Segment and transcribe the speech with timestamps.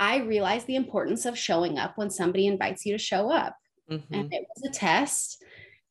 [0.00, 3.56] I realized the importance of showing up when somebody invites you to show up.
[3.90, 4.14] Mm-hmm.
[4.14, 5.42] And it was a test.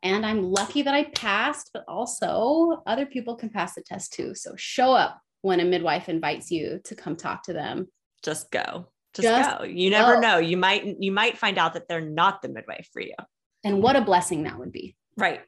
[0.03, 4.35] And I'm lucky that I passed, but also other people can pass the test too.
[4.35, 7.87] So show up when a midwife invites you to come talk to them.
[8.23, 8.87] Just go.
[9.13, 9.63] Just, Just go.
[9.65, 10.19] You never go.
[10.19, 10.37] know.
[10.37, 13.15] You might you might find out that they're not the midwife for you.
[13.63, 14.95] And what a blessing that would be.
[15.17, 15.41] Right.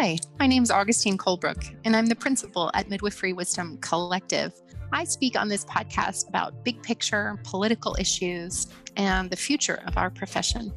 [0.00, 4.54] Hi, my name is Augustine Colebrook, and I'm the principal at Midwifery Wisdom Collective.
[4.94, 10.08] I speak on this podcast about big picture political issues and the future of our
[10.08, 10.72] profession.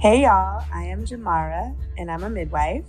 [0.00, 2.86] Hey, y'all, I am Jamara, and I'm a midwife.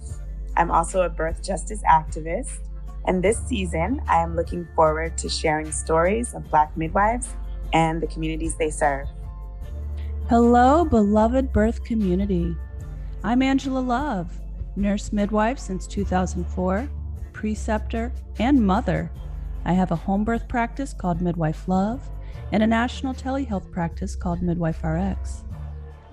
[0.55, 2.59] I'm also a birth justice activist.
[3.05, 7.35] And this season, I am looking forward to sharing stories of Black midwives
[7.73, 9.09] and the communities they serve.
[10.29, 12.55] Hello, beloved birth community.
[13.21, 14.39] I'm Angela Love
[14.75, 16.89] nurse midwife since 2004,
[17.31, 19.11] preceptor, and mother.
[19.65, 22.09] I have a home birth practice called Midwife Love
[22.51, 25.43] and a national telehealth practice called Midwife RX.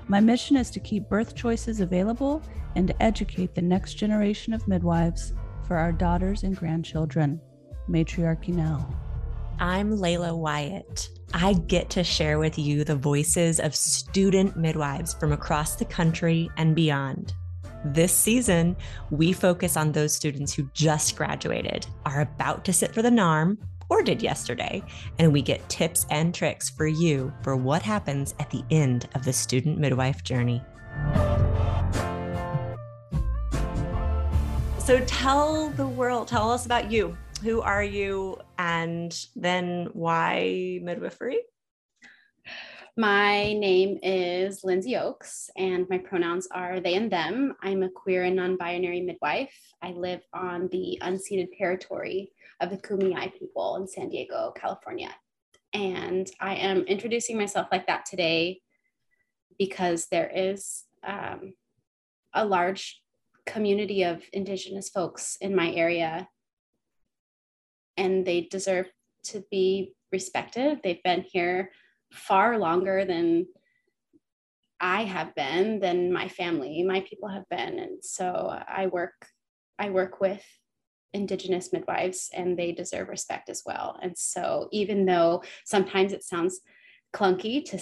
[0.08, 2.42] My mission is to keep birth choices available
[2.76, 5.34] and to educate the next generation of midwives
[5.66, 7.40] for our daughters and grandchildren.
[7.88, 8.88] Matriarchy now.
[9.58, 11.10] I'm Leila Wyatt.
[11.34, 16.48] I get to share with you the voices of student midwives from across the country
[16.56, 17.34] and beyond.
[17.84, 18.76] This season,
[19.10, 23.56] we focus on those students who just graduated, are about to sit for the NARM,
[23.88, 24.82] or did yesterday,
[25.18, 29.24] and we get tips and tricks for you for what happens at the end of
[29.24, 30.62] the student midwife journey.
[34.78, 37.16] So tell the world, tell us about you.
[37.42, 38.36] Who are you?
[38.58, 41.38] And then why midwifery?
[42.96, 47.54] My name is Lindsey Oakes, and my pronouns are they and them.
[47.62, 49.54] I'm a queer and non binary midwife.
[49.80, 55.14] I live on the unceded territory of the Kumeyaay people in San Diego, California.
[55.72, 58.60] And I am introducing myself like that today
[59.56, 61.54] because there is um,
[62.34, 63.00] a large
[63.46, 66.28] community of Indigenous folks in my area,
[67.96, 68.86] and they deserve
[69.24, 70.80] to be respected.
[70.82, 71.70] They've been here
[72.12, 73.46] far longer than
[74.80, 77.78] I have been, than my family, my people have been.
[77.78, 79.26] And so I work,
[79.78, 80.42] I work with
[81.12, 83.98] indigenous midwives and they deserve respect as well.
[84.02, 86.60] And so even though sometimes it sounds
[87.14, 87.78] clunky to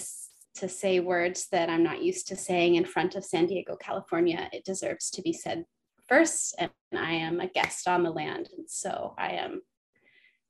[0.55, 4.49] to say words that I'm not used to saying in front of San Diego, California,
[4.51, 5.63] it deserves to be said
[6.07, 6.55] first.
[6.57, 8.49] And I am a guest on the land.
[8.57, 9.61] And so I am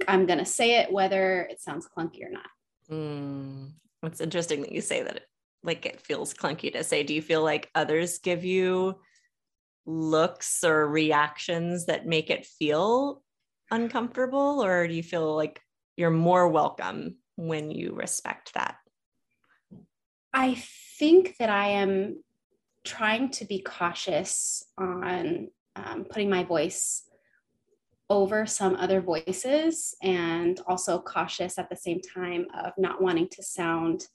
[0.07, 2.47] I'm gonna say it whether it sounds clunky or not.
[2.92, 3.72] Mm,
[4.04, 5.26] it's interesting that you say that it,
[5.64, 7.04] like it feels clunky to say.
[7.04, 9.00] Do you feel like others give you
[9.86, 13.22] looks or reactions that make it feel
[13.72, 15.62] uncomfortable, or do you feel like
[15.98, 18.78] you're more welcome when you respect that?
[20.34, 20.56] I
[20.98, 22.24] think that I am
[22.86, 27.04] trying to be cautious on um, putting my voice
[28.09, 33.44] over some other voices and also cautious at the same time of not wanting to
[33.44, 34.08] sound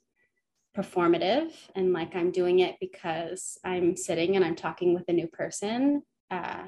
[0.75, 5.27] performative and like I'm doing it because I'm sitting and I'm talking with a new
[5.27, 6.03] person.
[6.29, 6.63] Uh,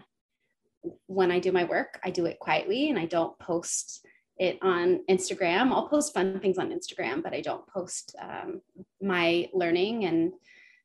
[1.08, 4.06] when I do my work, I do it quietly and I don't post
[4.38, 5.72] it on Instagram.
[5.72, 8.62] I'll post fun things on Instagram, but I don't post um,
[9.02, 10.32] my learning and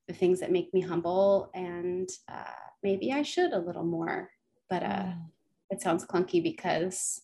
[0.09, 1.51] the things that make me humble.
[1.55, 2.43] And uh,
[2.83, 4.31] maybe I should a little more,
[4.69, 5.32] but uh, mm
[5.73, 7.23] it sounds clunky because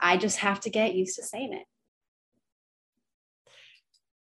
[0.00, 1.64] I just have to get used to saying it.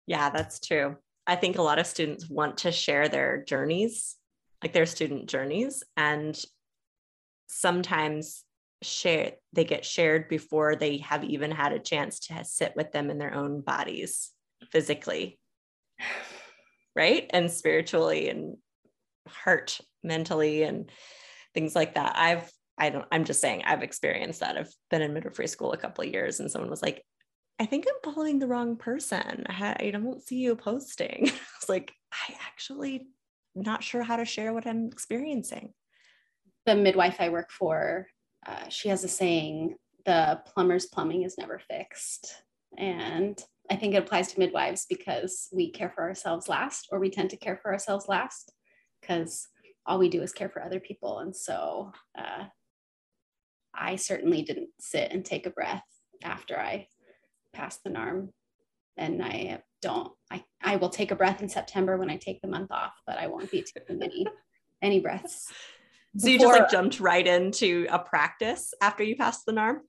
[0.07, 0.97] Yeah, that's true.
[1.27, 4.17] I think a lot of students want to share their journeys,
[4.63, 6.41] like their student journeys, and
[7.49, 8.45] sometimes
[8.83, 13.09] share they get shared before they have even had a chance to sit with them
[13.11, 14.33] in their own bodies
[14.71, 15.39] physically
[16.95, 18.59] right and spiritually and
[19.27, 20.91] heart mentally and
[21.55, 24.57] things like that i've I don't, I'm just saying I've experienced that.
[24.57, 27.03] I've been in midwifery school a couple of years and someone was like,
[27.59, 29.47] I think I'm following the wrong person.
[29.49, 31.31] I, I don't see you posting.
[31.57, 33.07] It's like, I actually
[33.55, 35.73] not sure how to share what I'm experiencing.
[36.67, 38.09] The midwife I work for,
[38.47, 42.43] uh, she has a saying, the plumber's plumbing is never fixed.
[42.77, 47.11] And I think it applies to midwives because we care for ourselves last, or we
[47.11, 48.53] tend to care for ourselves last
[49.01, 49.49] because
[49.87, 51.21] all we do is care for other people.
[51.21, 52.45] And so uh,
[53.79, 55.85] I certainly didn't sit and take a breath
[56.23, 56.89] after I
[57.53, 58.31] passed the NARM.
[58.97, 62.49] And I don't, I, I will take a breath in September when I take the
[62.49, 64.27] month off, but I won't be taking any,
[64.83, 65.53] any breaths
[66.17, 69.81] So you just like jumped right into a practice after you passed the NARM?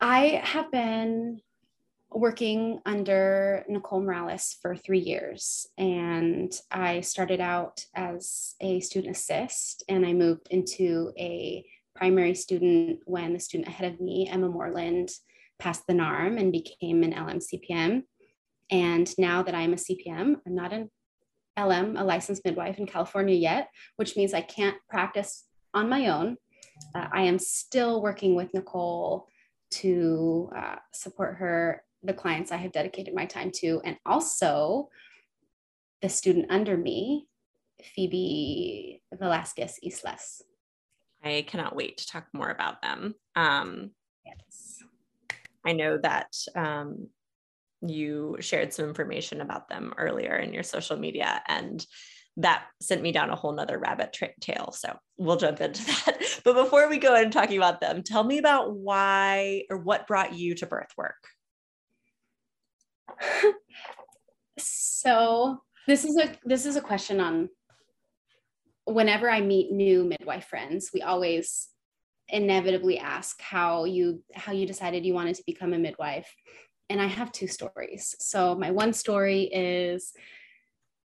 [0.00, 1.40] I have been
[2.10, 5.66] working under Nicole Morales for three years.
[5.76, 11.64] And I started out as a student assist and I moved into a
[11.98, 15.10] primary student when the student ahead of me, Emma Moreland,
[15.58, 18.02] passed the NARM and became an LM CPM.
[18.70, 20.90] And now that I'm a CPM, I'm not an
[21.58, 26.36] LM, a licensed midwife in California yet, which means I can't practice on my own.
[26.94, 29.26] Uh, I am still working with Nicole
[29.70, 34.88] to uh, support her, the clients I have dedicated my time to, and also
[36.00, 37.26] the student under me,
[37.82, 40.42] Phoebe Velasquez Islas.
[41.24, 43.14] I cannot wait to talk more about them.
[43.34, 43.90] Um,
[44.24, 44.82] yes.
[45.66, 47.08] I know that um,
[47.82, 51.84] you shared some information about them earlier in your social media and
[52.38, 54.72] that sent me down a whole nother rabbit tra- tail.
[54.72, 56.18] So we'll jump into that.
[56.44, 60.34] But before we go into talking about them, tell me about why or what brought
[60.34, 61.16] you to birth work.
[64.58, 67.48] so this is a this is a question on
[68.92, 71.68] whenever I meet new midwife friends, we always
[72.28, 76.32] inevitably ask how you how you decided you wanted to become a midwife.
[76.90, 78.14] And I have two stories.
[78.18, 80.12] So my one story is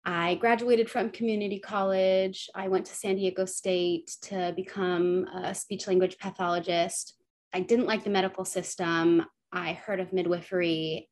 [0.05, 2.49] I graduated from community college.
[2.53, 7.15] I went to San Diego State to become a speech language pathologist.
[7.53, 9.25] I didn't like the medical system.
[9.51, 11.09] I heard of midwifery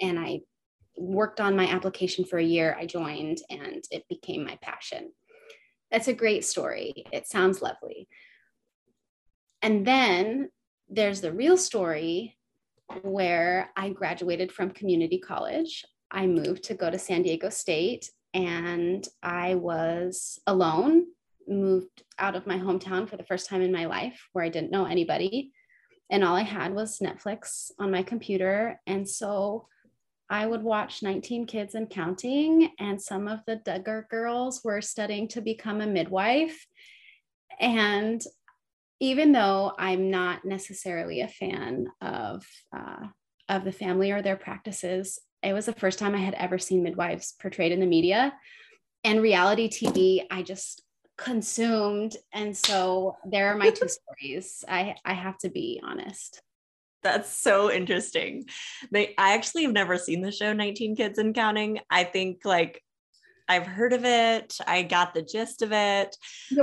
[0.00, 0.40] and I
[0.96, 2.76] worked on my application for a year.
[2.78, 5.12] I joined and it became my passion.
[5.90, 7.04] That's a great story.
[7.12, 8.08] It sounds lovely.
[9.62, 10.50] And then
[10.88, 12.36] there's the real story
[13.02, 15.84] where I graduated from community college.
[16.10, 21.06] I moved to go to San Diego State and I was alone,
[21.46, 24.70] moved out of my hometown for the first time in my life where I didn't
[24.70, 25.52] know anybody.
[26.10, 28.80] And all I had was Netflix on my computer.
[28.86, 29.68] And so
[30.30, 35.26] I would watch 19 Kids and Counting, and some of the Duggar girls were studying
[35.28, 36.66] to become a midwife.
[37.58, 38.22] And
[39.00, 43.08] even though I'm not necessarily a fan of, uh,
[43.48, 46.84] of the family or their practices, it was the first time I had ever seen
[46.84, 48.32] midwives portrayed in the media.
[49.02, 50.82] And reality TV, I just
[51.16, 52.16] consumed.
[52.32, 53.88] And so there are my two
[54.20, 54.64] stories.
[54.68, 56.40] I, I have to be honest.
[57.02, 58.46] That's so interesting.
[58.90, 61.80] They I actually have never seen the show 19 Kids and Counting.
[61.90, 62.82] I think like
[63.48, 64.56] I've heard of it.
[64.66, 66.16] I got the gist of it.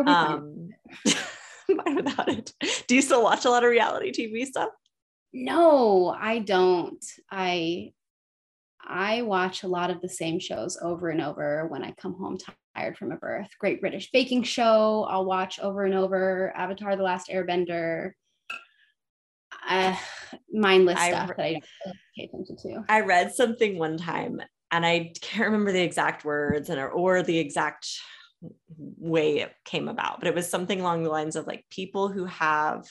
[0.06, 0.70] Um,
[1.08, 2.54] fine without it.
[2.88, 4.70] Do you still watch a lot of reality TV stuff?
[5.34, 7.04] No, I don't.
[7.30, 7.92] I
[8.82, 12.38] I watch a lot of the same shows over and over when I come home
[12.76, 13.50] tired from a birth.
[13.60, 16.54] Great British Baking Show, I'll watch over and over.
[16.56, 18.12] Avatar: The Last Airbender
[19.68, 19.96] uh,
[20.52, 21.54] mindless I, stuff that I
[21.86, 22.86] don't pay attention to.
[22.90, 24.42] I read something one time
[24.72, 27.88] and I can't remember the exact words and or the exact
[28.80, 32.26] way it came about, but it was something along the lines of like people who
[32.26, 32.86] have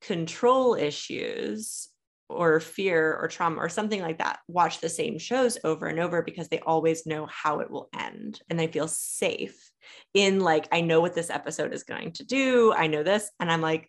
[0.00, 1.88] control issues
[2.28, 6.22] or fear or trauma or something like that watch the same shows over and over
[6.22, 9.70] because they always know how it will end and they feel safe
[10.14, 12.72] in like I know what this episode is going to do.
[12.72, 13.88] I know this and I'm like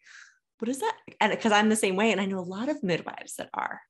[0.61, 0.95] what is that?
[1.19, 3.81] And because I'm the same way, and I know a lot of midwives that are,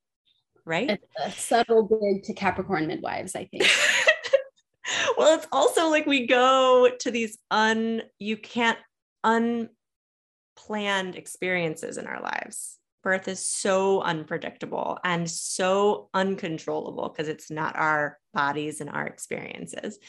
[0.65, 0.89] right?
[0.89, 3.63] It's a subtle dig to Capricorn midwives, I think.
[5.17, 8.79] well, it's also like we go to these un you can't
[9.25, 12.77] unplanned experiences in our lives.
[13.03, 19.99] Birth is so unpredictable and so uncontrollable because it's not our bodies and our experiences.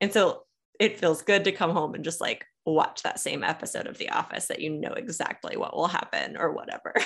[0.00, 0.44] And so
[0.78, 4.10] it feels good to come home and just like watch that same episode of The
[4.10, 6.94] Office that you know exactly what will happen or whatever.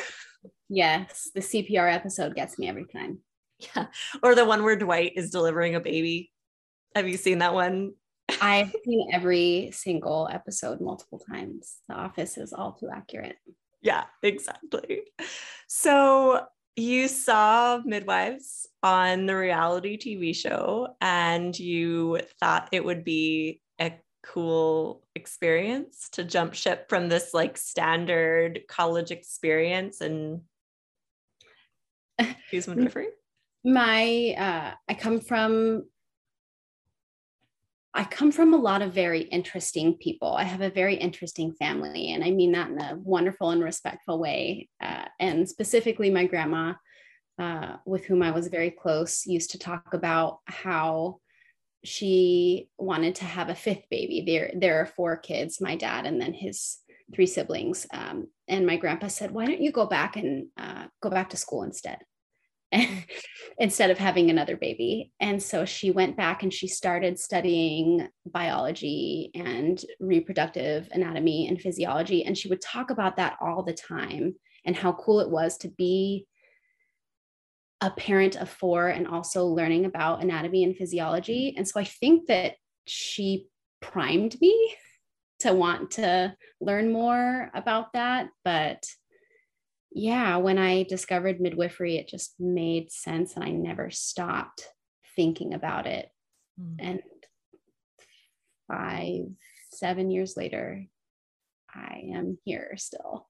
[0.75, 3.19] Yes, the CPR episode gets me every time.
[3.59, 3.89] Yeah.
[4.23, 6.33] Or the one where Dwight is delivering a baby.
[6.97, 7.93] Have you seen that one?
[8.41, 11.77] I've seen every single episode multiple times.
[11.89, 13.37] The Office is all too accurate.
[13.83, 15.03] Yeah, exactly.
[15.69, 23.61] So you saw Midwives on the reality TV show and you thought it would be
[23.79, 23.93] a
[24.23, 30.43] cool experience to jump ship from this like standard college experience and
[32.51, 33.09] use midwifery?
[33.65, 35.85] My uh, I come from
[37.95, 40.33] I come from a lot of very interesting people.
[40.33, 44.19] I have a very interesting family, and I mean that in a wonderful and respectful
[44.19, 44.69] way.
[44.81, 46.75] Uh, and specifically, my grandma,
[47.39, 51.19] uh, with whom I was very close, used to talk about how
[51.85, 54.25] she wanted to have a fifth baby.
[54.27, 56.79] There, there are four kids, my dad and then his
[57.15, 57.87] three siblings.
[57.93, 61.37] Um, and my grandpa said, "Why don't you go back and uh, go back to
[61.37, 61.99] school instead?"
[63.59, 65.13] instead of having another baby.
[65.21, 72.25] And so she went back and she started studying biology and reproductive anatomy and physiology.
[72.25, 74.35] And she would talk about that all the time
[74.65, 76.27] and how cool it was to be
[77.83, 81.53] a parent of four and also learning about anatomy and physiology.
[81.57, 82.55] And so I think that
[82.87, 83.49] she
[83.81, 84.77] primed me
[85.41, 88.29] to want to learn more about that.
[88.45, 88.87] But
[89.91, 94.69] yeah, when I discovered midwifery, it just made sense and I never stopped
[95.17, 96.09] thinking about it.
[96.61, 96.77] Mm.
[96.79, 97.03] And
[98.69, 99.25] five,
[99.73, 100.87] seven years later,
[101.75, 103.29] I am here still.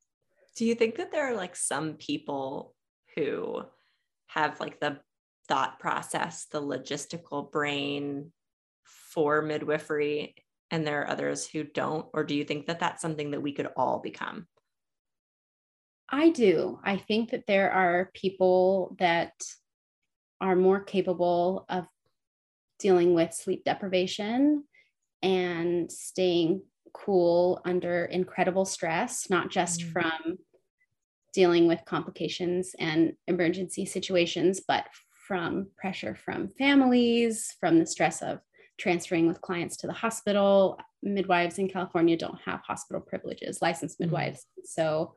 [0.57, 2.75] Do you think that there are like some people
[3.17, 3.63] who
[4.35, 4.99] have like the
[5.49, 8.33] thought process, the logistical brain
[8.85, 10.35] for midwifery,
[10.71, 12.07] and there are others who don't?
[12.13, 14.47] Or do you think that that's something that we could all become?
[16.09, 16.79] I do.
[16.85, 19.33] I think that there are people that
[20.41, 21.87] are more capable of
[22.79, 24.65] dealing with sleep deprivation
[25.23, 26.63] and staying
[26.93, 29.93] cool under incredible stress, not just mm.
[29.93, 30.39] from
[31.33, 34.87] dealing with complications and emergency situations, but
[35.27, 38.41] from pressure from families, from the stress of
[38.79, 40.79] transferring with clients to the hospital.
[41.03, 44.01] Midwives in California don't have hospital privileges, licensed mm.
[44.01, 44.41] midwives.
[44.41, 44.67] Mm.
[44.67, 45.15] So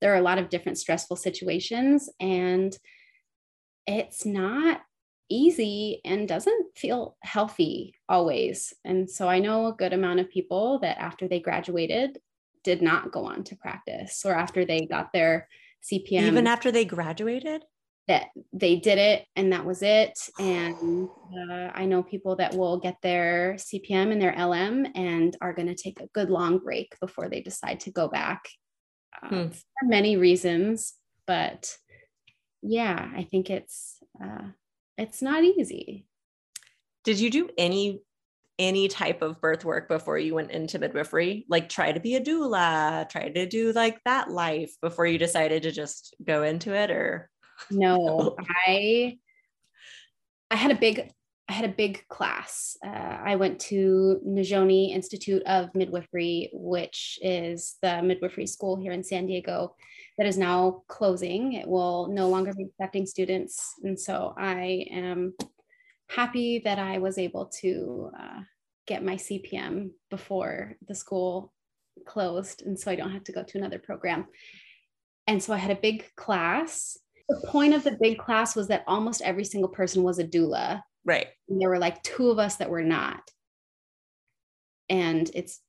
[0.00, 2.76] there are a lot of different stressful situations and
[3.86, 4.80] it's not
[5.30, 8.74] easy and doesn't feel healthy always.
[8.84, 12.18] And so I know a good amount of people that after they graduated
[12.64, 15.48] did not go on to practice or after they got their
[15.82, 16.22] CPM.
[16.22, 17.64] Even after they graduated?
[18.08, 20.18] That they did it and that was it.
[20.38, 21.08] And
[21.50, 25.68] uh, I know people that will get their CPM and their LM and are going
[25.68, 28.48] to take a good long break before they decide to go back
[29.22, 29.48] hmm.
[29.48, 30.94] for many reasons,
[31.26, 31.76] but
[32.62, 34.48] yeah, I think it's uh,
[34.96, 36.06] it's not easy.
[37.04, 38.00] Did you do any
[38.58, 41.44] any type of birth work before you went into midwifery?
[41.48, 45.62] Like try to be a doula, try to do like that life before you decided
[45.64, 47.30] to just go into it or
[47.70, 49.18] no, I
[50.50, 51.10] I had a big
[51.46, 52.76] I had a big class.
[52.84, 59.04] Uh, I went to Nizhoni Institute of Midwifery, which is the midwifery school here in
[59.04, 59.74] San Diego
[60.16, 61.52] that is now closing.
[61.52, 63.74] It will no longer be accepting students.
[63.82, 65.34] And so I am
[66.08, 68.40] happy that I was able to uh,
[68.86, 71.52] get my CPM before the school
[72.06, 72.62] closed.
[72.62, 74.26] And so I don't have to go to another program.
[75.26, 76.98] And so I had a big class.
[77.28, 80.82] The point of the big class was that almost every single person was a doula
[81.04, 81.26] Right.
[81.48, 83.30] And there were like two of us that were not.
[84.88, 85.60] And it's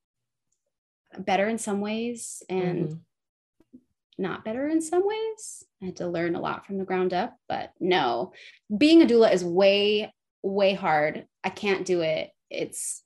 [1.17, 3.77] better in some ways and mm-hmm.
[4.17, 5.63] not better in some ways.
[5.81, 8.33] I had to learn a lot from the ground up, but no,
[8.75, 10.13] being a doula is way,
[10.45, 11.25] way hard.
[11.43, 12.29] I can't do it.
[12.49, 13.01] It's,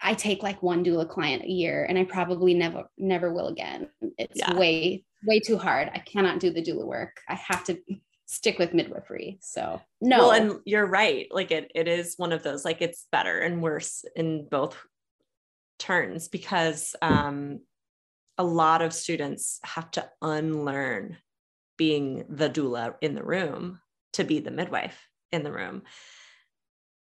[0.00, 3.88] I take like one doula client a year and I probably never, never will again.
[4.18, 4.56] It's yeah.
[4.56, 5.90] way, way too hard.
[5.94, 7.20] I cannot do the doula work.
[7.28, 7.78] I have to
[8.26, 9.38] stick with midwifery.
[9.40, 10.18] So no.
[10.18, 11.28] Well, and you're right.
[11.30, 14.76] Like it, it is one of those, like it's better and worse in both
[15.78, 17.60] turns because um,
[18.38, 21.16] a lot of students have to unlearn
[21.76, 23.80] being the doula in the room
[24.14, 25.82] to be the midwife in the room.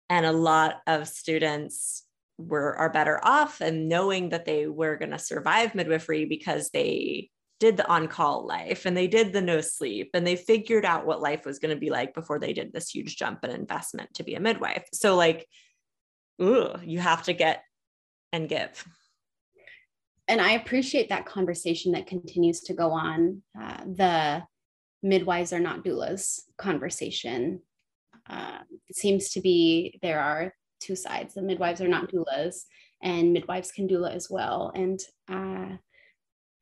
[0.08, 2.04] And a lot of students
[2.38, 7.28] were are better off and knowing that they were going to survive midwifery because they
[7.60, 11.04] did the on call life and they did the no sleep and they figured out
[11.04, 14.12] what life was going to be like before they did this huge jump in investment
[14.14, 14.84] to be a midwife.
[14.94, 15.46] So, like,
[16.42, 17.62] ooh, you have to get
[18.32, 18.84] and give.
[20.26, 23.42] And I appreciate that conversation that continues to go on.
[23.60, 24.42] Uh, the
[25.02, 27.60] midwives are not doulas conversation.
[28.28, 31.34] Uh, it seems to be there are two sides.
[31.34, 32.64] The midwives are not doulas,
[33.02, 34.72] and midwives can doula as well.
[34.74, 35.76] And uh,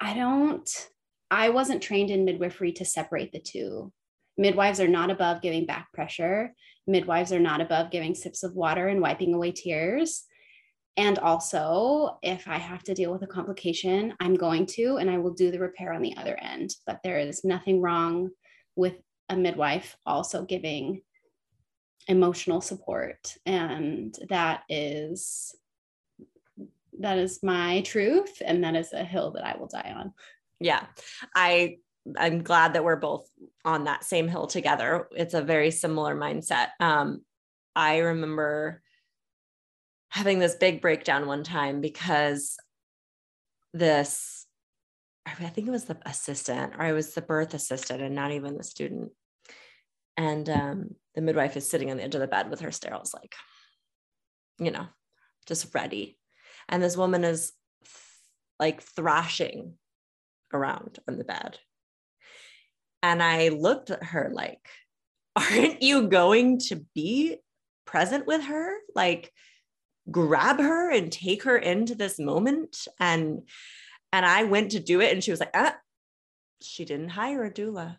[0.01, 0.69] I don't,
[1.31, 3.93] I wasn't trained in midwifery to separate the two.
[4.37, 6.55] Midwives are not above giving back pressure.
[6.87, 10.25] Midwives are not above giving sips of water and wiping away tears.
[10.99, 15.19] And also, if I have to deal with a complication, I'm going to, and I
[15.19, 16.75] will do the repair on the other end.
[16.87, 18.31] But there is nothing wrong
[18.75, 18.95] with
[19.29, 21.03] a midwife also giving
[22.09, 23.37] emotional support.
[23.47, 25.55] And that is
[27.01, 30.13] that is my truth and that is a hill that I will die on.
[30.59, 30.85] Yeah.
[31.33, 31.77] I
[32.19, 33.29] I'm glad that we're both
[33.65, 35.07] on that same hill together.
[35.15, 36.71] It's a very similar mindset.
[36.81, 37.21] Um
[37.77, 38.83] I remember
[40.11, 42.57] having this big breakdown one time because
[43.75, 44.47] this,
[45.27, 48.57] I think it was the assistant or I was the birth assistant and not even
[48.57, 49.11] the student.
[50.17, 53.15] And um, the midwife is sitting on the edge of the bed with her steriles,
[53.15, 53.35] like,
[54.59, 54.87] you know,
[55.47, 56.19] just ready.
[56.69, 57.53] And this woman is
[58.59, 59.75] like thrashing
[60.53, 61.59] around on the bed.
[63.03, 64.69] And I looked at her like,
[65.37, 67.37] aren't you going to be
[67.85, 68.75] present with her?
[68.95, 69.33] Like,
[70.11, 72.87] grab her and take her into this moment.
[72.99, 73.43] And
[74.13, 75.77] and I went to do it, and she was like, ah,
[76.63, 77.97] she didn't hire a doula.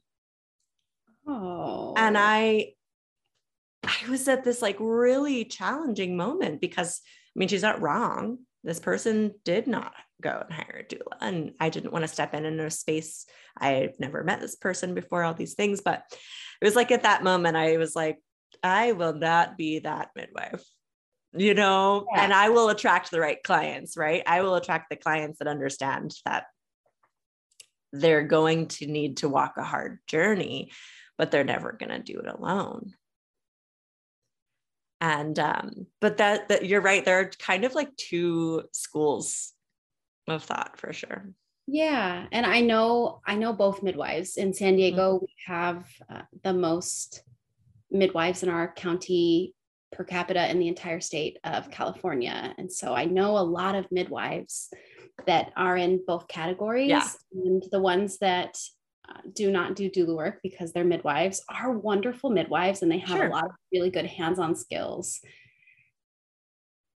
[1.28, 1.94] Oh.
[1.98, 2.74] And I
[3.84, 7.02] I was at this like really challenging moment because
[7.36, 8.40] I mean, she's not wrong.
[8.64, 11.18] This person did not go and hire a doula.
[11.22, 13.26] And I didn't want to step in in a space.
[13.58, 15.82] I had never met this person before, all these things.
[15.82, 16.04] But
[16.62, 18.18] it was like at that moment, I was like,
[18.64, 20.64] I will not be that midwife,
[21.34, 22.24] you know, yeah.
[22.24, 24.24] and I will attract the right clients, right?
[24.26, 26.46] I will attract the clients that understand that
[27.92, 30.72] they're going to need to walk a hard journey,
[31.18, 32.94] but they're never going to do it alone
[35.02, 39.54] and um but that that you're right there are kind of like two schools
[40.28, 41.30] of thought for sure
[41.68, 45.26] yeah and i know i know both midwives in san diego mm-hmm.
[45.26, 47.24] we have uh, the most
[47.92, 49.54] midwives in our county
[49.92, 52.54] per capita in the entire state of california.
[52.58, 54.70] And so i know a lot of midwives
[55.26, 57.08] that are in both categories yeah.
[57.34, 58.58] and the ones that
[59.10, 63.18] uh, do not do doula work because they're midwives are wonderful midwives and they have
[63.18, 63.28] sure.
[63.28, 65.20] a lot of really good hands-on skills.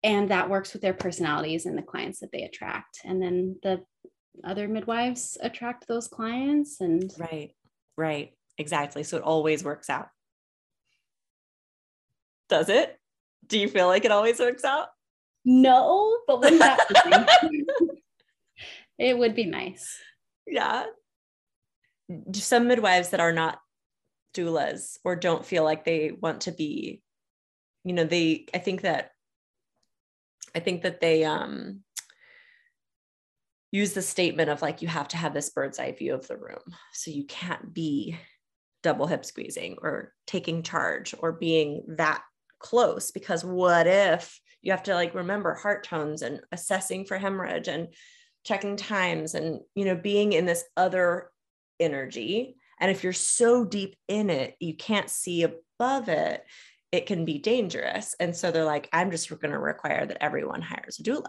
[0.03, 2.99] And that works with their personalities and the clients that they attract.
[3.05, 3.83] And then the
[4.43, 7.51] other midwives attract those clients and right
[7.97, 8.33] right.
[8.57, 9.03] Exactly.
[9.03, 10.09] So it always works out
[12.51, 12.95] does it?
[13.47, 14.89] Do you feel like it always works out?
[15.43, 17.49] No but wouldn't that
[18.99, 19.97] it would be nice.
[20.45, 20.85] Yeah.
[22.33, 23.59] Some midwives that are not
[24.35, 27.01] doulas or don't feel like they want to be
[27.83, 29.11] you know they i think that
[30.55, 31.83] i think that they um
[33.71, 36.37] use the statement of like you have to have this bird's eye view of the
[36.37, 36.59] room.
[36.93, 38.17] So you can't be
[38.83, 42.21] double hip squeezing or taking charge or being that
[42.61, 47.67] close because what if you have to like remember heart tones and assessing for hemorrhage
[47.67, 47.89] and
[48.43, 51.31] checking times and you know being in this other
[51.79, 52.55] energy.
[52.79, 56.43] And if you're so deep in it, you can't see above it,
[56.91, 58.15] it can be dangerous.
[58.19, 61.27] And so they're like, I'm just going to require that everyone hires a doula.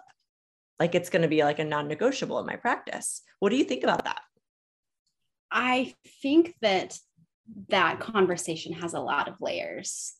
[0.78, 3.22] Like it's going to be like a non negotiable in my practice.
[3.38, 4.20] What do you think about that?
[5.50, 6.98] I think that
[7.68, 10.14] that conversation has a lot of layers.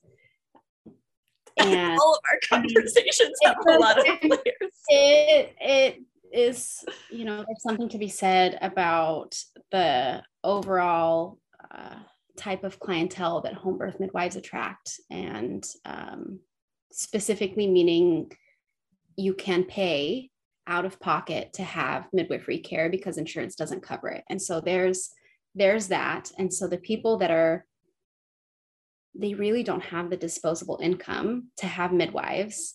[1.59, 4.75] And all of our conversations have a lot of layers.
[4.89, 9.39] It it is, you know, there's something to be said about
[9.71, 11.39] the overall
[11.71, 11.97] uh,
[12.37, 16.41] type of clientele that home birth midwives attract, and um,
[16.91, 18.33] specifically meaning
[19.17, 20.31] you can pay
[20.67, 24.25] out of pocket to have midwifery care because insurance doesn't cover it.
[24.31, 25.11] And so there's
[25.55, 26.31] there's that.
[26.39, 27.67] And so the people that are
[29.15, 32.75] they really don't have the disposable income to have midwives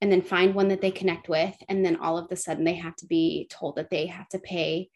[0.00, 1.54] and then find one that they connect with.
[1.68, 4.38] And then all of a sudden they have to be told that they have to
[4.38, 4.90] pay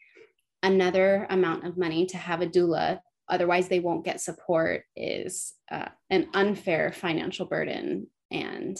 [0.63, 2.99] another amount of money to have a doula.
[3.29, 8.07] Otherwise they won't get support is uh, an unfair financial burden.
[8.31, 8.77] And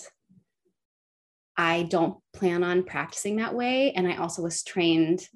[1.57, 3.93] i don't plan on practicing that way.
[3.93, 5.27] And i also was trained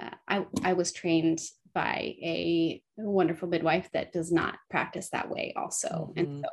[0.00, 1.40] uh, I, I was trained
[1.74, 6.18] by a wonderful midwife that does not practice that way also mm-hmm.
[6.18, 6.50] and so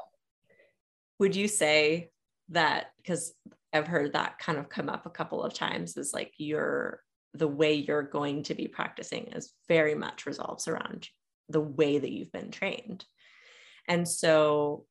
[1.19, 2.09] would you say
[2.49, 3.33] that because
[3.73, 7.01] I've heard that kind of come up a couple of times is like your
[7.33, 11.09] the way you're going to be practicing is very much resolves around
[11.49, 13.03] the way that you've been trained.
[13.89, 14.85] And so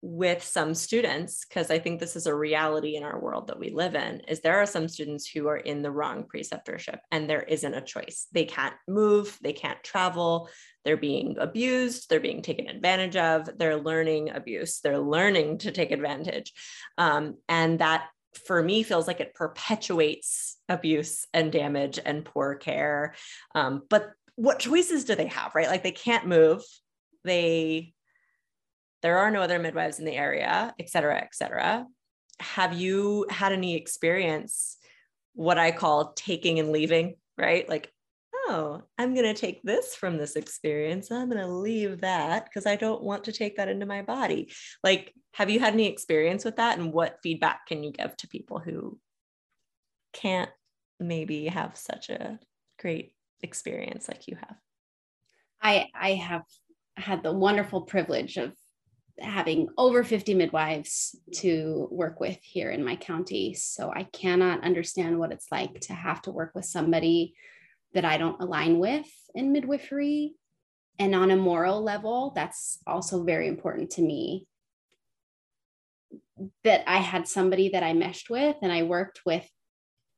[0.00, 3.70] with some students because i think this is a reality in our world that we
[3.70, 7.42] live in is there are some students who are in the wrong preceptorship and there
[7.42, 8.26] isn't a choice.
[8.32, 10.48] They can't move they can't travel
[10.84, 15.90] they're being abused they're being taken advantage of they're learning abuse they're learning to take
[15.90, 16.52] advantage.
[16.96, 18.08] Um, and that
[18.46, 23.14] for me feels like it perpetuates abuse and damage and poor care.
[23.54, 25.68] Um, but what choices do they have right?
[25.68, 26.62] Like they can't move
[27.24, 27.94] they
[29.02, 31.86] there are no other midwives in the area, et cetera, et cetera.
[32.40, 34.76] Have you had any experience,
[35.34, 37.68] what I call taking and leaving, right?
[37.68, 37.92] Like,
[38.34, 41.10] oh, I'm going to take this from this experience.
[41.10, 44.52] I'm going to leave that because I don't want to take that into my body.
[44.82, 46.78] Like, have you had any experience with that?
[46.78, 48.98] And what feedback can you give to people who
[50.12, 50.50] can't
[50.98, 52.38] maybe have such a
[52.80, 54.56] great experience like you have?
[55.60, 56.42] I I have
[56.96, 58.52] had the wonderful privilege of
[59.20, 63.54] having over 50 midwives to work with here in my county.
[63.54, 67.34] So I cannot understand what it's like to have to work with somebody
[67.94, 70.34] that I don't align with in midwifery.
[70.98, 74.46] And on a moral level, that's also very important to me.
[76.64, 79.48] That I had somebody that I meshed with and I worked with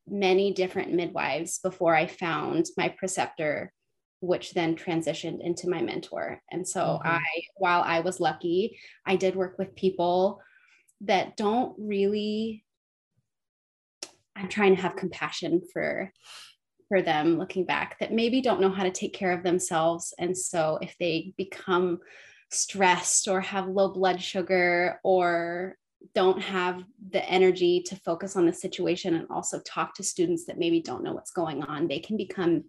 [0.06, 3.72] many different midwives before I found my preceptor
[4.20, 6.42] which then transitioned into my mentor.
[6.50, 7.08] And so mm-hmm.
[7.08, 7.22] I,
[7.56, 10.40] while I was lucky, I did work with people
[11.02, 12.64] that don't really,
[14.36, 16.12] I'm trying to have compassion for
[16.90, 20.36] for them looking back that maybe don't know how to take care of themselves and
[20.36, 22.00] so if they become
[22.50, 25.76] stressed or have low blood sugar or
[26.16, 30.58] don't have the energy to focus on the situation and also talk to students that
[30.58, 32.64] maybe don't know what's going on they can become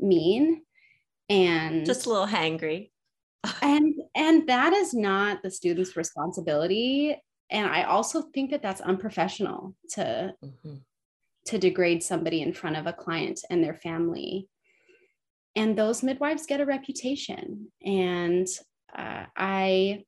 [0.00, 0.62] mean
[1.32, 2.90] and just a little hangry.
[3.62, 7.16] and and that is not the student's responsibility.
[7.50, 10.74] And i also think that that's unprofessional to mm-hmm.
[11.46, 14.48] to degrade somebody in front of a client and their family.
[15.54, 17.72] And those midwives get a reputation.
[17.84, 18.46] And
[18.96, 20.04] uh, i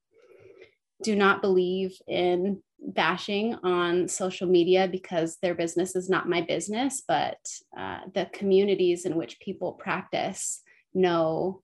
[1.02, 7.02] do not believe in bashing on social media because their business is not my business
[7.08, 7.38] but
[7.78, 10.62] uh, the communities in which people practice
[10.94, 11.62] know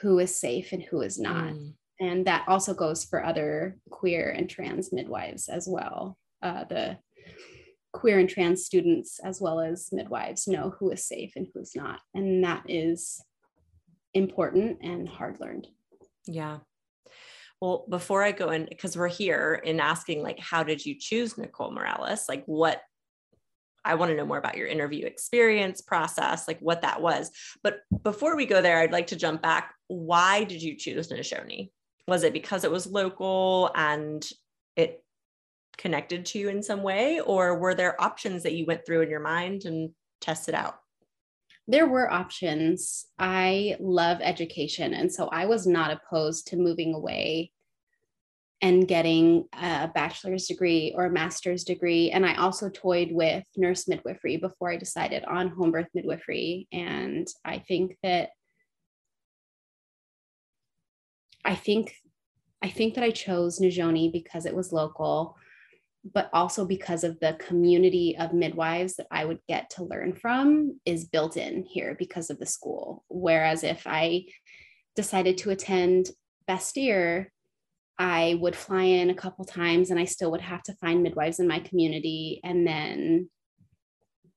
[0.00, 1.52] who is safe and who is not.
[1.52, 1.74] Mm.
[2.00, 6.16] And that also goes for other queer and trans midwives as well.
[6.42, 6.98] Uh, the
[7.92, 12.00] queer and trans students, as well as midwives, know who is safe and who's not.
[12.14, 13.20] And that is
[14.14, 15.66] important and hard learned.
[16.26, 16.58] Yeah.
[17.60, 21.36] Well, before I go in, because we're here in asking, like, how did you choose
[21.36, 22.26] Nicole Morales?
[22.28, 22.80] Like, what
[23.88, 27.30] I want to know more about your interview experience process, like what that was.
[27.62, 29.74] But before we go there, I'd like to jump back.
[29.86, 31.70] Why did you choose Nizhoni?
[32.06, 34.28] Was it because it was local and
[34.76, 35.02] it
[35.78, 39.10] connected to you in some way, or were there options that you went through in
[39.10, 40.76] your mind and tested out?
[41.66, 43.06] There were options.
[43.18, 44.94] I love education.
[44.94, 47.52] And so I was not opposed to moving away
[48.60, 52.10] and getting a bachelor's degree or a master's degree.
[52.10, 56.66] And I also toyed with nurse midwifery before I decided on home birth midwifery.
[56.72, 58.30] And I think that
[61.44, 61.94] I think
[62.62, 65.36] I think that I chose Nizhoni because it was local,
[66.12, 70.80] but also because of the community of midwives that I would get to learn from
[70.84, 73.04] is built in here because of the school.
[73.08, 74.24] Whereas if I
[74.96, 76.10] decided to attend
[76.48, 77.26] Bastyr,
[77.98, 81.40] I would fly in a couple times and I still would have to find midwives
[81.40, 82.40] in my community.
[82.44, 83.28] And then,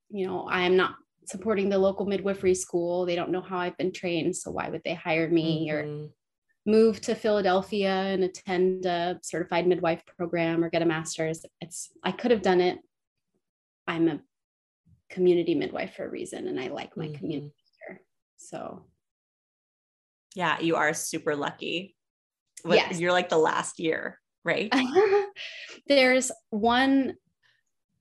[0.10, 0.96] you know, I am not
[1.26, 3.06] supporting the local midwifery school.
[3.06, 4.36] They don't know how I've been trained.
[4.36, 6.06] So why would they hire me mm-hmm.
[6.06, 6.10] or
[6.66, 11.46] move to Philadelphia and attend a certified midwife program or get a master's?
[11.62, 12.80] It's, I could have done it.
[13.88, 14.22] I'm a
[15.12, 17.14] community midwife for a reason and I like my mm-hmm.
[17.14, 17.54] community
[17.88, 18.02] here.
[18.38, 18.86] So,
[20.34, 21.96] yeah, you are super lucky
[22.64, 23.00] what, yes.
[23.00, 24.74] You're like the last year, right?
[25.88, 27.16] there's one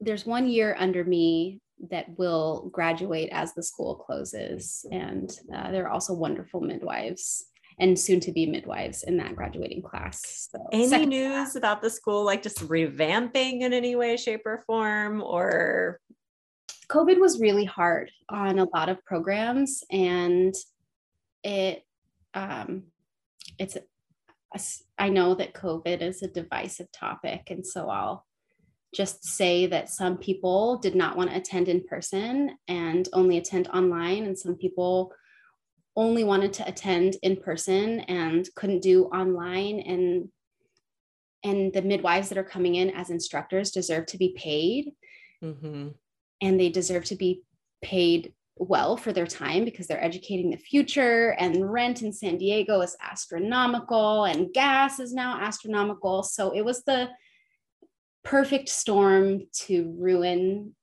[0.00, 5.84] there's one year under me that will graduate as the school closes and uh, there
[5.86, 10.48] are also wonderful midwives and soon to be midwives in that graduating class.
[10.52, 11.56] So, any news class.
[11.56, 15.98] about the school, like just revamping in any way, shape, or form, or?
[16.88, 20.54] COVID was really hard on a lot of programs, and
[21.42, 21.84] it
[22.34, 22.84] um,
[23.58, 23.76] it's
[24.98, 28.26] I know that COVID is a divisive topic, and so I'll
[28.94, 33.68] just say that some people did not want to attend in person and only attend
[33.68, 35.12] online, and some people
[35.96, 40.28] only wanted to attend in person and couldn't do online and
[41.42, 44.92] and the midwives that are coming in as instructors deserve to be paid
[45.42, 45.88] mm-hmm.
[46.40, 47.42] and they deserve to be
[47.82, 52.82] paid well for their time because they're educating the future and rent in San Diego
[52.82, 56.22] is astronomical and gas is now astronomical.
[56.22, 57.08] So it was the
[58.22, 60.74] perfect storm to ruin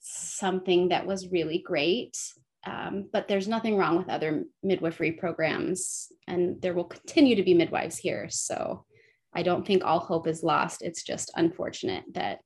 [0.00, 2.18] something that was really great.
[2.66, 7.54] Um, but there's nothing wrong with other midwifery programs, and there will continue to be
[7.54, 8.28] midwives here.
[8.28, 8.84] So
[9.32, 10.82] I don't think all hope is lost.
[10.82, 12.40] It's just unfortunate that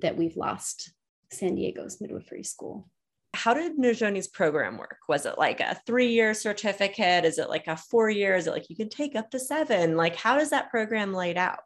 [0.00, 0.92] that we've lost
[1.32, 2.88] San Diego's midwifery school
[3.36, 4.98] how did Nizhoni's program work?
[5.08, 7.24] Was it like a three year certificate?
[7.24, 8.34] Is it like a four year?
[8.34, 9.96] Is it like you can take up to seven?
[9.96, 11.60] Like, how does that program laid out?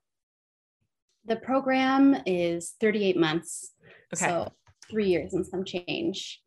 [1.27, 3.73] The program is 38 months.
[4.15, 4.27] Okay.
[4.27, 4.53] So
[4.91, 6.41] three years and some change.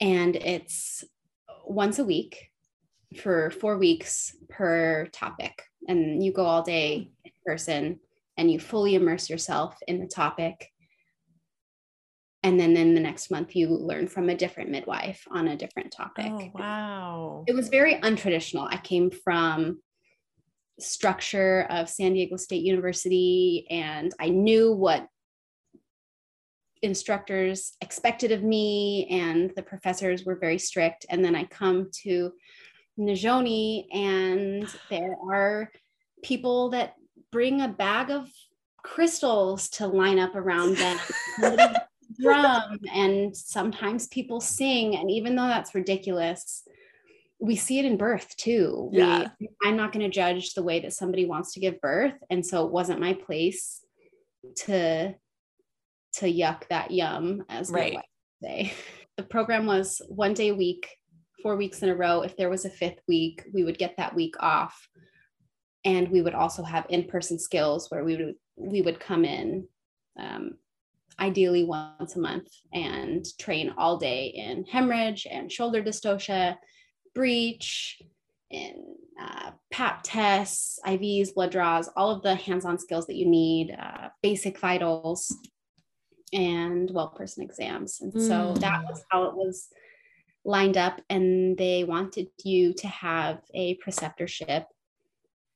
[0.00, 1.04] And it's
[1.66, 2.50] once a week
[3.20, 5.62] for four weeks per topic.
[5.88, 7.98] And you go all day in person
[8.36, 10.72] and you fully immerse yourself in the topic.
[12.42, 15.92] And then in the next month, you learn from a different midwife on a different
[15.92, 16.26] topic.
[16.28, 17.44] Oh, wow.
[17.46, 18.66] It was very untraditional.
[18.70, 19.80] I came from
[20.78, 25.06] structure of San Diego State University and I knew what
[26.82, 32.32] instructors expected of me and the professors were very strict and then I come to
[32.98, 35.70] Nizhoni and there are
[36.22, 36.94] people that
[37.30, 38.28] bring a bag of
[38.82, 40.98] crystals to line up around them
[42.18, 46.62] drum and sometimes people sing and even though that's ridiculous
[47.38, 49.28] we see it in birth too Yeah.
[49.40, 52.44] we, i'm not going to judge the way that somebody wants to give birth and
[52.44, 53.84] so it wasn't my place
[54.56, 55.14] to
[56.14, 57.92] to yuck that yum as Right.
[57.92, 58.04] my wife
[58.42, 58.72] would say
[59.16, 60.88] the program was one day a week
[61.42, 64.14] four weeks in a row if there was a fifth week we would get that
[64.14, 64.88] week off
[65.84, 69.66] and we would also have in-person skills where we would we would come in
[70.18, 70.56] um,
[71.20, 76.56] ideally once a month and train all day in hemorrhage and shoulder dystocia
[77.14, 78.00] breach
[78.50, 78.76] and
[79.20, 84.08] uh, pap tests ivs blood draws all of the hands-on skills that you need uh,
[84.22, 85.36] basic vitals
[86.32, 88.88] and well person exams and so that Mm.
[88.88, 89.68] was how it was
[90.44, 94.64] lined up and they wanted you to have a preceptorship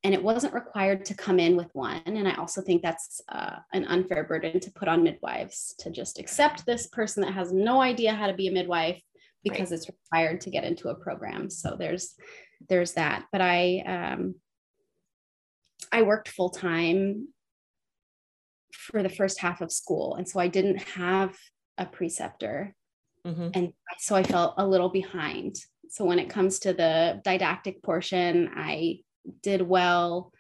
[0.05, 2.03] and it wasn't required to come in with one.
[2.05, 6.19] And i also think that's uh, an unfair burden to put on midwives to just
[6.19, 9.01] accept this person that has no idea how to be a midwife
[9.43, 11.51] because it's required to get into a program.
[11.51, 12.15] So there's
[12.69, 13.25] there's that.
[13.33, 14.35] But i um
[15.93, 17.29] i worked full time
[18.73, 20.15] for the first half of school.
[20.17, 21.37] And so i didn't have
[21.79, 22.75] a preceptor.
[23.27, 23.51] Mhm.
[23.57, 25.57] and so I felt a little behind.
[25.89, 29.01] So when it comes to the didactic portion, I
[29.43, 30.33] did well.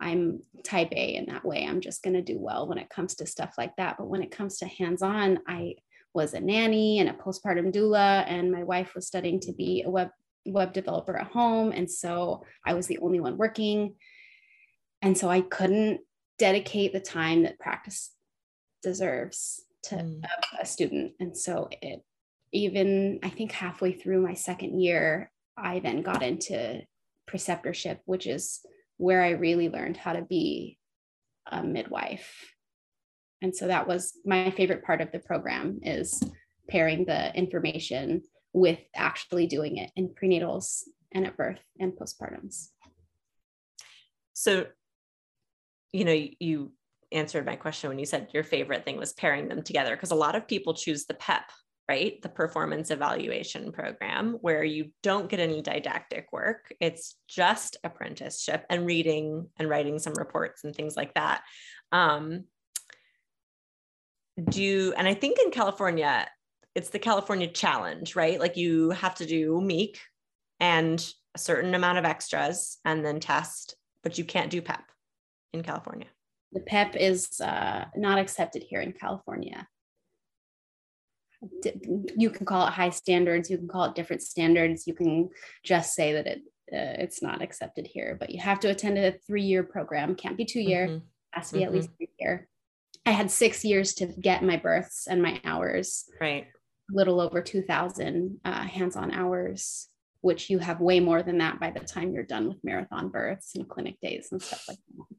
[0.00, 1.64] I'm type A in that way.
[1.64, 3.96] I'm just going to do well when it comes to stuff like that.
[3.98, 5.76] But when it comes to hands on, I
[6.14, 9.90] was a nanny and a postpartum doula, and my wife was studying to be a
[9.90, 10.10] web
[10.44, 13.94] web developer at home, and so I was the only one working,
[15.00, 16.00] and so I couldn't
[16.38, 18.12] dedicate the time that practice
[18.82, 20.22] deserves to Mm.
[20.60, 22.04] a student, and so it
[22.52, 26.82] even I think halfway through my second year, I then got into
[27.32, 28.60] preceptorship, which is
[28.96, 30.78] where I really learned how to be
[31.50, 32.52] a midwife.
[33.40, 36.22] And so that was my favorite part of the program is
[36.68, 42.68] pairing the information with actually doing it in prenatals and at birth and postpartums.
[44.32, 44.66] So,
[45.92, 46.72] you know, you
[47.10, 50.16] answered my question when you said your favorite thing was pairing them together because a
[50.16, 51.50] lot of people choose the PEP,
[51.88, 52.20] right?
[52.22, 56.72] The performance evaluation program, where you don't get any didactic work.
[56.80, 61.42] It's just apprenticeship and reading and writing some reports and things like that.
[61.90, 62.44] Um,
[64.48, 66.26] do and I think in California,
[66.74, 68.40] it's the California challenge, right?
[68.40, 69.96] Like you have to do MEAC
[70.60, 74.84] and a certain amount of extras and then test, but you can't do PEP
[75.52, 76.06] in California.
[76.52, 79.66] The PEP is uh, not accepted here in California.
[82.16, 85.28] You can call it high standards, you can call it different standards, you can
[85.64, 89.12] just say that it uh, it's not accepted here, but you have to attend a
[89.26, 91.02] three-year program, can't be two year, Mhm.
[91.32, 92.48] has to be at least three year.
[93.04, 96.46] I had six years to get my births and my hours, Right.
[96.90, 99.88] a little over 2,000 uh, hands-on hours,
[100.22, 103.54] which you have way more than that by the time you're done with marathon births
[103.54, 105.16] and clinic days and stuff like that.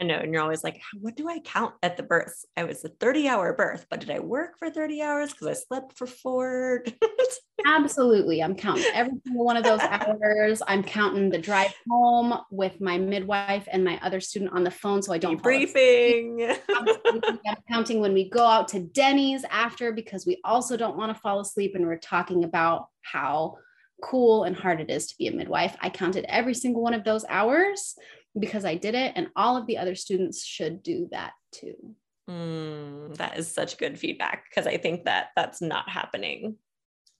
[0.00, 0.16] I know.
[0.16, 2.44] And you're always like, what do I count at the birth?
[2.56, 5.32] I was a 30 hour birth, but did I work for 30 hours?
[5.32, 6.84] Because I slept for four.
[7.66, 8.42] Absolutely.
[8.42, 10.62] I'm counting every single one of those hours.
[10.66, 15.02] I'm counting the drive home with my midwife and my other student on the phone
[15.02, 16.52] so I don't briefing.
[16.68, 21.20] I'm counting when we go out to Denny's after because we also don't want to
[21.20, 23.58] fall asleep and we're talking about how
[24.02, 25.76] cool and hard it is to be a midwife.
[25.80, 27.94] I counted every single one of those hours
[28.38, 31.94] because I did it and all of the other students should do that too.
[32.30, 36.56] Mm, that is such good feedback because I think that that's not happening.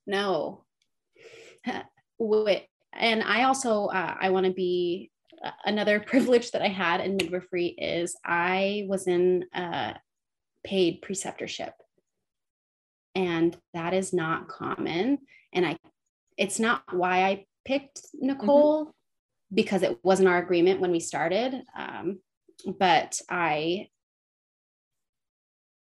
[0.06, 0.64] no
[2.94, 5.10] and i also uh, i want to be
[5.44, 9.94] uh, another privilege that i had in midwifery is i was in a
[10.64, 11.72] paid preceptorship
[13.14, 15.18] and that is not common
[15.52, 15.76] and i
[16.36, 18.90] it's not why i picked nicole mm-hmm.
[19.52, 22.18] Because it wasn't our agreement when we started um,
[22.78, 23.88] but i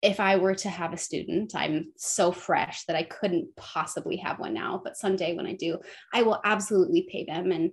[0.04, 4.38] if I were to have a student, I'm so fresh that I couldn't possibly have
[4.38, 4.82] one now.
[4.84, 5.80] But someday when I do,
[6.14, 7.72] I will absolutely pay them and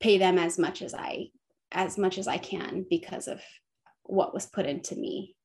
[0.00, 1.26] pay them as much as I
[1.70, 3.40] as much as I can because of
[4.04, 5.36] what was put into me.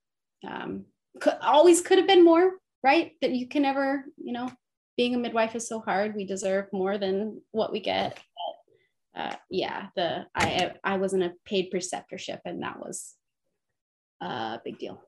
[0.47, 0.85] Um,
[1.19, 3.11] could, always could have been more, right?
[3.21, 4.49] That you can never, you know,
[4.97, 6.15] being a midwife is so hard.
[6.15, 8.19] We deserve more than what we get.
[9.15, 13.13] Uh, yeah, the I I was in a paid preceptorship, and that was
[14.21, 15.01] a big deal.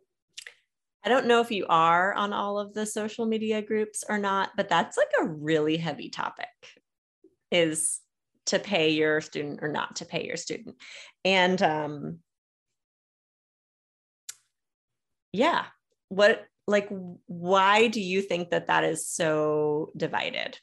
[1.04, 4.52] I don't know if you are on all of the social media groups or not,
[4.58, 6.48] but that's like a really heavy topic
[7.52, 8.02] is
[8.48, 10.76] to pay your student or not to pay your student.
[11.24, 12.20] And um
[15.32, 15.65] yeah,
[16.10, 16.89] what like
[17.28, 20.60] why do you think that that is so divided?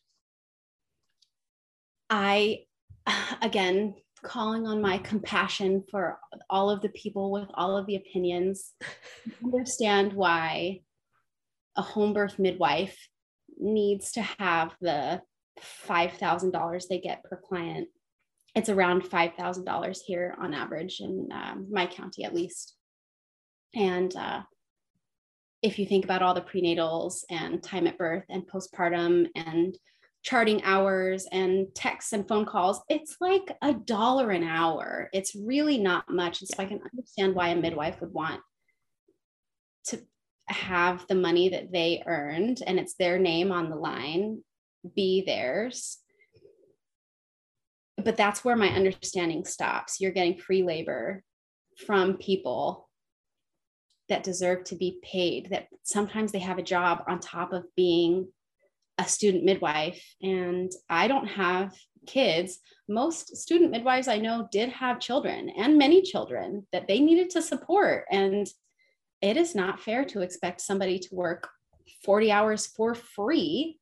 [2.11, 2.65] I
[3.43, 8.73] again calling on my compassion for all of the people with all of the opinions,
[9.45, 10.81] understand why
[11.77, 12.97] a home birth midwife
[13.59, 15.21] needs to have the
[15.87, 17.89] $5,000 they get per client.
[18.55, 22.75] It's around $5,000 here on average in um, my county, at least.
[23.75, 24.43] And uh,
[25.63, 29.77] if you think about all the prenatals and time at birth and postpartum and
[30.25, 35.11] charting hours and texts and phone calls, it's like a dollar an hour.
[35.13, 36.41] It's really not much.
[36.41, 38.41] And so I can understand why a midwife would want
[39.89, 40.01] to
[40.49, 44.43] have the money that they earned and it's their name on the line
[44.97, 45.99] be theirs.
[48.03, 50.01] But that's where my understanding stops.
[50.01, 51.23] You're getting free labor
[51.87, 52.89] from people
[54.09, 58.29] that deserve to be paid, that sometimes they have a job on top of being
[58.99, 61.75] a student midwife and I don't have
[62.07, 62.61] kids.
[62.89, 67.43] Most student midwives I know did have children and many children that they needed to
[67.43, 68.05] support.
[68.11, 68.47] And
[69.23, 71.49] it is not fair to expect somebody to work
[72.05, 73.79] 40 hours for free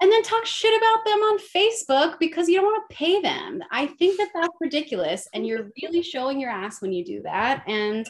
[0.00, 3.62] and then talk shit about them on Facebook because you don't want to pay them.
[3.70, 5.26] I think that that's ridiculous.
[5.32, 7.64] And you're really showing your ass when you do that.
[7.66, 8.06] And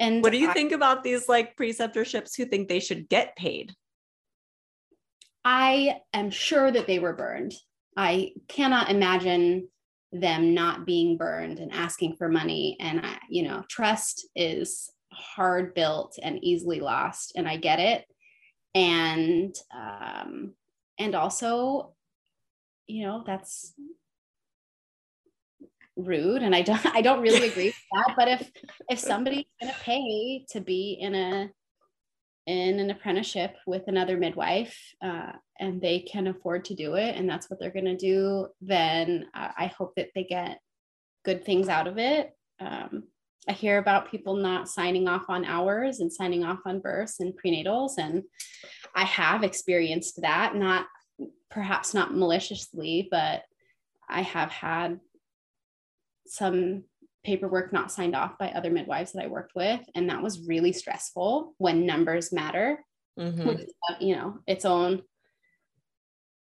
[0.00, 3.36] and what do you I, think about these like preceptorships who think they should get
[3.36, 3.74] paid?
[5.50, 7.54] I am sure that they were burned.
[7.96, 9.68] I cannot imagine
[10.12, 12.76] them not being burned and asking for money.
[12.78, 17.32] And, I, you know, trust is hard built and easily lost.
[17.34, 18.04] And I get it.
[18.74, 20.52] And, um,
[20.98, 21.94] and also,
[22.86, 23.72] you know, that's
[26.00, 28.52] rude and i don't i don't really agree with that but if
[28.88, 31.50] if somebody's going to pay to be in a
[32.48, 37.28] in an apprenticeship with another midwife uh, and they can afford to do it and
[37.28, 40.58] that's what they're going to do then uh, i hope that they get
[41.26, 42.34] good things out of it.
[42.58, 43.04] Um,
[43.46, 47.34] i hear about people not signing off on hours and signing off on births and
[47.34, 48.22] prenatals and
[48.94, 50.86] i have experienced that not
[51.50, 53.42] perhaps not maliciously but
[54.08, 55.00] i have had
[56.26, 56.84] some
[57.24, 59.80] paperwork not signed off by other midwives that I worked with.
[59.94, 62.84] And that was really stressful when numbers matter,
[63.18, 63.46] mm-hmm.
[63.46, 65.02] which uh, you know, its own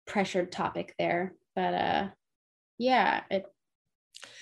[0.06, 1.34] pressured topic there.
[1.56, 2.08] But uh
[2.78, 3.45] yeah, it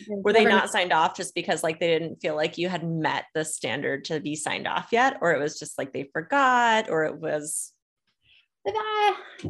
[0.08, 3.26] were they not signed off just because like they didn't feel like you had met
[3.34, 7.06] the standard to be signed off yet or it was just like they forgot or
[7.06, 7.74] it was
[8.68, 9.50] uh,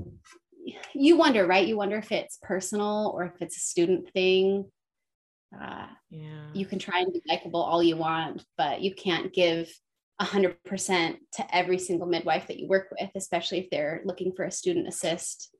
[0.93, 4.65] you wonder right you wonder if it's personal or if it's a student thing
[5.61, 6.47] uh, yeah.
[6.53, 9.69] You can try and be likable all you want, but you can't give
[10.21, 14.51] 100% to every single midwife that you work with, especially if they're looking for a
[14.51, 15.55] student assist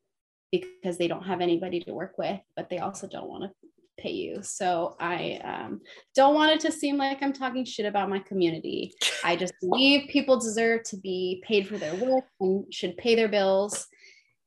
[0.52, 3.52] because they don't have anybody to work with, but they also don't want to
[3.98, 4.42] pay you.
[4.44, 5.82] So I um,
[6.16, 8.94] don't want it to seem like I'm talking shit about my community.
[9.24, 13.30] I just believe people deserve to be paid for their work and should pay their
[13.30, 13.88] bills.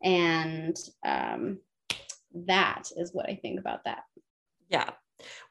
[0.02, 1.58] And um,
[2.46, 4.02] that is what I think about that.
[4.68, 4.90] Yeah,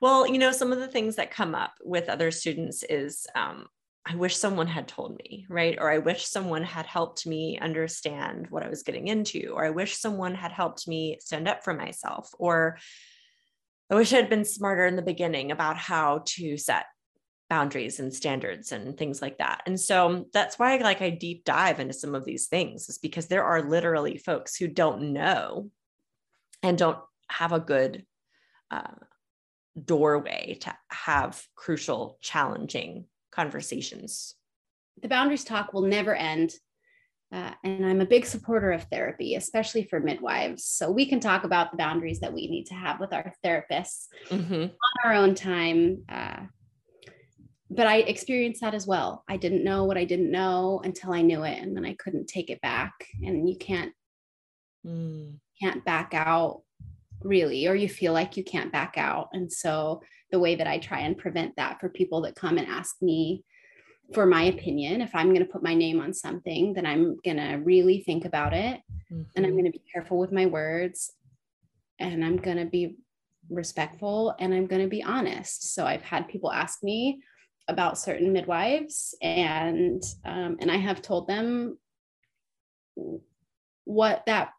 [0.02, 3.68] well, you know, some of the things that come up with other students is um,
[4.06, 5.78] I wish someone had told me, right?
[5.80, 9.72] Or I wish someone had helped me understand what I was getting into, or I
[9.72, 12.78] wish someone had helped me stand up for myself, or
[13.90, 16.86] I wish I had been smarter in the beginning about how to set
[17.50, 19.62] boundaries and standards and things like that.
[19.66, 23.28] And so that's why like I deep dive into some of these things is because
[23.28, 25.70] there are literally folks who don't know
[26.64, 26.98] and don't
[27.30, 28.06] have a good
[28.72, 28.94] uh,
[29.82, 34.36] doorway to have crucial, challenging conversations.
[35.02, 36.54] The boundaries talk will never end.
[37.32, 40.64] Uh, and I'm a big supporter of therapy, especially for midwives.
[40.64, 44.06] So we can talk about the boundaries that we need to have with our therapists
[44.30, 44.54] mm-hmm.
[44.54, 44.72] on
[45.04, 46.04] our own time.
[46.08, 46.44] Uh,
[47.70, 49.24] but I experienced that as well.
[49.28, 52.28] I didn't know what I didn't know until I knew it, and then I couldn't
[52.28, 52.94] take it back.
[53.24, 53.92] And you can't
[54.86, 55.34] mm.
[55.62, 56.62] can't back out
[57.26, 59.30] really, or you feel like you can't back out.
[59.34, 60.02] And so
[60.32, 63.44] the way that I try and prevent that for people that come and ask me
[64.14, 67.38] for my opinion, if I'm going to put my name on something, then I'm going
[67.38, 68.80] to really think about it,
[69.12, 69.24] mm-hmm.
[69.36, 69.52] and I'm mm-hmm.
[69.54, 71.12] going to be careful with my words,
[72.00, 72.98] and I'm going to be
[73.50, 75.74] respectful, and I'm going to be honest.
[75.74, 77.20] So I've had people ask me
[77.68, 81.78] about certain midwives and um, and i have told them
[83.86, 84.52] what that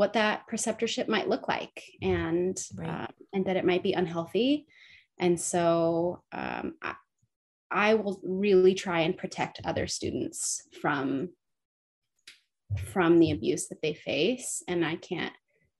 [0.00, 2.88] what that preceptorship might look like and right.
[2.88, 4.66] uh, and that it might be unhealthy
[5.18, 6.94] and so um, I,
[7.70, 11.28] I will really try and protect other students from
[12.86, 15.34] from the abuse that they face and i can't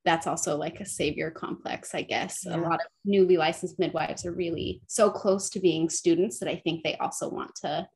[0.04, 2.44] that's also like a savior complex, I guess.
[2.46, 2.56] Yeah.
[2.56, 6.56] A lot of newly licensed midwives are really so close to being students that I
[6.56, 7.86] think they also want to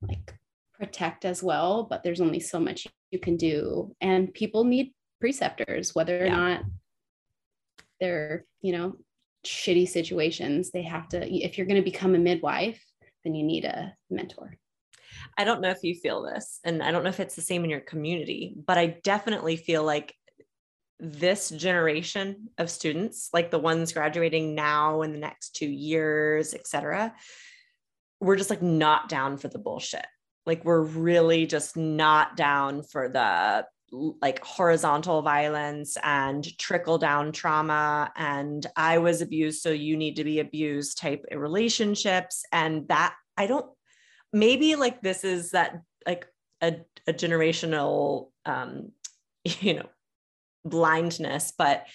[0.00, 0.32] like
[0.78, 3.96] protect as well, but there's only so much you can do.
[4.00, 4.92] And people need
[5.24, 6.36] preceptors, whether or yeah.
[6.36, 6.60] not
[7.98, 8.94] they're, you know,
[9.46, 10.70] shitty situations.
[10.70, 12.84] They have to, if you're going to become a midwife,
[13.24, 14.58] then you need a mentor.
[15.38, 17.64] I don't know if you feel this, and I don't know if it's the same
[17.64, 20.14] in your community, but I definitely feel like
[21.00, 26.66] this generation of students, like the ones graduating now in the next two years, et
[26.66, 27.14] cetera,
[28.20, 30.04] we're just like not down for the bullshit.
[30.44, 33.64] Like we're really just not down for the
[34.20, 40.24] like horizontal violence and trickle down trauma and I was abused, so you need to
[40.24, 42.44] be abused type relationships.
[42.52, 43.66] And that I don't,
[44.32, 46.26] maybe like this is that like
[46.60, 46.76] a,
[47.06, 48.92] a generational um,
[49.44, 49.88] you know
[50.64, 51.86] blindness, but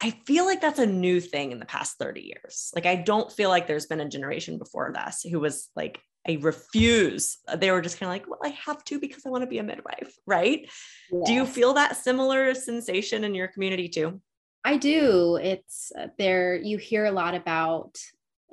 [0.00, 2.70] I feel like that's a new thing in the past 30 years.
[2.74, 6.38] Like, I don't feel like there's been a generation before us who was like, I
[6.40, 7.38] refuse.
[7.56, 9.58] They were just kind of like, well, I have to because I want to be
[9.58, 10.68] a midwife, right?
[11.12, 11.26] Yes.
[11.26, 14.20] Do you feel that similar sensation in your community too?
[14.64, 15.36] I do.
[15.36, 17.98] It's uh, there, you hear a lot about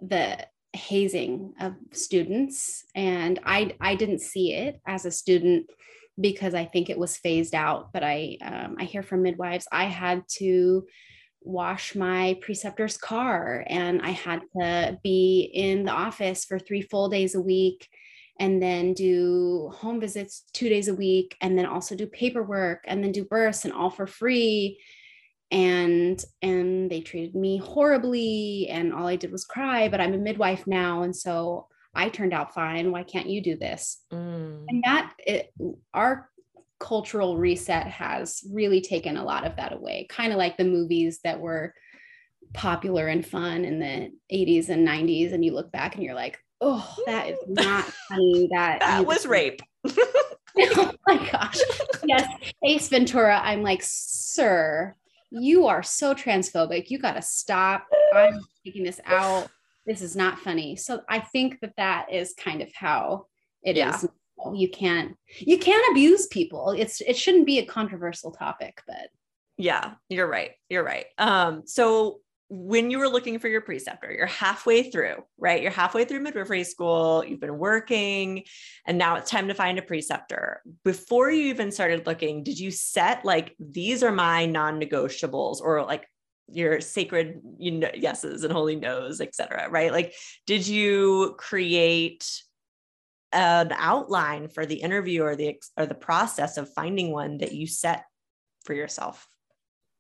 [0.02, 5.70] the hazing of students, and I, I didn't see it as a student
[6.20, 7.94] because I think it was phased out.
[7.94, 10.86] But I um, I hear from midwives I had to
[11.44, 17.10] wash my preceptor's car and I had to be in the office for three full
[17.10, 17.90] days a week
[18.40, 23.04] and then do home visits two days a week and then also do paperwork and
[23.04, 24.80] then do births and all for free
[25.50, 30.18] and and they treated me horribly and all i did was cry but i'm a
[30.18, 32.92] midwife now and so I turned out fine.
[32.92, 34.02] Why can't you do this?
[34.14, 34.66] Mm.
[34.68, 35.54] And that it,
[35.94, 36.30] our
[36.82, 41.20] cultural reset has really taken a lot of that away, kind of like the movies
[41.24, 41.74] that were
[42.54, 45.34] popular and fun in the 80s and 90s.
[45.34, 48.50] And you look back and you're like, oh, that is not funny.
[48.52, 49.62] That, that was rape.
[49.88, 51.60] oh my gosh.
[52.06, 52.28] Yes.
[52.66, 53.40] Ace Ventura.
[53.42, 54.96] I'm like, sir,
[55.30, 56.90] you are so transphobic.
[56.90, 57.88] You got to stop.
[58.14, 59.50] I'm taking this out
[59.86, 60.76] this is not funny.
[60.76, 63.26] So I think that that is kind of how
[63.64, 63.96] it yeah.
[63.96, 64.08] is.
[64.56, 66.72] You can't you can't abuse people.
[66.72, 69.10] It's it shouldn't be a controversial topic, but
[69.58, 70.52] yeah, you're right.
[70.70, 71.06] You're right.
[71.18, 72.22] Um, so
[72.54, 75.62] when you were looking for your preceptor, you're halfway through, right?
[75.62, 78.44] You're halfway through midwifery school, you've been working,
[78.86, 80.62] and now it's time to find a preceptor.
[80.84, 86.06] Before you even started looking, did you set like these are my non-negotiables or like
[86.52, 89.70] your sacred you know, yeses and holy no's, cetera?
[89.70, 89.94] Right?
[89.94, 90.14] Like,
[90.46, 92.30] did you create
[93.34, 97.68] an outline for the interview or the or the process of finding one that you
[97.68, 98.06] set
[98.66, 99.28] for yourself?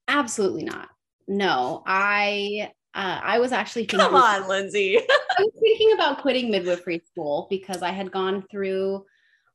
[0.07, 0.89] Absolutely not.
[1.27, 4.97] No, I uh, I was actually thinking, come on, Lindsey.
[5.37, 9.05] I was thinking about quitting midwifery school because I had gone through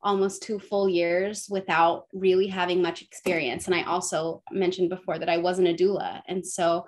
[0.02, 3.66] almost two full years without really having much experience.
[3.66, 6.22] And I also mentioned before that I wasn't a doula.
[6.28, 6.86] And so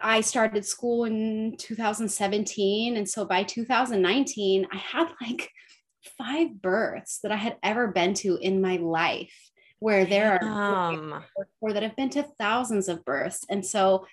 [0.00, 2.96] I started school in 2017.
[2.96, 5.50] And so by 2019, I had like
[6.18, 9.32] five births that I had ever been to in my life,
[9.78, 11.24] where there are um.
[11.60, 13.44] or that have been to thousands of births.
[13.48, 14.06] And so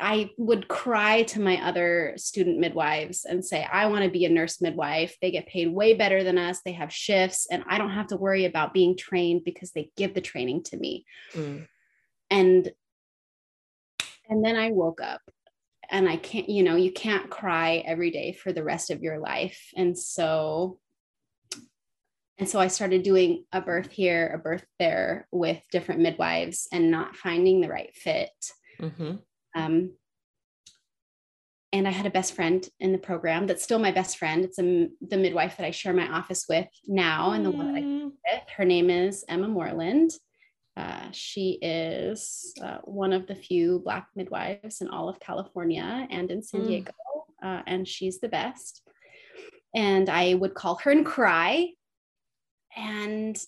[0.00, 4.30] I would cry to my other student midwives and say, I want to be a
[4.30, 5.16] nurse midwife.
[5.20, 6.60] They get paid way better than us.
[6.64, 10.14] They have shifts, and I don't have to worry about being trained because they give
[10.14, 11.04] the training to me.
[11.34, 11.66] Mm.
[12.30, 12.72] And
[14.34, 15.20] and then I woke up
[15.90, 19.20] and I can't, you know, you can't cry every day for the rest of your
[19.20, 19.70] life.
[19.76, 20.80] And so
[22.38, 26.90] And so I started doing a birth here, a birth there with different midwives and
[26.90, 28.30] not finding the right fit.
[28.80, 29.16] Mm-hmm.
[29.54, 29.92] Um,
[31.72, 34.44] and I had a best friend in the program that's still my best friend.
[34.44, 37.78] It's a, the midwife that I share my office with now, and the one that
[37.78, 38.04] I mm.
[38.04, 38.42] with.
[38.56, 40.10] Her name is Emma Moreland.
[40.76, 46.30] Uh, she is uh, one of the few Black midwives in all of California and
[46.30, 46.66] in San mm.
[46.66, 46.92] Diego,
[47.42, 48.82] uh, and she's the best.
[49.74, 51.70] And I would call her and cry.
[52.76, 53.38] And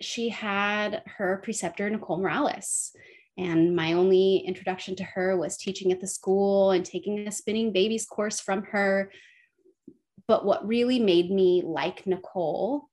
[0.00, 2.92] she had her preceptor, Nicole Morales.
[3.38, 7.72] And my only introduction to her was teaching at the school and taking a spinning
[7.72, 9.10] babies course from her.
[10.28, 12.88] But what really made me like Nicole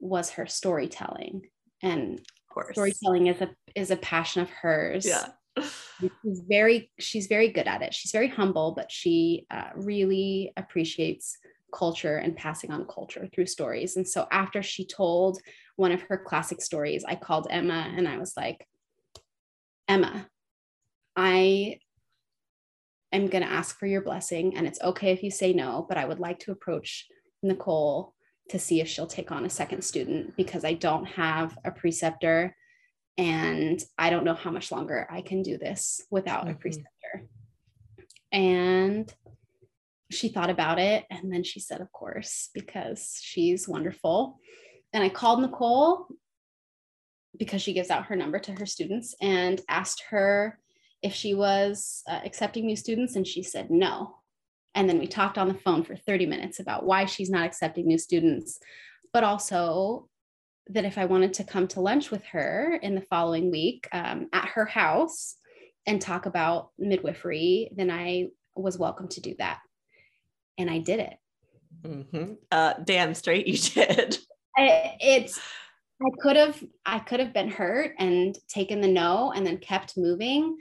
[0.00, 1.42] was her storytelling.
[1.82, 2.20] And
[2.72, 5.06] storytelling is a is a passion of hers.
[5.06, 5.26] Yeah.
[6.00, 7.94] she's very she's very good at it.
[7.94, 11.38] She's very humble, but she uh, really appreciates
[11.72, 13.96] culture and passing on culture through stories.
[13.96, 15.40] And so after she told
[15.76, 18.66] one of her classic stories, I called Emma and I was like,
[19.88, 20.28] Emma,
[21.16, 21.78] I
[23.12, 25.98] am going to ask for your blessing, and it's okay if you say no, but
[25.98, 27.06] I would like to approach
[27.42, 28.13] Nicole
[28.50, 32.54] to see if she'll take on a second student because I don't have a preceptor
[33.16, 36.50] and I don't know how much longer I can do this without mm-hmm.
[36.50, 37.28] a preceptor.
[38.32, 39.12] And
[40.10, 44.38] she thought about it and then she said, Of course, because she's wonderful.
[44.92, 46.06] And I called Nicole
[47.38, 50.58] because she gives out her number to her students and asked her
[51.02, 54.16] if she was uh, accepting new students and she said no
[54.74, 57.86] and then we talked on the phone for 30 minutes about why she's not accepting
[57.86, 58.58] new students
[59.12, 60.08] but also
[60.68, 64.28] that if i wanted to come to lunch with her in the following week um,
[64.32, 65.36] at her house
[65.86, 69.58] and talk about midwifery then i was welcome to do that
[70.58, 71.16] and i did it
[71.82, 72.32] mm-hmm.
[72.50, 74.18] uh, damn straight you did
[74.56, 75.40] I, it's
[76.02, 79.96] I could have I could have been hurt and taken the no and then kept
[79.96, 80.58] moving.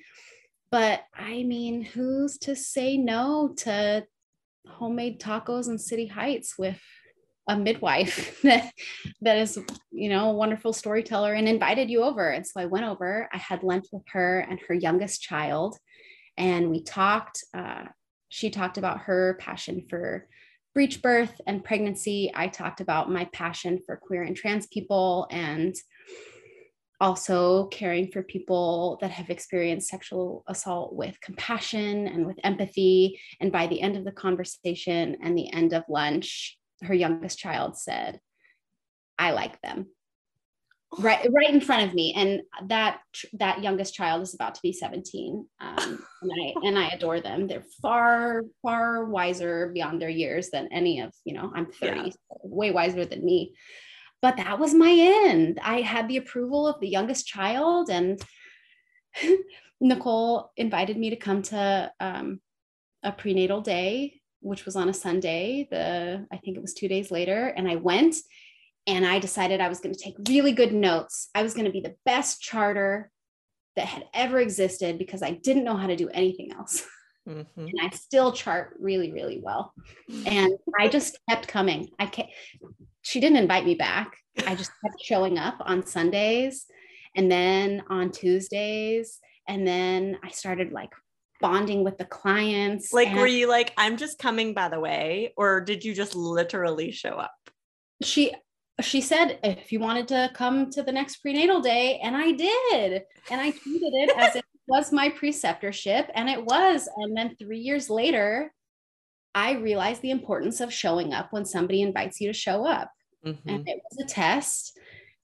[0.74, 4.07] But I mean, who's to say no to
[4.67, 6.82] homemade tacos in City Heights with
[7.47, 8.74] a midwife that
[9.21, 9.59] that is,
[9.91, 12.28] you know, a wonderful storyteller and invited you over.
[12.28, 15.78] And so I went over, I had lunch with her and her youngest child,
[16.38, 17.43] and we talked.
[17.53, 17.84] Uh,
[18.30, 20.28] she talked about her passion for
[20.74, 25.76] breech birth and pregnancy, I talked about my passion for queer and trans people and
[27.03, 33.19] also caring for people that have experienced sexual assault with compassion and with empathy.
[33.41, 37.77] And by the end of the conversation and the end of lunch, her youngest child
[37.77, 38.21] said,
[39.19, 39.87] I like them
[40.99, 42.99] right right in front of me and that
[43.33, 47.47] that youngest child is about to be 17 um, and i and i adore them
[47.47, 52.09] they're far far wiser beyond their years than any of you know i'm 30 yeah.
[52.11, 53.53] so way wiser than me
[54.24, 58.24] but that was my end i had the approval of the youngest child and
[59.82, 62.39] nicole invited me to come to um,
[63.03, 67.11] a prenatal day which was on a sunday the i think it was two days
[67.11, 68.15] later and i went
[68.86, 71.30] and I decided I was going to take really good notes.
[71.34, 73.11] I was going to be the best charter
[73.76, 76.86] that had ever existed because I didn't know how to do anything else.
[77.26, 77.61] Mm-hmm.
[77.61, 79.74] And I still chart really, really well.
[80.26, 81.89] And I just kept coming.
[81.97, 82.28] I can't,
[83.03, 84.17] she didn't invite me back.
[84.47, 86.65] I just kept showing up on Sundays
[87.15, 89.19] and then on Tuesdays.
[89.47, 90.89] And then I started like
[91.39, 92.91] bonding with the clients.
[92.91, 95.33] Like, and- were you like, I'm just coming by the way?
[95.37, 97.31] Or did you just literally show up?
[98.01, 98.33] she
[98.81, 103.03] she said if you wanted to come to the next prenatal day and i did
[103.29, 107.59] and i treated it as it was my preceptorship and it was and then three
[107.59, 108.51] years later
[109.36, 112.91] i realized the importance of showing up when somebody invites you to show up
[113.25, 113.49] mm-hmm.
[113.49, 114.77] and it was a test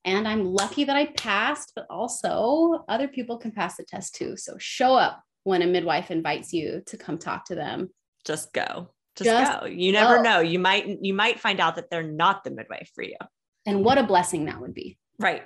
[0.06, 4.36] and i'm lucky that i passed but also other people can pass the test too
[4.38, 7.90] so show up when a midwife invites you to come talk to them
[8.26, 10.22] just go just, just go you never go.
[10.24, 13.16] know you might you might find out that they're not the midwife for you
[13.70, 14.98] and what a blessing that would be.
[15.20, 15.44] Right.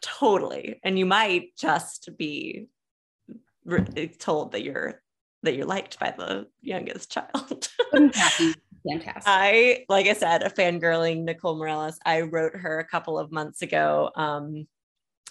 [0.00, 0.78] Totally.
[0.84, 2.68] And you might just be
[3.64, 5.01] re- told that you're
[5.42, 7.68] that you're liked by the youngest child.
[7.92, 8.56] Fantastic.
[9.26, 11.98] I, like I said, a fangirling Nicole Morales.
[12.04, 14.10] I wrote her a couple of months ago.
[14.16, 14.66] Um,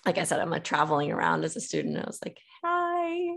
[0.05, 1.97] like I said, I'm like traveling around as a student.
[1.97, 3.35] I was like, hi,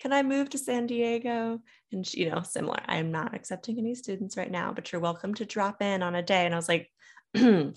[0.00, 1.60] can I move to San Diego?
[1.92, 2.80] And she, you know, similar.
[2.86, 6.22] I'm not accepting any students right now, but you're welcome to drop in on a
[6.22, 6.44] day.
[6.44, 6.90] And I was like,
[7.34, 7.74] did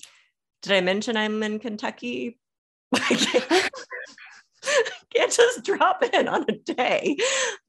[0.67, 2.39] I mention I'm in Kentucky?
[2.93, 3.69] I
[5.13, 7.17] can't, just drop in on a day,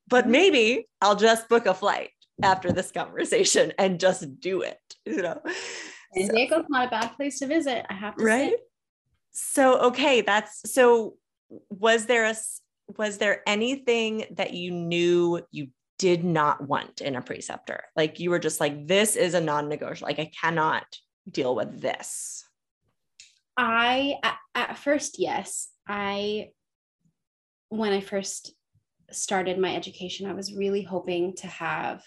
[0.08, 2.10] but maybe I'll just book a flight
[2.42, 5.40] after this conversation and just do it, you know?
[6.14, 7.84] San Diego's not a bad place to visit.
[7.90, 8.50] I have to right?
[8.50, 8.56] say.
[9.32, 11.16] So okay, that's so
[11.68, 12.34] was there a
[12.96, 17.84] was there anything that you knew you did not want in a preceptor?
[17.96, 20.08] Like you were just like, this is a non-negotiable.
[20.08, 20.84] Like I cannot
[21.30, 22.44] deal with this.
[23.56, 25.68] I at, at first, yes.
[25.88, 26.50] I
[27.68, 28.55] when I first
[29.10, 32.02] started my education, I was really hoping to have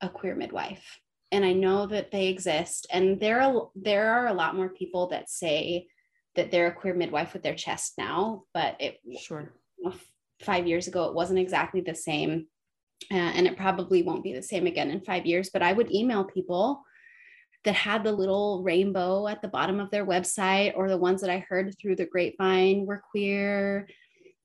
[0.00, 0.98] a queer midwife.
[1.30, 2.86] And I know that they exist.
[2.90, 5.86] And there are there are a lot more people that say
[6.34, 9.52] that they're a queer midwife with their chest now, but it Sure.
[10.40, 12.46] five years ago it wasn't exactly the same
[13.10, 15.90] uh, and it probably won't be the same again in five years but i would
[15.92, 16.82] email people
[17.64, 21.30] that had the little rainbow at the bottom of their website or the ones that
[21.30, 23.88] i heard through the grapevine were queer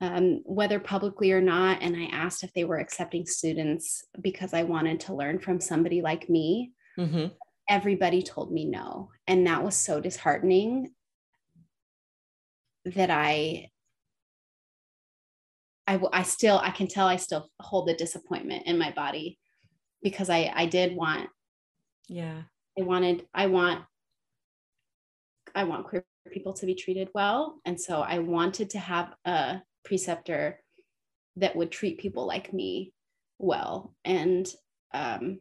[0.01, 4.63] um, whether publicly or not and i asked if they were accepting students because i
[4.63, 7.31] wanted to learn from somebody like me Mhm.
[7.69, 10.93] everybody told me no and that was so disheartening
[12.85, 13.69] that I.
[15.89, 19.39] I, I still i can tell i still hold the disappointment in my body
[20.03, 21.29] because i i did want
[22.09, 22.41] Yeah.
[22.77, 23.85] i wanted i want
[25.55, 29.61] i want queer people to be treated well and so i wanted to have a
[29.87, 30.59] preceptor
[31.37, 32.93] that would treat people like me
[33.39, 33.95] well.
[34.03, 34.47] And
[34.93, 35.39] um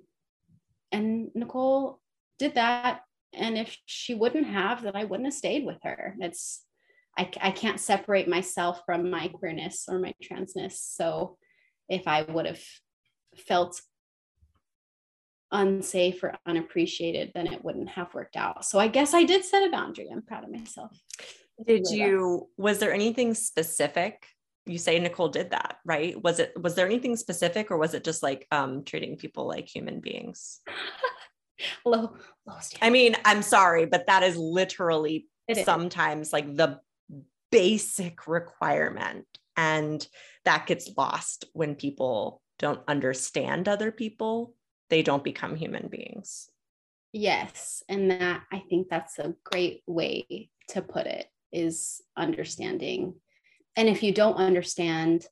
[0.93, 2.01] and nicole
[2.39, 3.01] did that.
[3.35, 6.15] And if she wouldn't have then i wouldn't have stayed with her.
[6.21, 6.63] It's
[7.19, 10.75] I, I can't separate myself from my queerness or my transness.
[10.75, 11.39] So
[11.89, 12.63] if i would have
[13.37, 13.81] felt
[15.53, 18.65] unsafe or unappreciated then it wouldn't have worked out.
[18.65, 20.09] So i guess i did set a boundary.
[20.13, 20.93] I'm proud of myself.
[21.67, 24.27] Did you was there anything specific?
[24.67, 26.21] You say Nicole did that, right?
[26.23, 29.69] Was it was there anything specific or was it just like um treating people like
[29.69, 30.61] human beings?
[31.85, 32.87] low low standard.
[32.87, 35.65] I mean, I'm sorry, but that is literally It is.
[35.65, 36.81] sometimes like the
[37.53, 40.07] basic requirement and
[40.45, 44.55] that gets lost when people don't understand other people
[44.91, 46.49] they don't become human beings
[47.13, 47.83] Yes.
[47.89, 53.15] And that I think that's a great way to put it is understanding.
[53.77, 55.27] And if you don't understand,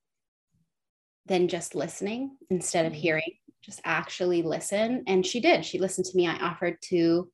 [1.27, 2.97] then just listening instead of Mhm.
[2.97, 5.05] hearing, just actually listen.
[5.07, 5.65] And she did.
[5.65, 6.27] She listened to me.
[6.27, 7.33] I offered to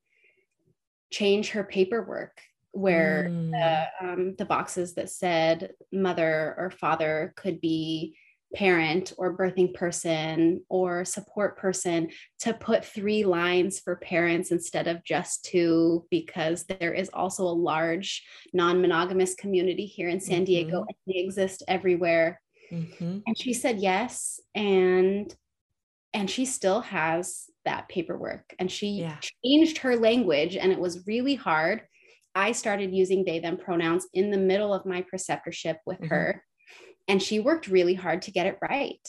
[1.11, 2.41] change her paperwork
[2.71, 3.51] where Mm.
[3.51, 8.17] the, um, the boxes that said mother or father could be
[8.53, 15.03] parent or birthing person or support person to put three lines for parents instead of
[15.03, 18.23] just two because there is also a large
[18.53, 20.85] non-monogamous community here in San Diego Mhm.
[20.87, 22.41] and they exist everywhere
[22.71, 23.23] Mhm.
[23.25, 25.33] and she said yes and
[26.13, 29.17] and she still has that paperwork and she Yeah.
[29.45, 31.83] changed her language and it was really hard
[32.35, 36.09] i started using they them pronouns in the middle of my preceptorship with Mhm.
[36.09, 36.43] her
[37.11, 39.05] and she worked really hard to get it right.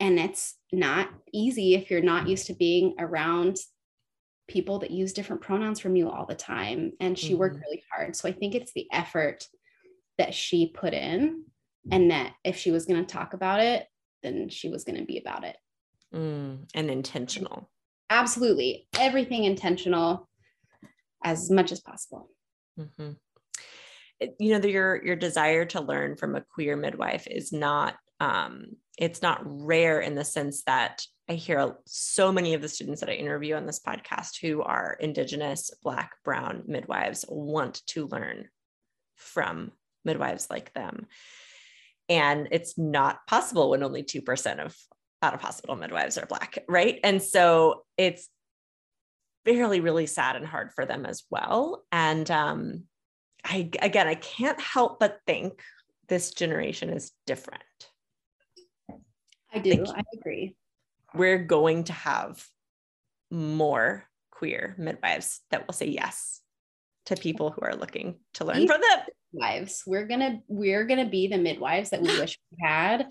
[0.00, 3.58] And it's not easy if you're not used to being around
[4.48, 6.92] people that use different pronouns from you all the time.
[6.98, 7.60] And she worked Mhm.
[7.62, 8.16] really hard.
[8.16, 9.46] So i think it's the effort
[10.16, 11.44] that she put in
[11.92, 13.86] and that if she was going to talk about it
[14.22, 15.56] then she was going to be about it.
[16.14, 17.70] Mm, and intentional.
[18.08, 18.88] Absolutely.
[18.98, 20.28] Everything intentional
[21.22, 22.30] as much as possible.
[22.78, 23.18] Mhm.
[24.20, 28.66] You know the, your your desire to learn from a queer midwife is not um
[28.98, 33.10] it's not rare in the sense that i hear so many of the students that
[33.10, 38.48] i interview on this podcast who are indigenous black brown midwives want to learn
[39.16, 39.72] from
[40.06, 41.06] midwives like them.
[42.08, 44.76] And it's not possible when only 2% of
[45.22, 47.00] out of hospital midwives are black right?
[47.02, 48.28] And so it's
[49.44, 51.84] really really sad and hard for them as well.
[51.90, 52.84] And um
[53.46, 55.60] i again i can't help but think
[56.08, 57.62] this generation is different.
[59.52, 59.70] I do.
[59.70, 59.84] You.
[59.88, 60.56] i agree.
[61.14, 62.44] we're going to have
[63.30, 66.40] more queer midwives that will say yes
[67.06, 69.00] to people who are looking to learn from them.
[69.32, 73.06] wives we're gonna we're gonna be the midwives that we wish we had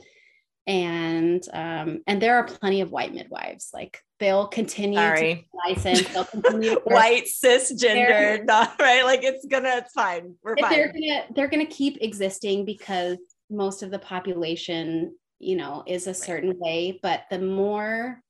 [0.68, 5.34] and um and there are plenty of white midwives like they'll continue sorry.
[5.34, 9.04] be licensed they'll continue to white cisgender, not right?
[9.04, 10.36] Like it's gonna it's fine.
[10.44, 13.18] We're But they're gonna they're gonna keep existing because
[13.50, 17.00] most of the population you know is a certain way.
[17.02, 18.22] But the more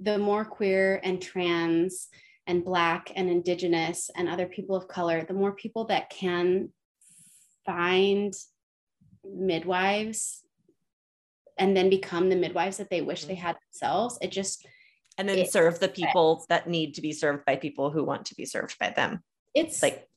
[0.00, 2.08] the more queer and trans
[2.46, 6.70] and black and indigenous and other people of color the more people that can
[7.64, 8.34] find
[9.24, 10.42] midwives
[11.58, 14.66] and then become the midwives that they wish they had themselves it just
[15.18, 18.26] and then It's serve the people that need to be served by people who want
[18.26, 19.22] to be served by them
[19.54, 20.08] it's like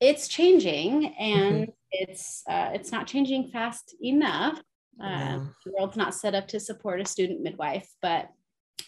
[0.00, 1.70] it's changing and Mm-hmm.
[1.90, 4.60] it's uh, it's not changing fast enough
[5.02, 5.46] uh, No.
[5.64, 8.28] the world's not set up to support a student midwife but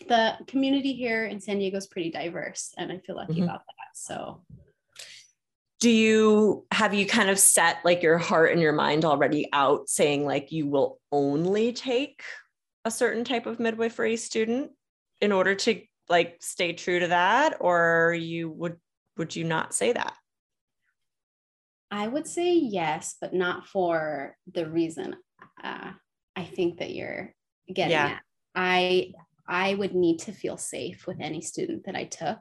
[0.09, 3.45] the community here in san diego is pretty diverse and i feel lucky Mhm.
[3.45, 4.43] about that so
[5.81, 9.89] do you have you kind of set like your heart and your mind already out
[9.89, 12.23] saying like you will only take
[12.85, 14.71] a certain type of midwifery student
[15.21, 17.57] in order to like stay true to that?
[17.61, 18.77] Or you would
[19.17, 20.15] would you not say that?
[21.91, 25.17] I would say yes but not for the reason
[25.65, 25.91] uh,
[26.37, 27.35] i think that you're
[27.67, 28.07] getting Yeah.
[28.07, 28.23] at.
[28.55, 29.13] I
[29.49, 32.39] i would need to feel safe with any student that i took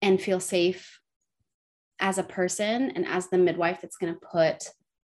[0.00, 1.00] and feel safe
[2.00, 4.64] as a person and as the midwife that's going to put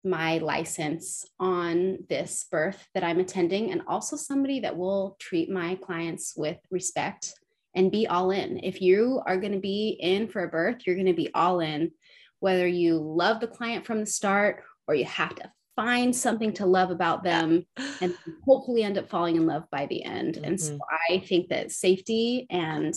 [0.03, 5.76] my license on this birth that I'm attending, and also somebody that will treat my
[5.76, 7.34] clients with respect
[7.73, 8.59] and be all in.
[8.63, 11.59] If you are going to be in for a birth, you're going to be all
[11.59, 11.91] in,
[12.39, 16.65] whether you love the client from the start or you have to find something to
[16.65, 17.65] love about them
[17.99, 18.15] and
[18.45, 20.38] hopefully end up falling in love by the end.
[20.38, 21.13] And so mm-hmm.
[21.13, 22.93] I think that safety and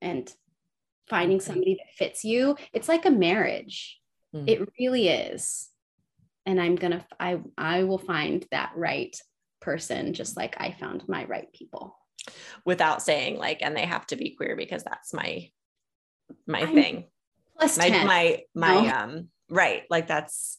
[0.00, 0.30] and
[1.08, 4.00] finding somebody that fits you, it's like a marriage.
[4.34, 4.48] Mm.
[4.48, 5.68] It really is.
[6.46, 9.16] And I'm gonna I I will find that right
[9.60, 11.96] person just like I found my right people.
[12.64, 15.50] without saying like and they have to be queer because that's my
[16.46, 17.04] my I'm thing
[17.58, 18.06] Plus my 10.
[18.06, 20.58] my my um right like that's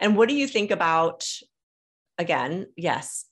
[0.00, 1.26] and what do you think about
[2.18, 3.24] again yes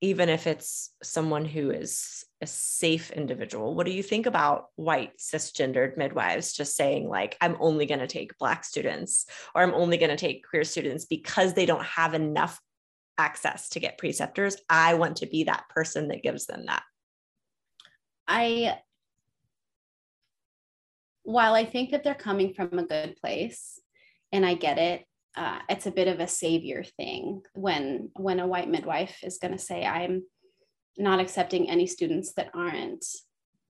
[0.00, 3.74] even if it's someone who is a safe individual.
[3.74, 8.06] What do you think about white cisgendered midwives just saying like i'm only going to
[8.06, 12.14] take black students or i'm only going to take queer students because they don't have
[12.14, 12.60] enough
[13.18, 14.56] access to get preceptors?
[14.68, 16.82] I want to be that person that gives them that.
[18.26, 18.78] I
[21.22, 23.80] while I think that they're coming from a good place
[24.30, 25.04] and I get it,
[25.36, 29.52] uh, it's a bit of a savior thing when when a white midwife is going
[29.52, 30.24] to say I'm
[30.96, 33.04] not accepting any students that aren't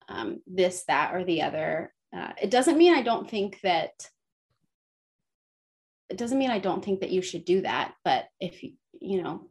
[0.08, 1.92] um, this, that, or the other.
[2.14, 3.92] Uh, it doesn't mean I don't think that
[6.10, 9.22] it doesn't mean I don't think that you should do that, but if you you
[9.22, 9.50] know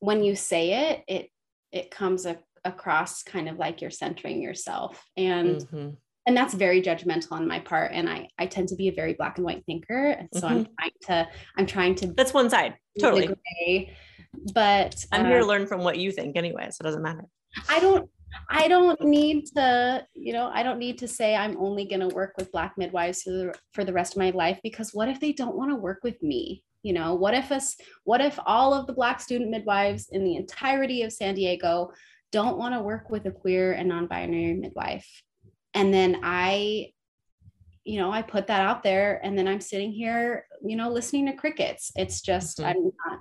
[0.00, 1.30] when you say it, it
[1.72, 5.02] it comes a, across kind of like you're centering yourself.
[5.16, 5.96] And Mhm.
[6.26, 9.14] and that's very judgmental on my part and i i tend to be a very
[9.14, 10.08] black and white thinker.
[10.10, 12.76] And so i'm trying to i'm trying to that's one side.
[13.00, 13.34] Totally
[14.52, 17.24] but i'm here to um, learn from what you think anyway so it doesn't matter.
[17.68, 18.08] I don't
[18.50, 22.14] i don't need to you know i don't need to say i'm only going to
[22.14, 25.18] work with black midwives for the, for the rest of my life because what if
[25.18, 26.62] they don't want to work with me?
[26.82, 30.36] You know what if us what if all of the black student midwives in the
[30.36, 31.90] entirety of san diego
[32.30, 35.08] don't want to work with a queer and non-binary midwife?
[35.74, 36.92] And then i
[37.84, 41.26] you know i put that out there and then i'm sitting here you know listening
[41.26, 41.90] to crickets.
[41.96, 42.64] It's just Mhm.
[42.66, 43.20] i'm not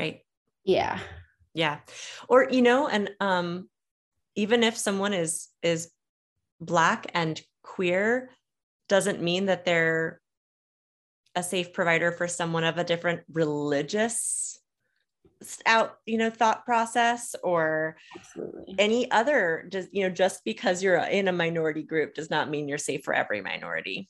[0.00, 0.20] right?
[0.64, 0.98] Yeah.
[1.54, 1.78] Yeah.
[2.28, 3.68] Or you know and um
[4.34, 5.90] even if someone is is
[6.60, 8.30] black and queer
[8.88, 10.20] doesn't mean that they're
[11.34, 14.58] a safe provider for someone of a different religious
[15.64, 18.74] out you know thought process or absolutely.
[18.78, 22.68] any other just you know just because you're in a minority group does not mean
[22.68, 24.08] you're safe for every minority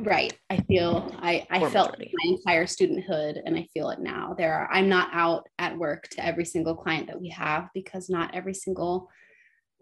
[0.00, 0.32] Right.
[0.48, 2.14] I feel I, I Or felt majority.
[2.24, 4.34] my entire studenthood and I feel it now.
[4.38, 8.08] There are I'm not out at work to every single client that we have because
[8.08, 9.10] not every single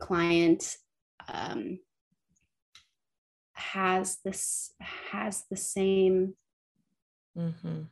[0.01, 0.77] client
[1.29, 1.79] um,
[3.53, 6.35] has this has the same
[7.37, 7.89] Mhm.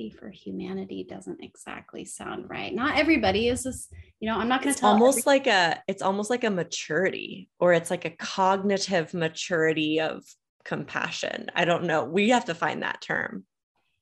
[0.00, 2.74] Capacity for humanity doesn't exactly sound right.
[2.74, 3.88] Not everybody is this,
[4.20, 6.50] you know, I'm not going to tell almost every- like a it's almost like a
[6.50, 10.24] maturity or it's like a cognitive maturity of
[10.62, 13.46] compassion i don't know we have to find that term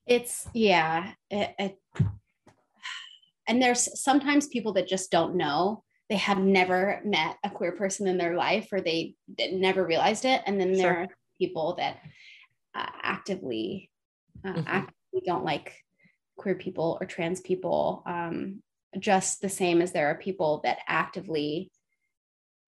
[0.08, 1.78] it's yeah it, it,
[3.46, 8.08] and there's sometimes people that just don't know they have never met a queer person
[8.08, 9.14] in their life or they,
[9.52, 11.02] never realized it and then there Sure.
[11.02, 11.98] are people that
[12.74, 13.88] uh, actively
[14.44, 14.66] uh, Mhm.
[14.66, 15.74] actively don't like
[16.38, 18.62] queer people or trans people um,
[18.98, 21.70] just the same as there are people that actively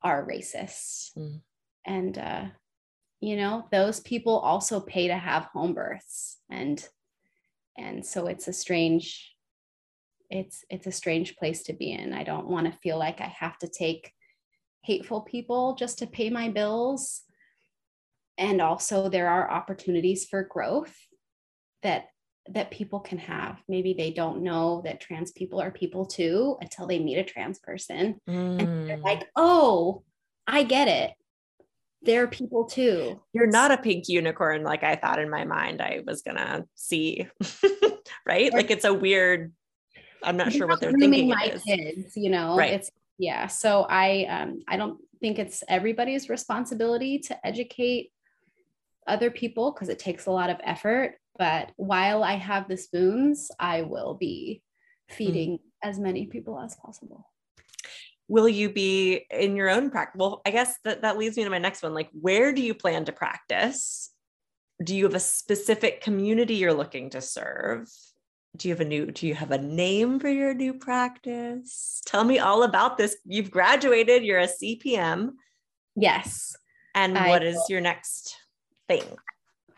[0.02, 1.10] are racist.
[1.16, 1.40] Mm.
[1.86, 2.44] and uh,
[3.20, 6.38] you know those people also pay to have home births.
[6.50, 6.86] And
[7.78, 9.34] and so it's a strange
[10.28, 12.12] it's it's a strange place to be in.
[12.12, 14.12] I don't want to feel like i have to take
[14.82, 17.22] hateful people just to pay my bills.
[18.38, 20.96] And also there are opportunities for growth
[21.82, 22.06] that
[22.48, 23.58] that people can have.
[23.68, 27.58] Maybe they don't know that trans people are people too until they meet a trans
[27.58, 28.20] person.
[28.28, 28.60] Mm.
[28.60, 29.02] And they're mm.
[29.02, 30.02] like, oh,
[30.46, 31.12] I get it.
[32.02, 33.20] They're people too.
[33.32, 37.28] You're not a pink unicorn like I thought in my mind I was gonna see.
[38.26, 38.52] right?
[38.52, 39.52] Or, like it's a weird,
[40.22, 41.28] I'm not sure what they're thinking.
[41.28, 42.72] My kids, you know, right.
[42.72, 43.48] it's yeah.
[43.48, 48.12] So I um I don't think it's everybody's responsibility to educate
[49.06, 53.50] other people because it takes a lot of effort but while I have the spoons,
[53.58, 54.62] I will be
[55.08, 55.60] feeding mm.
[55.82, 57.26] as many people as possible.
[58.28, 60.18] Will you be in your own practice?
[60.18, 61.94] Well, I guess that, that leads me to my next one.
[61.94, 64.10] Like, where do you plan to practice?
[64.84, 67.88] Do you have a specific community you're looking to serve?
[68.56, 72.24] do you have a new do you have a name for your new practice tell
[72.24, 75.30] me all about this you've graduated you're a cpm
[75.94, 76.56] yes
[76.96, 78.36] and I what is your next
[78.88, 79.04] thing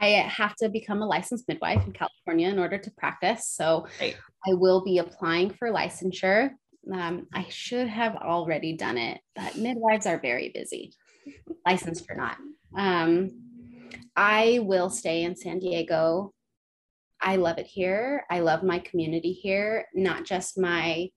[0.03, 3.47] I have to become a licensed midwife in California in order to practice.
[3.47, 4.17] So right.
[4.47, 6.51] I will be applying for licensure.
[6.93, 10.93] Um, I should have already done it, but midwives are very busy,
[11.65, 12.37] licensed or not.
[12.77, 13.31] Um,
[14.17, 16.35] I will stay in San Diego.
[17.21, 18.25] I love it here.
[18.29, 21.09] I love my community here, not just my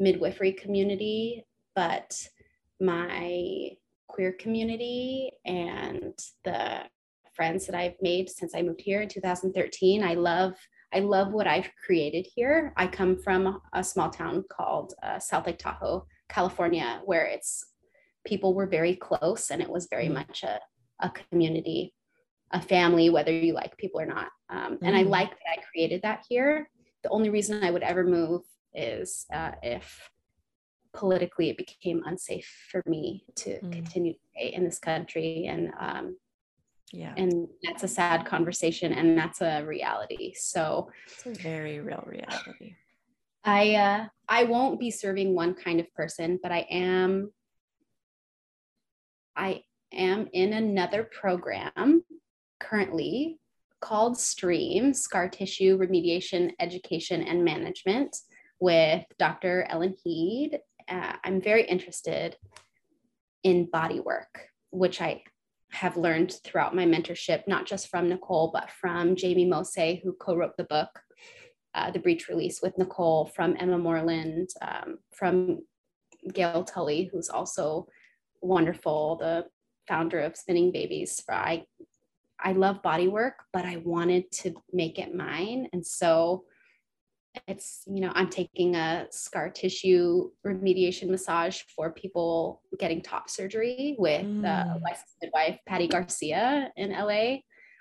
[0.00, 1.44] midwifery community,
[1.76, 2.12] but
[2.80, 3.70] my
[4.08, 6.82] queer community and the
[7.34, 10.02] friends that I've made since I moved here in 2013.
[10.02, 10.54] I love
[10.94, 12.74] I love what I've created here.
[12.76, 17.64] I come from a small town called uh, South Lake Tahoe, California, where it's
[18.26, 20.14] people were very close and it was very mm.
[20.14, 20.60] much a,
[21.00, 21.94] a community,
[22.50, 24.28] a family, whether you like people or not.
[24.50, 25.08] Um, and I mm.
[25.08, 26.68] like that I created that here.
[27.02, 28.42] The only reason I would ever move
[28.74, 30.10] is uh, if
[30.94, 33.72] politically it became unsafe for me to mm.
[33.72, 36.16] continue to stay in this country and um,
[36.92, 37.14] yeah.
[37.16, 40.34] And that's a sad conversation and that's a reality.
[40.36, 42.76] So it's a very real reality.
[43.44, 47.32] I uh i won't be serving one kind of person but i am
[49.36, 49.62] i
[49.92, 52.04] am in another program
[52.60, 53.38] currently
[53.80, 58.16] called stream scar tissue remediation education and management
[58.60, 60.58] with dr ellen heed.
[60.88, 62.36] Uh, i'm very interested
[63.42, 65.20] in body work which i
[65.72, 70.36] have learned throughout my mentorship, not just from Nicole, but from Jamie Mose, who co
[70.36, 71.00] wrote the book,
[71.74, 75.60] uh, The Breech Release with Nicole, from Emma Moreland, um, from
[76.32, 77.86] Gail Tully, who's also
[78.42, 79.46] wonderful, the
[79.88, 81.22] founder of Spinning Babies.
[81.28, 81.64] I,
[82.38, 85.68] I love body work, but I wanted to make it mine.
[85.72, 86.44] And so
[87.46, 93.96] it's you know i'm taking a scar tissue remediation massage for people getting top surgery
[93.98, 94.44] with mm.
[94.44, 97.36] uh, licensed midwife patty garcia in la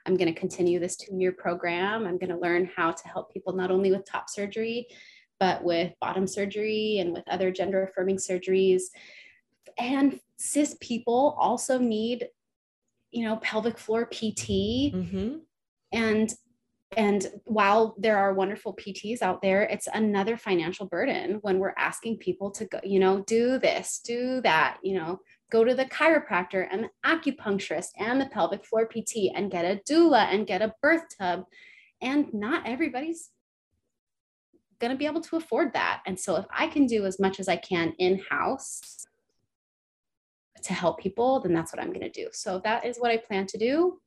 [0.06, 3.32] i'm going to continue this two year program i'm going to learn how to help
[3.34, 4.88] people not only with top surgery
[5.40, 8.84] but with bottom surgery and with other gender affirming surgeries
[9.78, 12.28] and cis people also need
[13.12, 15.36] you know pelvic floor pt mm-hmm.
[15.92, 16.34] and
[16.98, 22.18] and while there are wonderful PTs out there, it's another financial burden when we're asking
[22.18, 25.20] people to go, you know, do this, do that, you know,
[25.52, 29.80] go to the chiropractor and the acupuncturist and the pelvic floor PT and get a
[29.90, 31.46] doula and get a birth tub.
[32.02, 33.30] And not everybody's
[34.80, 36.02] going to be able to afford that.
[36.06, 39.06] And so if I can do as much as I can in house
[40.64, 42.28] to help people, then that's what I'm going to do.
[42.34, 44.00] So that is what I plan to do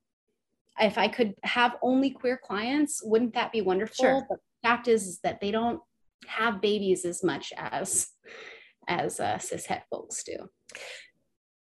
[0.81, 4.05] if I could have only queer clients, wouldn't that be wonderful?
[4.05, 4.27] Sure.
[4.29, 5.81] But the fact is, is that they don't
[6.27, 8.09] have babies as much as
[8.87, 10.49] as uh, cis het folks do.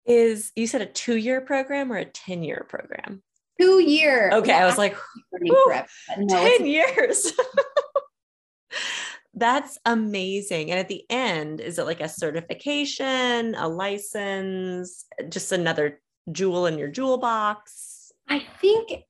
[0.05, 3.23] Is you said a two year program or a 10 year program?
[3.59, 4.29] Two year.
[4.33, 4.53] Okay.
[4.53, 4.95] I was like,
[5.33, 5.83] no,
[6.29, 7.33] 10 years.
[9.33, 10.71] That's amazing.
[10.71, 16.01] And at the end, is it like a certification, a license, just another
[16.31, 17.96] jewel in your jewel box?
[18.27, 19.03] I think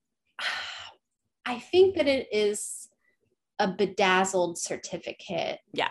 [1.46, 2.90] I think that it is
[3.60, 5.60] a bedazzled certificate.
[5.74, 5.90] Yeah.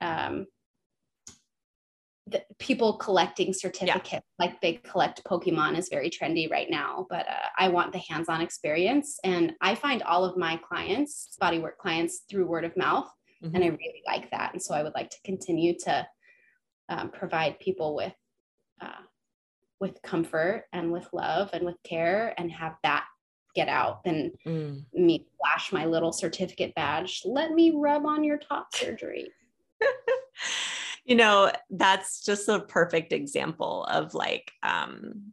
[0.00, 0.46] Um,
[2.26, 4.20] the people collecting certificates yeah.
[4.40, 8.40] like they collect Pokemon is very trendy right now, but uh, I want the hands-on
[8.40, 9.20] experience.
[9.22, 13.08] And I find all of my clients, bodywork clients, through word of mouth,
[13.42, 13.54] mm-hmm.
[13.54, 14.52] and I really like that.
[14.52, 16.06] And so I would like to continue to
[16.88, 18.14] um, provide people with
[18.80, 19.02] uh,
[19.80, 23.04] with comfort and with love and with care and have that
[23.54, 24.84] get out than mm.
[24.92, 27.22] me flash my little certificate badge.
[27.24, 29.30] Let me rub on your top surgery.
[31.04, 35.32] you know, that's just a perfect example of like um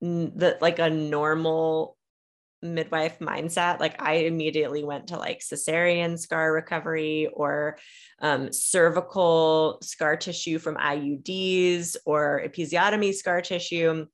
[0.00, 1.97] the like a normal
[2.60, 7.78] midwife mindset like i immediately went to like cesarean scar recovery or
[8.20, 14.06] um, cervical scar tissue from iuds or episiotomy scar tissue.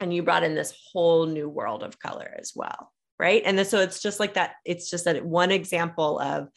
[0.00, 3.42] And you brought in this whole new world of color as well right?
[3.44, 6.48] And then, so it's just like that it's just that one example of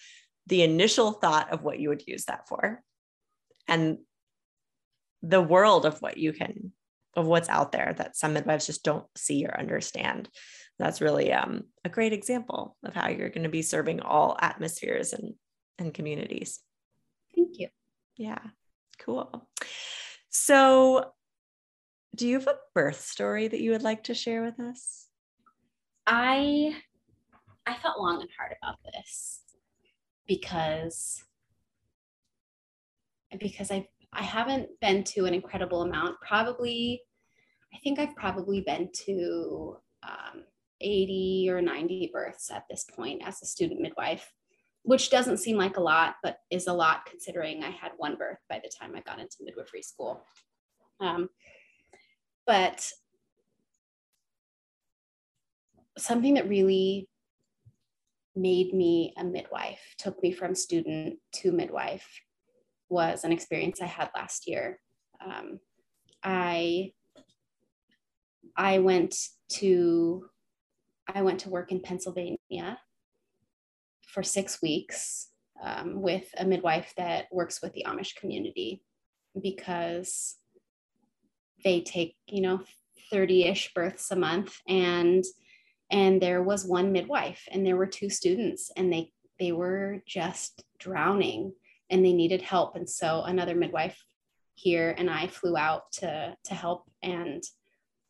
[0.47, 2.82] the initial thought of what you would use that for
[3.67, 3.97] and
[5.21, 6.71] the world of what you can
[7.15, 10.30] of what's out there that some midwives just don't see or understand
[10.80, 15.13] that's really um, a great example of how you're going to be serving all atmospheres
[15.13, 15.34] and,
[15.80, 16.59] and communities.
[17.36, 17.69] Thank you.
[18.15, 18.39] Yeah
[19.07, 19.47] cool.
[20.30, 21.11] So
[22.15, 25.07] do you have a birth story that you would like to share with us?
[26.05, 26.75] I
[27.65, 29.41] i thought long and hard about this
[30.25, 31.21] because
[33.39, 36.15] because I I haven't been to an incredible amount.
[36.25, 37.01] Probably,
[37.73, 40.43] I think I've probably been to um,
[40.82, 44.32] 80 or 90 births at this point as a student midwife,
[44.84, 48.39] which doesn't seem like a lot, but is a lot considering I had one birth
[48.49, 50.23] by the time I got into midwifery school.
[50.99, 51.30] Um,
[52.45, 52.89] but
[55.97, 57.09] something that really
[58.36, 62.07] made me a midwife, took me from student to midwife,
[62.89, 64.80] was an experience I had last year.
[65.25, 65.59] Um,
[66.23, 66.93] I
[68.55, 69.15] I went
[69.49, 70.25] to
[71.13, 72.79] I went to work in Pennsylvania
[74.07, 75.29] for six weeks
[75.61, 78.83] um, with a midwife that works with the Amish community
[79.41, 80.35] because
[81.63, 82.61] they take you know
[83.11, 84.59] 30-ish births a month.
[84.67, 85.23] And
[85.89, 90.63] and there was one midwife and there were two students and they they were just
[90.79, 91.53] drowning
[91.89, 92.75] and they needed help.
[92.75, 94.03] And so another midwife
[94.55, 96.83] here and i flew out to to help.
[97.01, 97.43] And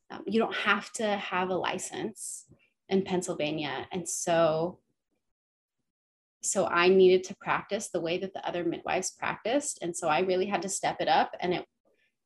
[0.09, 2.45] um, you don't have to have a license
[2.89, 3.87] in pennsylvania.
[3.91, 4.79] And so
[6.41, 9.79] so i needed to practice the way that the other midwives practiced.
[9.81, 11.31] And so i really had to step it up.
[11.39, 11.65] And it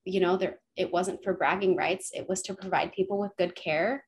[0.04, 2.12] you know there it wasn't for bragging rights.
[2.14, 4.06] It was to provide people with good care.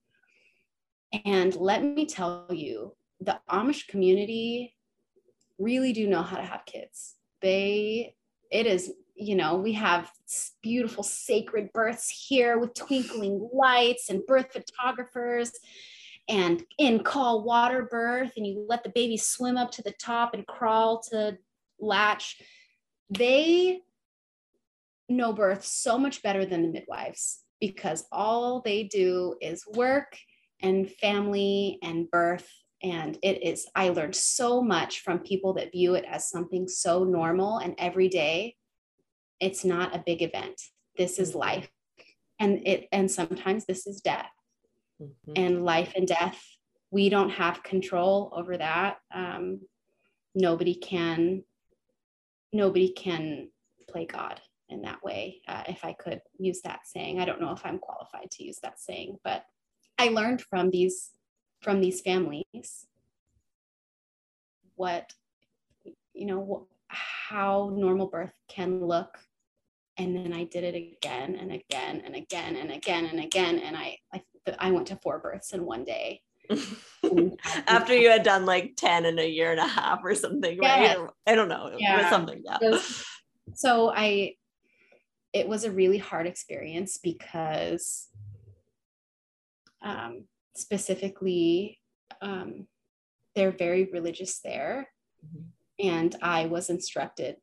[1.26, 4.76] And let me tell you, the Amish community
[5.60, 7.16] really do know how to have kids.
[7.42, 8.16] They,
[8.52, 10.12] it is, you know, we have
[10.62, 15.52] beautiful sacred births here with twinkling lights and birth photographers
[16.30, 20.34] and in call water birth, and you let the baby swim up to the top
[20.34, 21.38] and crawl to
[21.80, 22.42] latch.
[23.10, 23.82] They
[25.10, 30.18] know birth so much better than the midwives because all they do is work
[30.62, 32.50] and family and birth.
[32.82, 37.04] And it is, I learned so much from people that view it as something so
[37.04, 38.56] normal and everyday.
[39.40, 40.60] It's not a big event.
[40.98, 41.40] This is mm-hmm.
[41.40, 41.70] life.
[42.40, 44.30] And it, and sometimes this is death.
[45.04, 45.34] Mm-hmm.
[45.36, 46.42] And life and death,
[46.92, 48.98] we don't have control over that.
[49.14, 49.62] Um,
[50.36, 51.44] nobody can,
[52.52, 53.50] nobody can
[53.90, 55.42] play God in that way.
[55.48, 58.60] Uh, if I could use that saying, I don't know if I'm qualified to use
[58.64, 59.46] that saying, but
[59.98, 61.12] I learned from these
[61.62, 62.86] from these families
[64.76, 65.14] what
[66.14, 69.18] you know how normal birth can look
[69.98, 73.78] and then I did it again and again and again and again and again and
[73.78, 74.22] I I,
[74.60, 76.22] I went to four births in one day
[77.68, 80.98] after you had done like 10 in a year and a half or something right
[81.26, 82.10] I don't know yeah.
[82.10, 82.80] something yeah.
[83.54, 84.36] so I
[85.32, 88.10] it was a really hard experience because
[89.84, 90.26] um,
[90.56, 91.80] specifically,
[92.22, 92.68] um,
[93.36, 94.88] they're very religious there.
[95.26, 95.88] Mm-hmm.
[95.88, 97.38] And I was instructed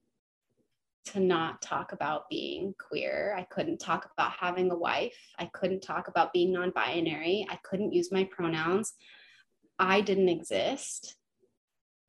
[1.06, 3.34] to not talk about being queer.
[3.36, 5.16] I couldn't talk about having a wife.
[5.38, 7.46] I couldn't talk about being non binary.
[7.50, 8.92] I couldn't use my pronouns.
[9.78, 11.16] I didn't exist,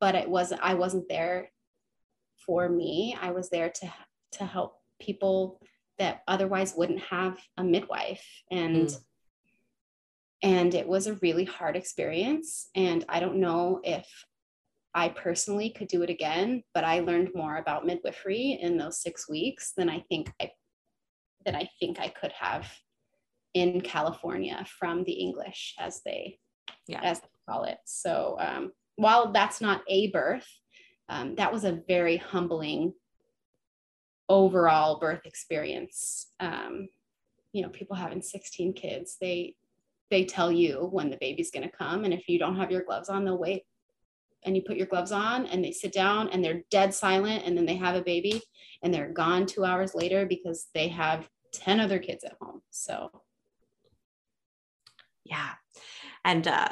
[0.00, 1.50] but it wasn't, I wasn't there
[2.44, 3.16] for me.
[3.20, 3.92] I was there to,
[4.32, 5.58] to help people
[5.98, 8.24] that otherwise wouldn't have a midwife.
[8.50, 8.96] And mm
[10.42, 12.68] and it was a really hard experience.
[12.74, 14.06] And I don't know if
[14.94, 19.28] I personally could do it again, but I learned more about midwifery in those six
[19.28, 20.50] weeks than I think I
[21.44, 22.70] than I think I could have
[23.54, 26.38] in California from the English as they
[26.86, 27.00] yeah.
[27.02, 27.78] as they call it.
[27.84, 30.46] So um, while that's not a birth,
[31.08, 32.92] um, that was a very humbling
[34.28, 36.28] overall birth experience.
[36.40, 36.88] Um,
[37.52, 39.54] you know, people having 16 kids, they
[40.10, 42.04] they tell you when the baby's going to come.
[42.04, 43.62] And if you don't have your gloves on, they'll wait.
[44.44, 47.44] And you put your gloves on and they sit down and they're dead silent.
[47.44, 48.42] And then they have a baby
[48.82, 52.62] and they're gone two hours later because they have 10 other kids at home.
[52.70, 53.10] So,
[55.24, 55.50] yeah.
[56.24, 56.68] And uh,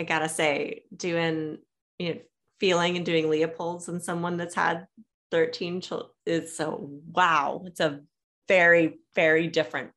[0.00, 1.58] I gotta say, doing
[1.98, 2.20] you know,
[2.60, 4.86] feeling and doing Leopold's and someone that's had
[5.30, 7.62] 13 children is so wow.
[7.66, 8.00] It's a
[8.48, 9.90] very, very different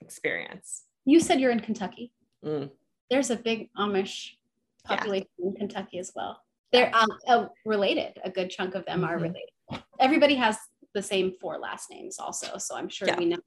[0.00, 0.84] experience.
[1.04, 2.12] You said you're in Kentucky.
[2.44, 2.70] Mm.
[3.10, 4.30] There's a big Amish
[4.84, 5.46] population yeah.
[5.46, 6.40] in Kentucky as well.
[6.72, 8.18] They're um, uh, related.
[8.24, 9.10] A good chunk of them mm-hmm.
[9.10, 9.50] are related.
[10.00, 10.56] Everybody has
[10.94, 12.58] the same four last names also.
[12.58, 13.18] So I'm sure yeah.
[13.18, 13.38] we know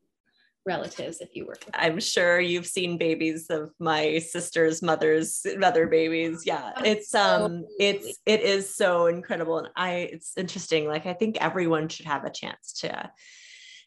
[0.66, 1.74] relatives if you work with.
[1.78, 6.44] I'm sure you've seen babies of my sister's mother's mother babies.
[6.46, 6.74] Yeah.
[6.84, 9.60] It's um it's it is so incredible.
[9.60, 10.88] And I it's interesting.
[10.88, 13.10] Like I think everyone should have a chance to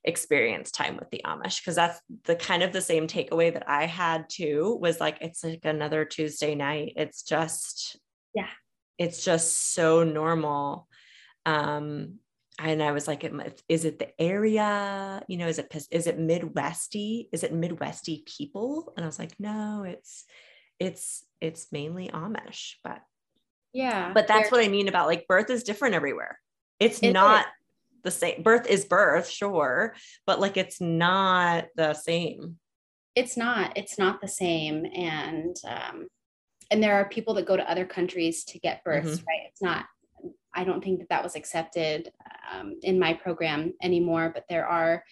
[0.04, 3.86] experience time with the Amish because that's the kind of the same takeaway that I
[3.86, 6.94] had too was like it's like another Tuesday night.
[6.96, 7.98] It's just
[8.34, 8.48] yeah.
[8.98, 10.88] It's just so normal.
[11.44, 12.18] Um
[12.58, 13.24] and I was like,
[13.68, 15.22] is it the area?
[15.28, 17.28] You know, is it is it Midwesty?
[17.32, 18.92] Is it Midwesty people?
[18.96, 20.24] And I was like, no, it's
[20.78, 23.00] it's it's mainly Amish, but
[23.72, 24.12] yeah.
[24.12, 26.38] But that's what I mean about like birth is different everywhere.
[26.78, 27.46] It's it not.
[28.02, 28.42] The same.
[28.42, 29.94] Birth is birth, sure,
[30.26, 32.58] but like it's not the same.
[33.14, 33.76] It's not.
[33.76, 36.08] It's not the same, and um,
[36.70, 39.26] and there are people that go to other countries to get births, mm-hmm.
[39.26, 39.48] right?
[39.48, 39.86] It's not
[40.54, 42.10] I don't think that that was accepted
[42.52, 45.04] um, in my program anymore, but there are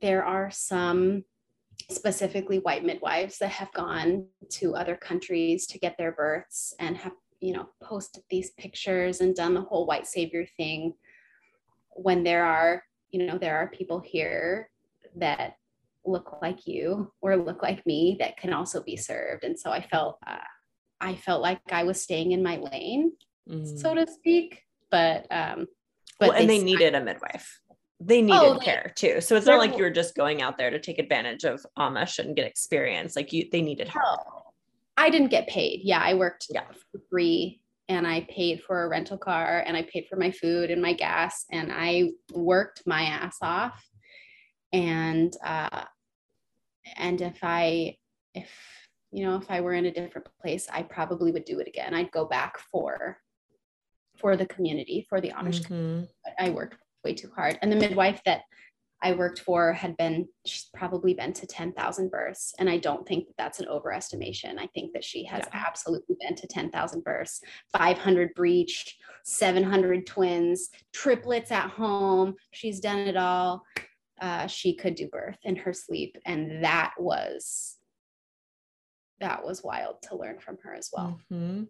[0.00, 1.24] there are some
[1.88, 7.12] specifically white midwives that have gone to other countries to get their births and have
[7.40, 10.94] you know posted these pictures and done the whole white savior thing
[11.94, 14.70] when there are you know there are people here
[15.16, 15.56] that
[16.04, 19.80] look like you or look like me that can also be served and so i
[19.80, 20.36] felt uh,
[21.00, 23.12] i felt like i was staying in my lane
[23.48, 23.78] mm.
[23.78, 24.62] so to speak.
[24.90, 25.66] But um,
[26.18, 27.60] but well, and they, they needed a midwife.
[28.00, 29.20] They needed oh, care too.
[29.20, 32.18] So it's not like you were just going out there to take advantage of Amish
[32.18, 33.16] and get experience.
[33.16, 34.20] Like you, they needed help.
[34.96, 35.80] I didn't get paid.
[35.84, 36.64] Yeah, I worked yeah.
[36.90, 37.61] for free
[37.92, 40.92] and I paid for a rental car and I paid for my food and my
[40.92, 43.84] gas and I worked my ass off.
[44.72, 45.84] And uh,
[46.96, 47.96] and if I
[48.34, 48.50] if
[49.10, 51.94] you know if I were in a different place, I probably would do it again.
[51.94, 53.18] I'd go back for
[54.18, 55.66] for the community, for the Amish mm-hmm.
[55.66, 56.08] community.
[56.38, 57.58] I worked way too hard.
[57.60, 58.42] And the midwife that
[59.02, 62.54] I worked for had been, she's probably been to 10,000 births.
[62.58, 64.58] And I don't think that that's an overestimation.
[64.58, 65.64] I think that she has yeah.
[65.66, 67.40] absolutely been to 10,000 births,
[67.72, 72.34] 500 breech, 700 twins, triplets at home.
[72.52, 73.64] She's done it all.
[74.20, 76.16] Uh, she could do birth in her sleep.
[76.24, 77.78] And that was,
[79.20, 81.18] that was wild to learn from her as well.
[81.32, 81.64] Mm-hmm.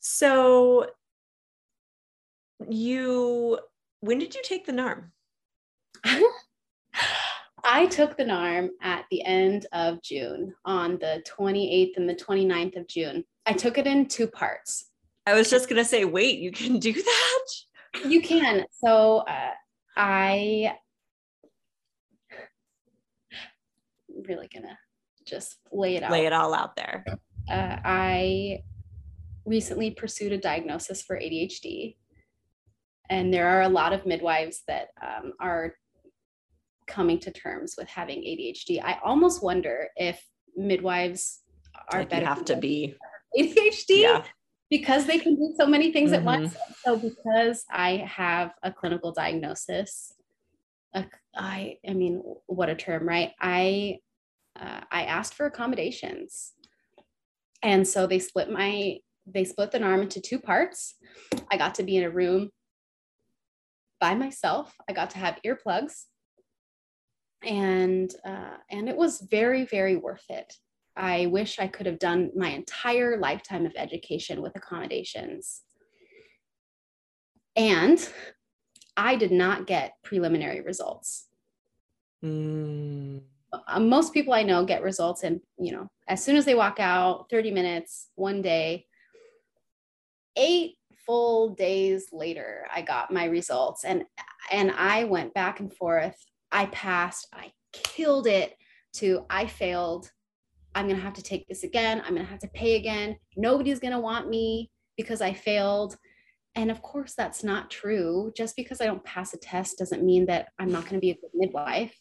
[0.00, 0.86] So
[2.68, 3.58] you
[4.00, 5.10] when did you take the NARM?
[7.64, 12.76] I took the NARM at the end of June on the 28th and the 29th
[12.78, 13.24] of June.
[13.46, 14.86] I took it in two parts.
[15.26, 17.46] I was just going to say, wait, you can do that?
[18.06, 18.64] You can.
[18.70, 19.50] So uh,
[19.96, 20.74] I
[22.32, 24.78] am really going to
[25.26, 26.10] just lay it out.
[26.10, 27.04] Lay it all out there.
[27.48, 28.62] Uh, I
[29.44, 31.96] recently pursued a diagnosis for ADHD.
[33.08, 35.74] And there are a lot of midwives that um, are
[36.90, 38.82] coming to terms with having ADHD.
[38.82, 40.22] I almost wonder if
[40.56, 41.40] midwives
[41.92, 42.26] are like better.
[42.26, 42.96] have to be
[43.38, 44.24] ADHD yeah.
[44.68, 46.20] because they can do so many things mm-hmm.
[46.20, 46.56] at once.
[46.84, 50.14] So because I have a clinical diagnosis,
[51.34, 53.32] I I mean, what a term, right?
[53.40, 53.98] I
[54.60, 56.52] uh, I asked for accommodations,
[57.62, 60.96] and so they split my they split the NARM into two parts.
[61.50, 62.50] I got to be in a room
[64.00, 64.74] by myself.
[64.88, 66.06] I got to have earplugs,
[67.42, 70.54] and uh, and it was very very worth it.
[70.96, 75.62] I wish I could have done my entire lifetime of education with accommodations.
[77.56, 78.06] And
[78.96, 81.26] I did not get preliminary results.
[82.24, 83.22] Mm.
[83.78, 87.30] most people I know get results in, you know, as soon as they walk out,
[87.30, 88.86] 30 minutes, one day
[90.36, 90.76] eight
[91.06, 94.04] full days later i got my results and
[94.50, 98.54] and i went back and forth i passed i killed it
[98.92, 100.10] to i failed
[100.74, 103.16] i'm going to have to take this again i'm going to have to pay again
[103.36, 105.96] nobody's going to want me because i failed
[106.56, 110.26] and of course that's not true just because i don't pass a test doesn't mean
[110.26, 111.94] that i'm not going to be a good midwife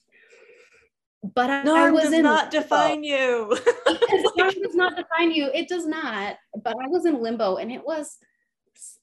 [1.21, 2.61] but I, I was does in not limbo.
[2.61, 3.57] define you.
[3.88, 5.49] it does not define you.
[5.53, 6.38] It does not.
[6.63, 8.17] But I was in limbo, and it was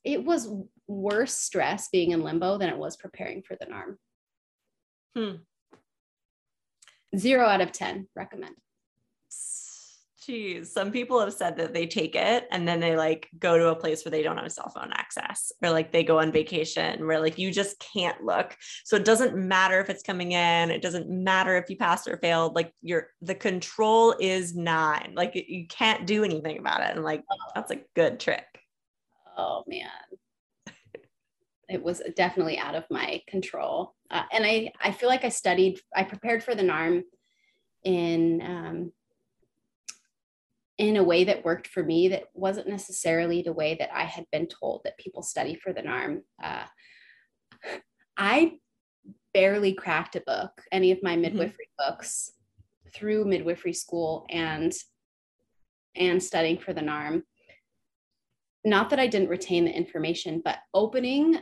[0.05, 0.49] it was
[0.89, 3.97] worse stress being in limbo than it was preparing for the NARM.
[5.17, 5.37] Hmm.
[7.17, 8.55] Zero out of ten recommend.
[10.27, 13.69] Geez, some people have said that they take it and then they like go to
[13.69, 17.07] a place where they don't have cell phone access or like they go on vacation
[17.07, 18.57] where like you just can't look.
[18.85, 22.19] So it doesn't matter if it's coming in, it doesn't matter if you passed or
[22.19, 22.57] failed.
[22.57, 25.13] Like your the control is nine.
[25.15, 26.95] Like you can't do anything about it.
[26.95, 27.23] And like
[27.55, 28.45] that's a good trick.
[29.39, 29.89] Oh man.
[31.69, 33.95] It was definitely out of my control.
[34.11, 37.03] Uh, and I I feel like I studied, I prepared for the NARM
[37.85, 38.93] in um,
[40.79, 44.27] in a way that worked for me that wasn't necessarily the way that I had
[44.31, 46.21] been told that people study for the NARM.
[46.43, 46.65] Uh,
[48.17, 48.59] I
[49.33, 51.23] barely cracked a book, any of my mm-hmm.
[51.23, 51.91] midwifery mm-hmm.
[51.91, 52.33] books
[52.95, 54.73] through midwifery school and
[55.97, 57.23] and studying for the NARM.
[58.65, 61.39] Not that I didn't retain the information, but opening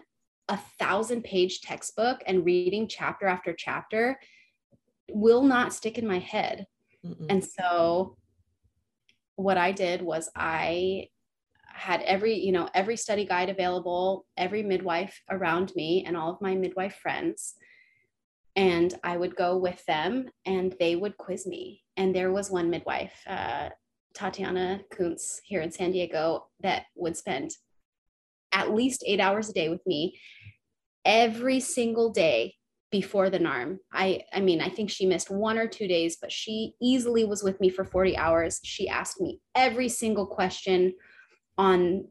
[0.48, 4.18] a thousand page textbook and reading chapter after chapter
[5.10, 6.66] will not stick in my head.
[7.04, 7.26] Mm-mm.
[7.28, 8.16] And so
[9.36, 11.08] what I did was I
[11.66, 16.40] had every, you know, every study guide available, every midwife around me and all of
[16.40, 17.54] my midwife friends.
[18.54, 21.82] And I would go with them and they would quiz me.
[21.96, 23.70] And there was one midwife, uh,
[24.14, 27.50] Tatiana Kuntz here in San Diego, that would spend
[28.54, 30.18] at least eight hours a day with me
[31.04, 32.54] every single day
[32.90, 33.78] before the NARM.
[33.92, 37.42] I I mean, I think she missed one or two days, but she easily was
[37.42, 38.60] with me for 40 hours.
[38.62, 40.94] She asked me every single question
[41.58, 42.06] on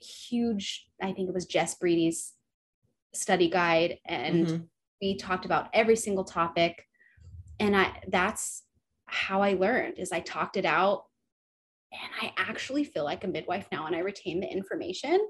[0.00, 2.32] huge, I think it was Jess Breedy's
[3.12, 4.62] study guide and mm-hmm.
[5.00, 6.84] we talked about every single topic
[7.60, 8.64] and I that's
[9.06, 11.04] how I learned is I talked it out
[11.92, 15.20] and I actually feel like a midwife now and I retain the information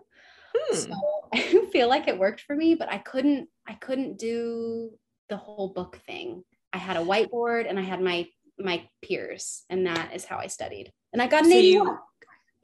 [0.71, 0.77] Hmm.
[0.77, 0.95] So
[1.35, 4.91] I feel like it worked for me, but I couldn't I couldn't do
[5.29, 6.45] the whole book thing.
[6.73, 8.27] I had a whiteboard and I had my
[8.59, 10.93] my peers, and that is how I studied.
[11.13, 11.87] And I got an so 81.
[11.87, 11.99] You,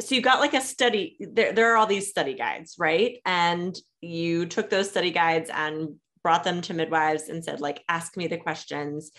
[0.00, 1.16] so you got like a study.
[1.20, 3.18] There, there are all these study guides, right?
[3.24, 8.16] And you took those study guides and brought them to midwives and said, like, ask
[8.16, 9.10] me the questions.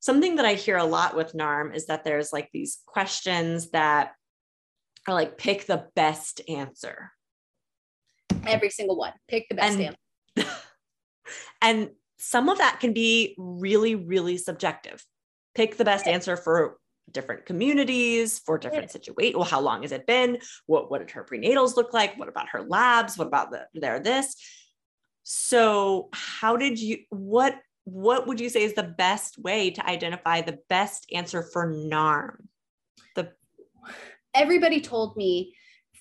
[0.00, 4.12] Something that I hear a lot with NARM is that there's like these questions that
[5.06, 7.10] are like pick the best answer,
[8.48, 9.12] Every single one.
[9.28, 9.96] Pick the best and,
[10.36, 10.50] answer.
[11.62, 15.04] and some of that can be really, really subjective.
[15.54, 16.78] Pick the best answer for
[17.10, 19.36] different communities, for different situations.
[19.36, 20.38] Well, how long has it been?
[20.66, 22.18] What, what did her prenatals look like?
[22.18, 23.16] What about her labs?
[23.16, 24.36] What about the, their this?
[25.22, 30.40] So how did you, what, what would you say is the best way to identify
[30.40, 32.46] the best answer for NARM?
[33.14, 33.32] The
[34.34, 35.54] everybody told me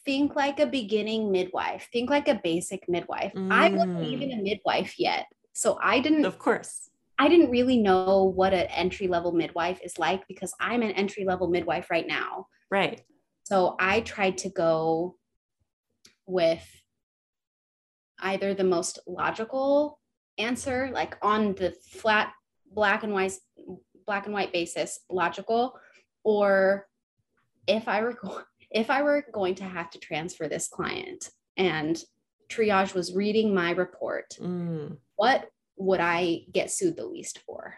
[0.07, 3.33] think like a beginning midwife, think like a basic midwife.
[3.33, 3.51] Mm.
[3.51, 5.25] I wasn't even a midwife yet.
[5.51, 6.89] So I didn't, of course,
[7.19, 11.25] I didn't really know what an entry level midwife is like because I'm an entry
[11.25, 12.47] level midwife right now.
[12.71, 13.01] Right.
[13.43, 15.17] So I tried to go
[16.25, 16.65] with
[18.19, 19.99] either the most logical
[20.37, 22.31] answer, like on the flat
[22.71, 23.33] black and white
[24.05, 25.77] black and white basis, logical,
[26.23, 26.87] or
[27.67, 28.17] if I were
[28.71, 32.01] if I were going to have to transfer this client and
[32.49, 34.97] triage was reading my report, mm.
[35.15, 37.75] what would I get sued the least for?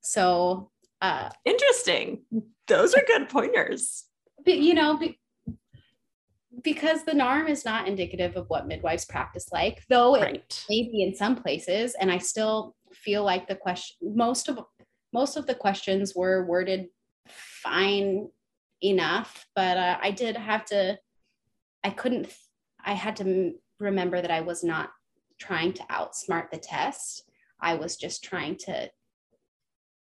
[0.00, 0.70] So,
[1.00, 2.22] uh, interesting.
[2.68, 4.04] Those are good pointers.
[4.44, 5.18] But, you know, be,
[6.62, 10.64] because the NARM is not indicative of what midwives practice like, though it right.
[10.68, 11.94] may be in some places.
[12.00, 14.58] And I still feel like the question, most of
[15.12, 16.88] most of the questions were worded
[17.28, 18.28] fine
[18.82, 20.98] enough, but uh, I did have to,
[21.84, 22.32] I couldn't,
[22.84, 24.90] I had to remember that I was not
[25.38, 27.24] trying to outsmart the test.
[27.60, 28.90] I was just trying to,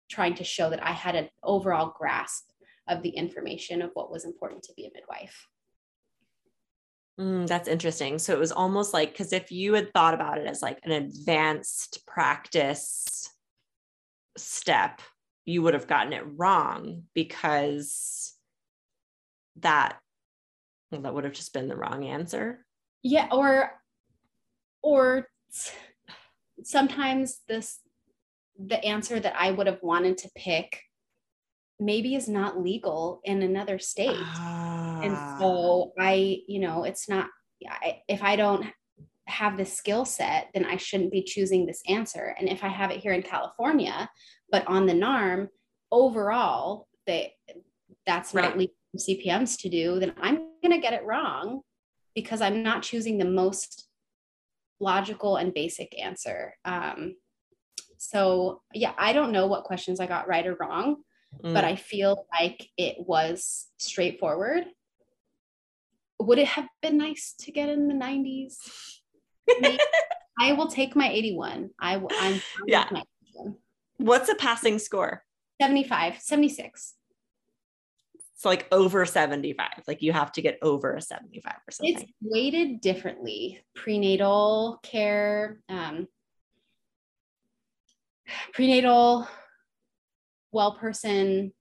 [0.09, 2.45] trying to show that I had an overall grasp
[2.87, 5.47] of the information of what was important to be a midwife.
[7.19, 8.19] Mm, that's interesting.
[8.19, 10.91] So it was almost like, because if you had thought about it as like an
[10.91, 13.29] advanced practice
[14.37, 15.01] step,
[15.45, 18.34] you would have gotten it wrong because
[19.57, 19.97] that
[20.91, 22.65] well, that would have just been the wrong answer.
[23.03, 23.71] Yeah, or
[24.81, 25.27] or
[26.63, 27.79] sometimes this
[28.57, 30.81] the answer that I would have wanted to pick
[31.79, 34.15] maybe is not legal in another state.
[34.15, 35.01] Ah.
[35.01, 37.27] And so I, you know, it's not
[37.67, 38.65] I, if I don't
[39.27, 42.35] have the skill set, then I shouldn't be choosing this answer.
[42.37, 44.09] And if I have it here in California,
[44.51, 45.47] but on the NARM,
[45.91, 47.33] overall, they
[48.05, 48.43] that's right.
[48.43, 51.61] not legal CPMs to do, then I'm going to get it wrong
[52.13, 53.87] because I'm not choosing the most
[54.79, 56.55] logical and basic answer.
[56.63, 57.15] Um,
[57.97, 60.97] so, yeah, I don't know what questions I got right or wrong.
[61.43, 61.53] mm.
[61.53, 64.65] but I feel like it was straightforward.
[66.19, 68.55] Would it have been nice to get in the 90s?
[70.39, 71.69] I will take my 81.
[71.79, 72.89] I will, I'm, yeah.
[73.97, 75.23] What's a passing score?
[75.61, 76.95] 75, 76.
[78.35, 79.67] It's like over 75.
[79.87, 81.95] Like you have to get over a 75 or something.
[81.95, 83.61] It's weighted differently.
[83.75, 86.07] Prenatal care, um,
[88.53, 89.25] prenatal,
[90.51, 91.53] well person,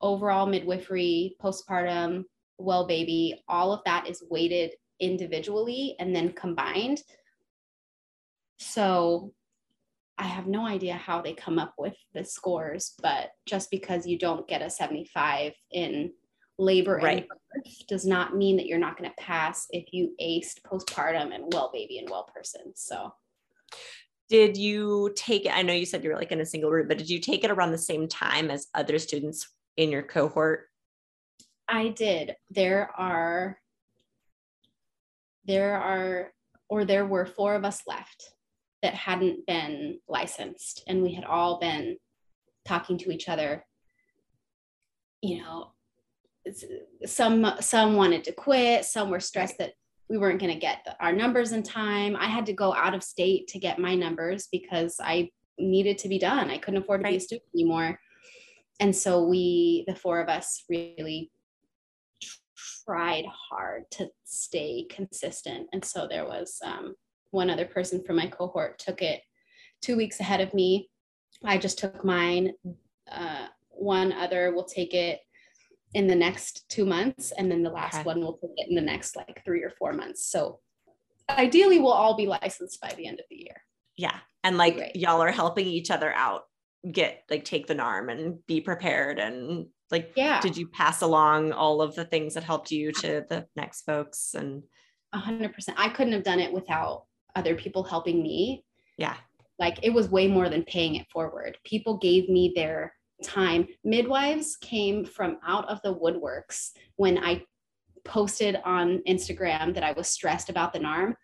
[0.00, 2.24] overall midwifery, postpartum,
[2.58, 4.70] well baby, all of that is weighted
[5.00, 7.02] individually and then combined.
[8.58, 9.32] So
[10.16, 14.18] I have no idea how they come up with the scores, but just because you
[14.18, 16.12] don't get a 75 in
[16.60, 17.18] labor right.
[17.18, 21.34] and birth does not mean that you're not going to pass if you aced postpartum
[21.34, 22.72] and well baby and well person.
[22.74, 23.12] So
[24.28, 25.56] did you take it?
[25.56, 27.42] I know you said you were like in a single room, but did you take
[27.42, 30.68] it around the same time as other students in your cohort?
[31.66, 32.36] I did.
[32.50, 33.58] There are
[35.46, 36.32] there are
[36.68, 38.34] or there were four of us left
[38.82, 41.96] that hadn't been licensed and we had all been
[42.64, 43.64] talking to each other
[45.22, 45.72] you know
[47.06, 49.72] some some wanted to quit some were stressed that
[50.08, 52.94] we weren't going to get the, our numbers in time i had to go out
[52.94, 57.00] of state to get my numbers because i needed to be done i couldn't afford
[57.00, 57.12] to right.
[57.12, 57.98] be a student anymore
[58.80, 61.30] and so we the four of us really
[62.84, 66.94] tried hard to stay consistent and so there was um,
[67.30, 69.20] one other person from my cohort took it
[69.80, 70.88] two weeks ahead of me.
[71.44, 72.52] I just took mine.
[73.10, 75.20] Uh, one other will take it
[75.94, 78.04] in the next two months, and then the last okay.
[78.04, 80.26] one will take it in the next like three or four months.
[80.26, 80.60] So
[81.28, 83.62] ideally, we'll all be licensed by the end of the year.
[83.96, 84.18] Yeah.
[84.44, 86.42] And like y'all are helping each other out,
[86.90, 89.18] get like take the NARM and be prepared.
[89.18, 90.40] And like, yeah.
[90.40, 94.34] Did you pass along all of the things that helped you to the next folks?
[94.34, 94.62] And
[95.12, 95.78] a hundred percent.
[95.80, 97.04] I couldn't have done it without
[97.34, 98.64] other people helping me.
[98.96, 99.16] Yeah.
[99.58, 101.58] Like it was way more than paying it forward.
[101.64, 103.66] People gave me their time.
[103.84, 107.42] Midwives came from out of the woodworks when I
[108.04, 111.14] posted on Instagram that I was stressed about the NARM.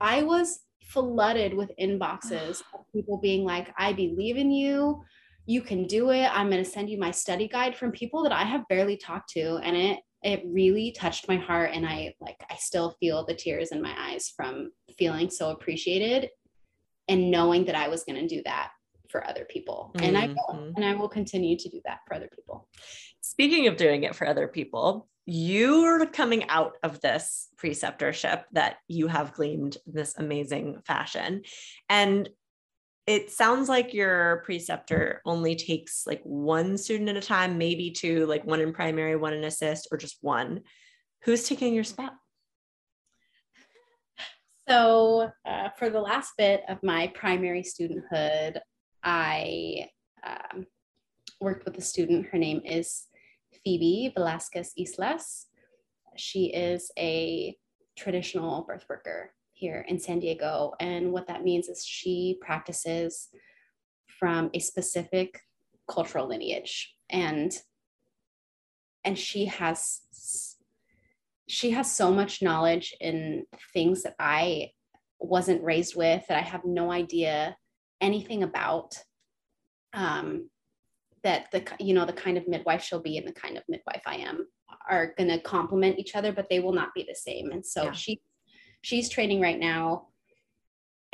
[0.00, 5.02] I was flooded with inboxes of people being like, I believe in you.
[5.46, 6.28] You can do it.
[6.32, 9.30] I'm going to send you my study guide from people that I have barely talked
[9.30, 9.56] to.
[9.56, 13.72] And it it really touched my heart and i like i still feel the tears
[13.72, 16.28] in my eyes from feeling so appreciated
[17.08, 18.70] and knowing that i was going to do that
[19.12, 20.06] for other people mm-hmm.
[20.06, 20.72] and i will mm-hmm.
[20.76, 22.68] and i will continue to do that for other people
[23.20, 29.06] speaking of doing it for other people you're coming out of this preceptorship that you
[29.06, 31.42] have gleaned this amazing fashion
[31.88, 32.28] and
[33.06, 38.26] it sounds like your preceptor only takes like one student at a time, maybe two,
[38.26, 40.60] like one in primary, one in assist, or just one.
[41.24, 42.12] Who's taking your spot?
[44.68, 48.58] So, uh, for the last bit of my primary studenthood,
[49.02, 49.88] I
[50.24, 50.66] um,
[51.40, 52.26] worked with a student.
[52.26, 53.08] Her name is
[53.64, 55.46] Phoebe Velasquez Islas.
[56.16, 57.56] She is a
[57.96, 60.72] traditional birth worker here in San Diego.
[60.80, 63.28] And what that means is she practices
[64.06, 65.40] from a specific
[65.88, 67.52] cultural lineage and
[69.04, 70.00] and she has
[71.48, 74.70] she has so much knowledge in things that I
[75.18, 77.56] wasn't raised with that I have no idea
[78.02, 78.94] anything about
[79.94, 80.50] um,
[81.22, 84.02] that the you know the kind of midwife she'll be and the kind of midwife
[84.06, 84.46] I am
[84.90, 87.52] are going to complement each other but they will not be the same.
[87.52, 87.92] And so yeah.
[87.92, 88.20] she
[88.82, 90.08] she's training right now.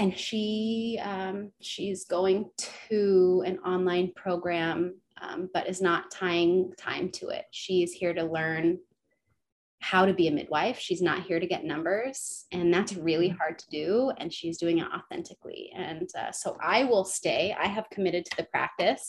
[0.01, 2.51] And she um, she's going
[2.89, 7.47] to an online program um, but is not tying time to it.
[7.51, 8.79] She's here to learn
[9.81, 13.39] how to be a midwife she's not here to get numbers and that's really mm-hmm.
[13.39, 17.67] hard to do and she's doing it authentically and uh, so i will stay i
[17.67, 19.07] have committed to the practice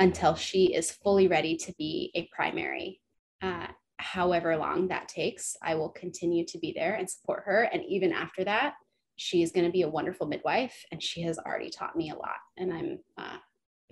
[0.00, 3.00] until she is fully ready to be a primary
[3.42, 3.66] uh,
[4.02, 7.62] however long that takes, I will continue to be there and support her.
[7.72, 8.74] And even after that,
[9.16, 10.84] she is going to be a wonderful midwife.
[10.90, 12.36] And she has already taught me a lot.
[12.56, 13.36] And I'm uh,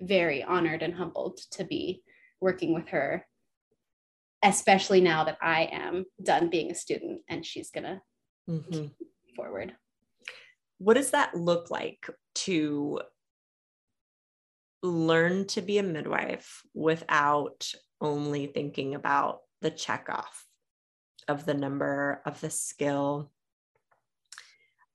[0.01, 2.03] very honored and humbled to be
[2.41, 3.25] working with her,
[4.43, 8.01] especially now that I am done being a student and she's going to
[8.49, 8.85] mm-hmm.
[9.35, 9.73] forward.
[10.77, 13.01] What does that look like to
[14.83, 20.45] learn to be a midwife without only thinking about the check off
[21.27, 23.31] of the number of the skill.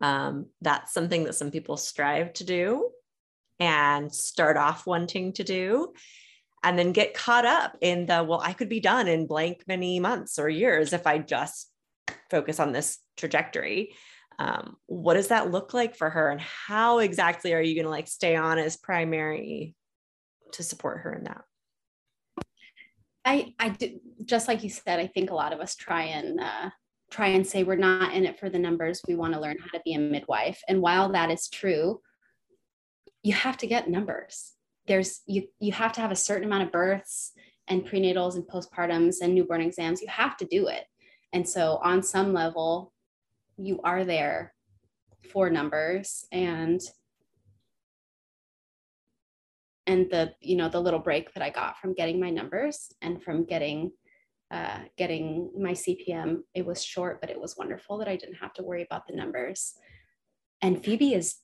[0.00, 2.90] Um, that's something that some people strive to do
[3.58, 5.92] and start off wanting to do.
[6.66, 9.98] And then get caught up in the well i could be done in blank many
[10.00, 11.70] months or years if i just
[12.30, 13.94] focus on this trajectory.
[14.38, 17.90] Um, what does that look like for her and how exactly are you going to
[17.90, 19.74] like stay on as primary
[20.52, 21.42] to support her in that?
[23.24, 26.38] I i do just like you said i think a lot of us try and
[26.38, 26.70] uh,
[27.10, 29.00] try and say we're not in it for the numbers.
[29.08, 30.60] We want to learn how to be a midwife.
[30.68, 32.00] And while that is true
[33.22, 34.52] you have to get numbers
[34.86, 37.32] there's you you have to have a certain amount of births
[37.68, 40.00] and prenatals and postpartums and newborn exams.
[40.00, 40.84] You have to do it.
[41.32, 42.92] And so on some level
[43.58, 44.54] you are there
[45.32, 46.80] for numbers and
[49.86, 53.22] and the you know the little break that i got from getting my numbers and
[53.22, 53.90] from getting
[54.50, 58.52] uh, getting my cpm it was short but it was wonderful that i didn't have
[58.52, 59.74] to worry about the numbers.
[60.62, 61.36] And phoebe is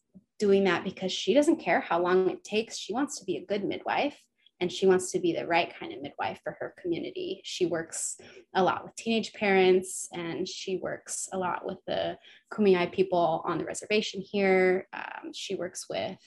[0.42, 3.46] doing that because she doesn't care how long it takes she wants to be a
[3.46, 4.18] good midwife
[4.58, 7.40] and she wants to be the right kind of midwife for her community.
[7.44, 8.16] She works
[8.54, 12.18] a lot with teenage parents and she works a lot with the
[12.52, 14.88] Kumeyaay people on the reservation here.
[14.92, 16.18] Um, she works with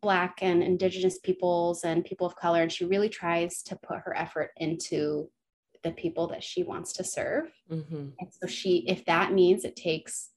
[0.00, 4.16] Black and Indigenous peoples and people of color, and she really tries to put her
[4.16, 5.28] effort into
[5.84, 7.52] the people that she wants to serve.
[7.70, 8.08] Mm-hmm.
[8.18, 10.29] And so she, if that means it takes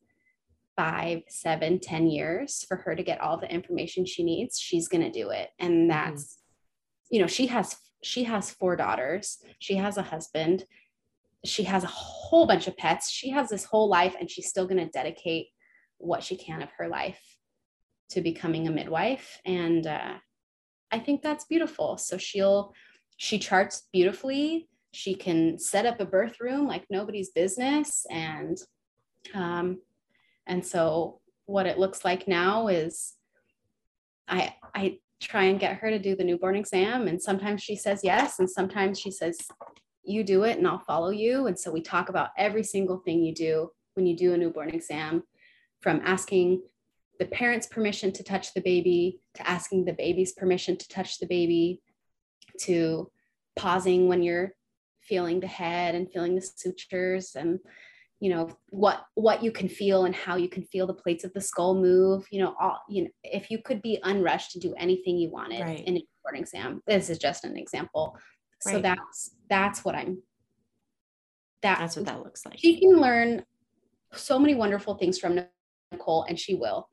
[0.76, 5.04] five, seven, ten years for her to get all the information she needs, she's going
[5.04, 5.50] to do it.
[5.60, 5.88] And mm-hmm.
[5.90, 6.40] that's
[7.10, 9.38] you know she has she has four daughters.
[9.60, 10.66] She has a husband.
[11.46, 13.10] She has a whole bunch of pets.
[13.10, 15.48] She has this whole life and she's still going to dedicate
[15.98, 17.22] what she can of her life
[18.10, 19.40] to becoming a midwife.
[19.46, 20.16] And uh,
[20.92, 21.98] i think that's beautiful.
[21.98, 22.74] So she'll
[23.18, 24.68] she charts beautifully.
[24.92, 28.06] She can set up a birth room like nobody's business.
[28.12, 28.58] And
[29.34, 29.80] um,
[30.48, 33.14] and so what it looks like now is
[34.28, 37.08] i i try and get her to do the newborn exam.
[37.08, 39.40] And sometimes she says yes, and sometimes she says,
[40.04, 41.48] You do it and I'll follow you.
[41.48, 44.70] And so we talk about every single thing you do when you do a newborn
[44.70, 45.24] exam
[45.82, 46.62] from asking
[47.20, 51.28] the parents' permission to touch the baby, to asking the baby's permission to touch the
[51.28, 51.82] baby,
[52.62, 53.10] to
[53.56, 54.54] pausing when you're
[55.02, 57.60] feeling the head and feeling the sutures and
[58.24, 61.34] you know what what you can feel and how you can feel the plates of
[61.34, 64.74] the skull move you know all you know if you could be unrushed to do
[64.78, 65.84] anything you wanted right.
[65.86, 68.18] in a board exam this is just an example.
[68.66, 68.76] Right.
[68.76, 70.24] so that's that's what i'm
[71.64, 72.60] that, that's what that looks like.
[72.60, 73.44] she can learn
[74.14, 75.42] so many wonderful things from
[75.92, 76.88] nicole and she will.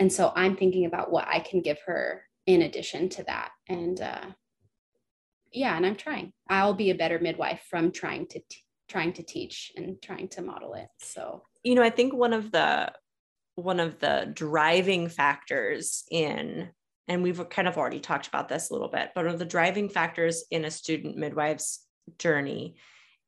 [0.00, 3.50] And so i'm thinking about what i can give her in addition to that.
[3.68, 4.24] And uh
[5.52, 6.32] yeah and i'm trying.
[6.48, 10.42] I'll be a better midwife from trying to t- trying to teach and trying to
[10.42, 11.42] model it so.
[11.64, 12.92] You know i think one of the
[13.56, 16.70] one of the driving factors in
[17.08, 19.44] and we've kind of already talked about this a little bit but one of the
[19.44, 21.84] driving factors in a student midwife's
[22.18, 22.76] journey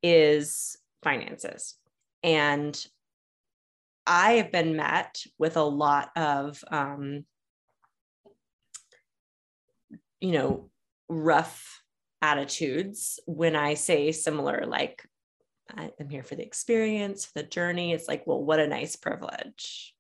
[0.03, 1.75] is finances.
[2.23, 2.79] And
[4.07, 7.25] i have been met with a lot of um,
[10.21, 10.71] you know
[11.09, 11.83] rough
[12.23, 15.05] attitudes when i say similar like
[15.77, 17.93] I'm here for the experience, for the journey.
[17.93, 19.95] It's like, well, what a nice privilege.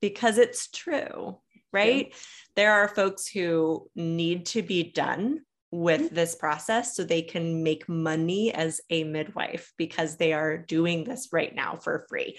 [0.00, 1.38] Because it's true,
[1.72, 2.08] right?
[2.08, 2.16] Yeah.
[2.54, 6.14] There are folks who need to be done with mm-hmm.
[6.14, 11.28] this process so they can make money as a midwife because they are doing this
[11.32, 12.38] right now for free.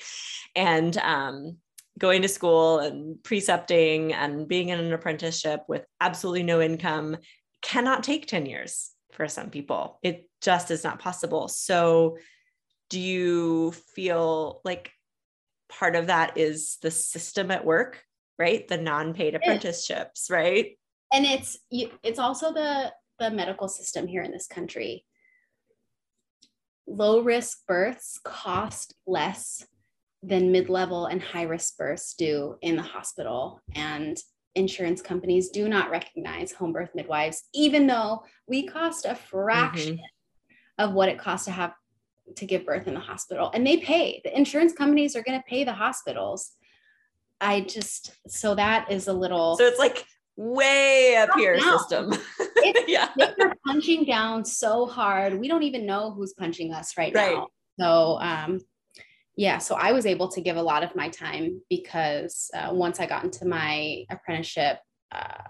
[0.55, 1.57] And um,
[1.97, 7.17] going to school and precepting and being in an apprenticeship with absolutely no income
[7.61, 9.99] cannot take 10 years for some people.
[10.03, 11.47] It just is not possible.
[11.47, 12.17] So,
[12.89, 14.91] do you feel like
[15.69, 18.03] part of that is the system at work,
[18.39, 18.67] right?
[18.67, 20.77] The non-paid apprenticeships, right?
[21.11, 25.05] And it's it's also the the medical system here in this country.
[26.85, 29.65] Low risk births cost less
[30.23, 33.61] than mid level and high risk births do in the hospital.
[33.75, 34.17] And
[34.57, 40.85] insurance companies do not recognize home birth midwives, even though we cost a fraction mm-hmm.
[40.85, 41.73] of what it costs to have
[42.35, 43.51] to give birth in the hospital.
[43.53, 46.51] And they pay, the insurance companies are going to pay the hospitals.
[47.39, 49.57] I just, so that is a little.
[49.57, 50.05] So it's like
[50.35, 52.13] way up here system.
[52.87, 53.09] yeah.
[53.17, 55.39] They're punching down so hard.
[55.39, 57.35] We don't even know who's punching us right, right.
[57.35, 57.47] now.
[57.79, 58.59] So, um,
[59.37, 62.99] yeah, so I was able to give a lot of my time because uh, once
[62.99, 64.79] I got into my apprenticeship,
[65.11, 65.43] uh,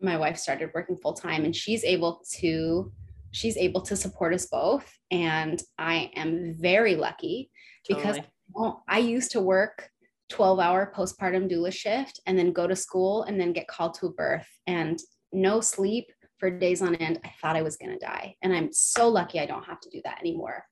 [0.00, 2.90] my wife started working full time, and she's able to
[3.30, 4.90] she's able to support us both.
[5.10, 7.50] And I am very lucky
[7.86, 8.02] totally.
[8.02, 8.24] because
[8.54, 9.90] well, I used to work
[10.30, 14.06] 12 hour postpartum doula shift and then go to school and then get called to
[14.06, 14.48] a birth.
[14.66, 14.98] And
[15.30, 17.20] no sleep for days on end.
[17.22, 18.36] I thought I was going to die.
[18.42, 20.64] And I'm so lucky I don't have to do that anymore.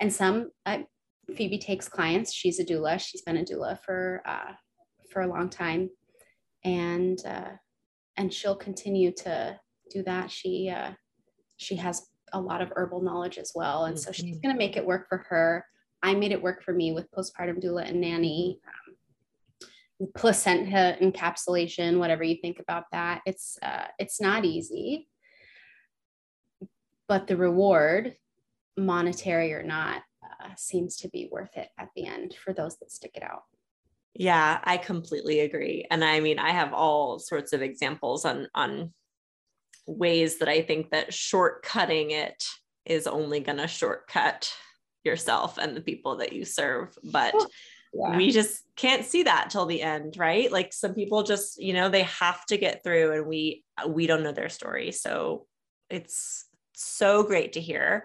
[0.00, 0.86] And some, I,
[1.34, 2.32] Phoebe takes clients.
[2.32, 3.00] She's a doula.
[3.00, 4.52] She's been a doula for, uh,
[5.10, 5.90] for a long time.
[6.64, 7.50] And, uh,
[8.16, 9.58] and she'll continue to
[9.90, 10.30] do that.
[10.30, 10.92] She, uh,
[11.56, 13.86] she has a lot of herbal knowledge as well.
[13.86, 14.40] And so she's mm-hmm.
[14.40, 15.64] going to make it work for her.
[16.02, 18.60] I made it work for me with postpartum doula and nanny.
[18.66, 18.96] Um,
[20.14, 23.22] placenta encapsulation, whatever you think about that.
[23.26, 25.08] It's uh, it's not easy,
[27.08, 28.14] but the reward,
[28.76, 30.02] monetary or not,
[30.44, 33.44] uh, seems to be worth it at the end for those that stick it out.
[34.14, 35.86] Yeah, I completely agree.
[35.90, 38.92] And I mean, I have all sorts of examples on on
[39.86, 42.44] ways that I think that shortcutting it
[42.84, 44.52] is only going to shortcut
[45.04, 46.96] yourself and the people that you serve.
[47.04, 47.34] But
[47.92, 48.16] yeah.
[48.16, 50.50] we just can't see that till the end, right?
[50.50, 54.22] Like some people just, you know, they have to get through and we we don't
[54.22, 54.92] know their story.
[54.92, 55.46] So
[55.88, 58.04] it's so great to hear.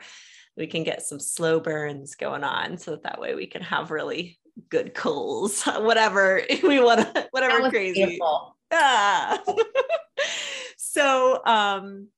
[0.61, 3.89] We can get some slow burns going on so that, that way we can have
[3.89, 4.37] really
[4.69, 8.05] good coals, whatever we want to, whatever crazy.
[8.05, 8.55] Beautiful.
[8.71, 9.41] Ah.
[10.77, 12.09] so um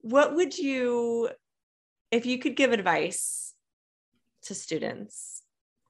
[0.00, 1.28] what would you
[2.10, 3.54] if you could give advice
[4.42, 5.44] to students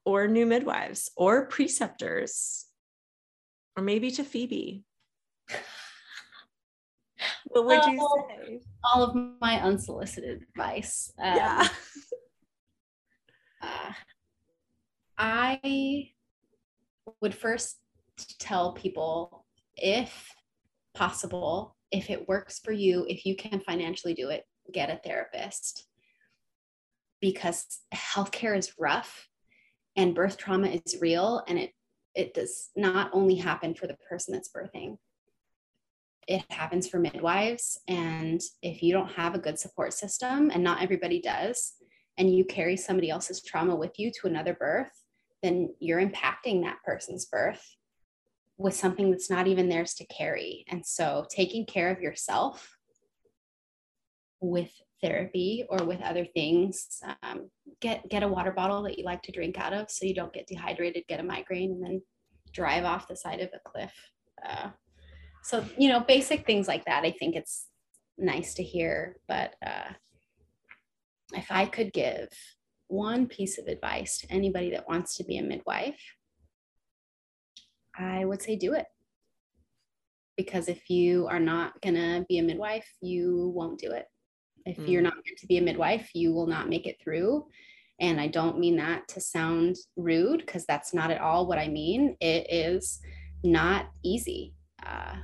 [0.05, 2.67] or new midwives or preceptors
[3.79, 4.85] or maybe to phoebe
[7.51, 8.09] what would you
[8.39, 8.60] say?
[8.85, 11.68] all of my unsolicited advice um, yeah.
[13.62, 13.93] uh,
[15.18, 16.10] i
[17.20, 17.78] would first
[18.39, 19.44] tell people
[19.77, 20.35] if
[20.94, 25.86] possible, if it works for you, if you can financially do it, get a therapist.
[27.20, 29.28] Because healthcare is rough
[29.97, 31.72] and birth trauma is real and it
[32.16, 34.97] it does not only happen for the person that's birthing
[36.31, 40.82] it happens for midwives and if you don't have a good support system and not
[40.82, 41.74] everybody does
[42.19, 44.90] and you carry somebody else's trauma with you to another birth
[45.43, 47.77] then you're impacting that person's birth
[48.61, 50.65] with something that's not even theirs to carry.
[50.69, 52.77] And so taking care of yourself
[54.40, 54.70] with
[55.02, 57.48] therapy or with other things, um,
[57.81, 60.32] get get a water bottle that you like to drink out of so you don't
[60.32, 62.02] get dehydrated, get a migraine, and then
[62.52, 63.94] drive off the side of a cliff.
[64.47, 64.69] Uh,
[65.43, 67.05] so you know, basic things like that.
[67.05, 67.67] I think it's
[68.19, 69.93] nice to hear, but uh,
[71.33, 72.29] if I could give
[72.89, 76.01] one piece of advice to anybody that wants to be a midwife,
[77.97, 78.87] I would say do it.
[80.37, 84.07] Because if you are not going to be a midwife, you won't do it.
[84.65, 84.89] If mm.
[84.89, 87.47] you're not meant to be a midwife, you will not make it through.
[88.01, 91.69] And I don't mean that to sound rude, because that's not at all what I
[91.69, 92.17] mean.
[92.21, 93.01] It is
[93.45, 94.55] not easy.
[94.85, 95.17] Uh,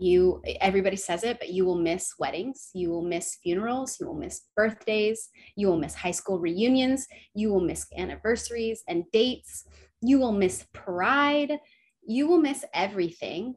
[0.00, 4.14] you everybody says it but you will miss weddings you will miss funerals you will
[4.14, 9.66] miss birthdays you will miss high school reunions you will miss anniversaries and dates
[10.02, 11.58] you will miss pride.
[12.06, 13.54] You will miss everything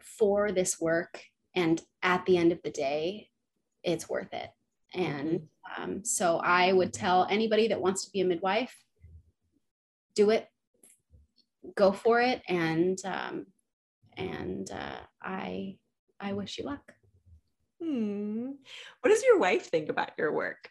[0.00, 1.22] for this work.
[1.54, 3.30] And at the end of the day,
[3.82, 4.50] it's worth it.
[4.94, 5.82] And mm-hmm.
[5.82, 8.74] um, so I would tell anybody that wants to be a midwife,
[10.14, 10.48] do it,
[11.74, 12.42] go for it.
[12.48, 13.46] And, um,
[14.16, 15.76] and uh, I,
[16.20, 16.92] I wish you luck.
[17.82, 18.52] Hmm.
[19.00, 20.70] What does your wife think about your work?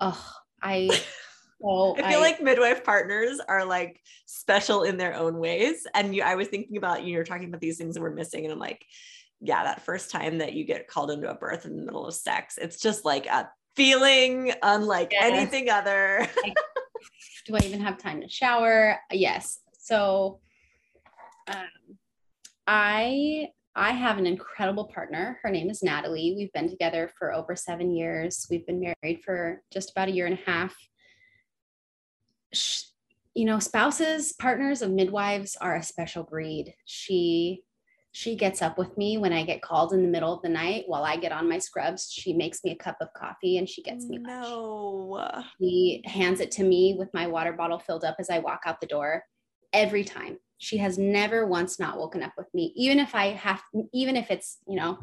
[0.00, 0.24] Oh,
[0.62, 0.90] I
[1.60, 5.86] So I feel I, like midwife partners are like special in their own ways.
[5.94, 8.44] And you, I was thinking about you, you're talking about these things that we're missing.
[8.44, 8.84] And I'm like,
[9.40, 12.14] yeah, that first time that you get called into a birth in the middle of
[12.14, 15.32] sex, it's just like a feeling unlike yes.
[15.32, 16.28] anything other.
[16.42, 16.54] like,
[17.46, 18.98] do I even have time to shower?
[19.10, 19.60] Yes.
[19.78, 20.40] So
[21.48, 21.96] um,
[22.66, 25.38] I I have an incredible partner.
[25.42, 26.34] Her name is Natalie.
[26.36, 28.46] We've been together for over seven years.
[28.50, 30.74] We've been married for just about a year and a half
[33.36, 36.74] you know, spouses, partners of midwives are a special breed.
[36.86, 37.62] She
[38.12, 40.84] she gets up with me when I get called in the middle of the night
[40.86, 42.10] while I get on my scrubs.
[42.10, 45.08] She makes me a cup of coffee and she gets me no.
[45.10, 45.44] lunch.
[45.60, 48.80] She hands it to me with my water bottle filled up as I walk out
[48.80, 49.22] the door
[49.74, 50.38] every time.
[50.58, 53.62] She has never once not woken up with me, even if I have,
[53.92, 54.98] even if it's, you know,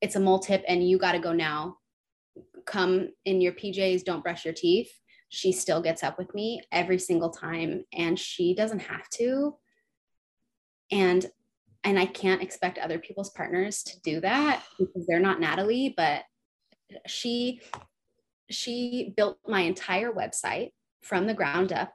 [0.00, 1.76] it's a multip and you got to go now.
[2.66, 4.90] Come in your PJs, don't brush your teeth
[5.34, 9.56] she still gets up with me every single time and she doesn't have to
[10.92, 11.26] and
[11.82, 16.22] and i can't expect other people's partners to do that because they're not natalie but
[17.06, 17.60] she
[18.48, 20.70] she built my entire website
[21.02, 21.92] from the ground up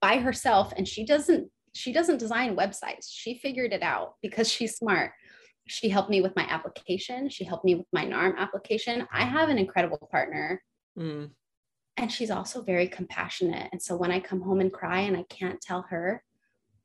[0.00, 3.06] by herself and she doesn't she doesn't design websites.
[3.10, 5.12] She figured it out because she's smart.
[5.66, 7.28] She helped me with my application.
[7.28, 9.06] She helped me with my NARM application.
[9.12, 10.62] I have an incredible partner.
[10.98, 11.32] Mm.
[11.98, 13.68] And she's also very compassionate.
[13.72, 16.22] And so when I come home and cry and I can't tell her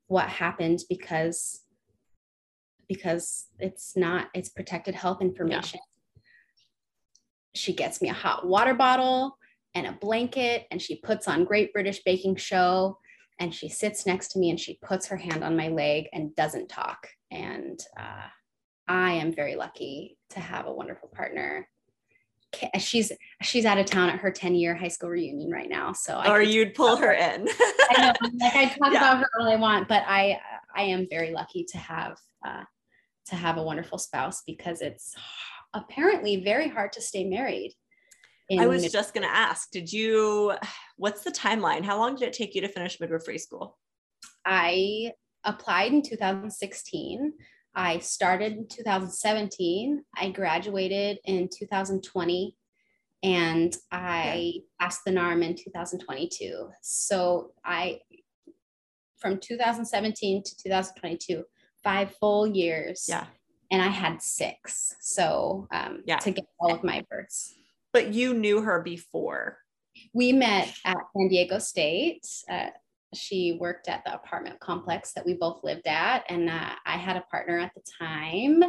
[0.08, 1.62] what happened because
[2.90, 5.80] because it's not it's protected health information.
[6.16, 6.22] Yeah.
[7.56, 9.38] She gets me a hot water bottle
[9.76, 12.98] and a blanket and she puts on Great British Baking Show
[13.40, 16.36] and she sits next to me and she puts her hand on my leg and
[16.36, 18.28] doesn't talk and uh,
[18.88, 21.68] I am very lucky to have a wonderful partner.
[22.78, 25.94] She's she's out of town at her 10 year high school reunion right now.
[25.94, 27.48] So I or you'd pull her, in.
[27.90, 28.98] I know, like I talk yeah.
[28.98, 30.38] about her all I want, but I
[30.76, 32.64] I am very lucky to have uh,
[33.28, 35.16] to have a wonderful spouse because it's
[35.74, 37.74] apparently very hard to stay married.
[38.60, 40.54] I was just going to ask, did you,
[40.98, 41.84] what's the timeline?
[41.84, 43.78] How long did it take you to finish midwifery school?
[44.46, 45.12] I
[45.44, 47.34] applied in 2016.
[47.74, 50.04] I started in 2017.
[50.16, 52.56] I graduated in 2020
[53.24, 56.70] and I passed the NARM in 2022.
[56.82, 58.00] So I,
[59.18, 61.44] from 2017 to 2022,
[61.84, 63.06] five full years.
[63.08, 63.26] Yeah.
[63.72, 64.96] And I had six.
[65.00, 66.18] So um, yeah.
[66.18, 67.56] to get all of my births.
[67.94, 69.58] But you knew her before.
[70.14, 72.26] We met at San Diego State.
[72.50, 72.70] Uh,
[73.14, 76.24] she worked at the apartment complex that we both lived at.
[76.30, 78.64] And uh, I had a partner at the time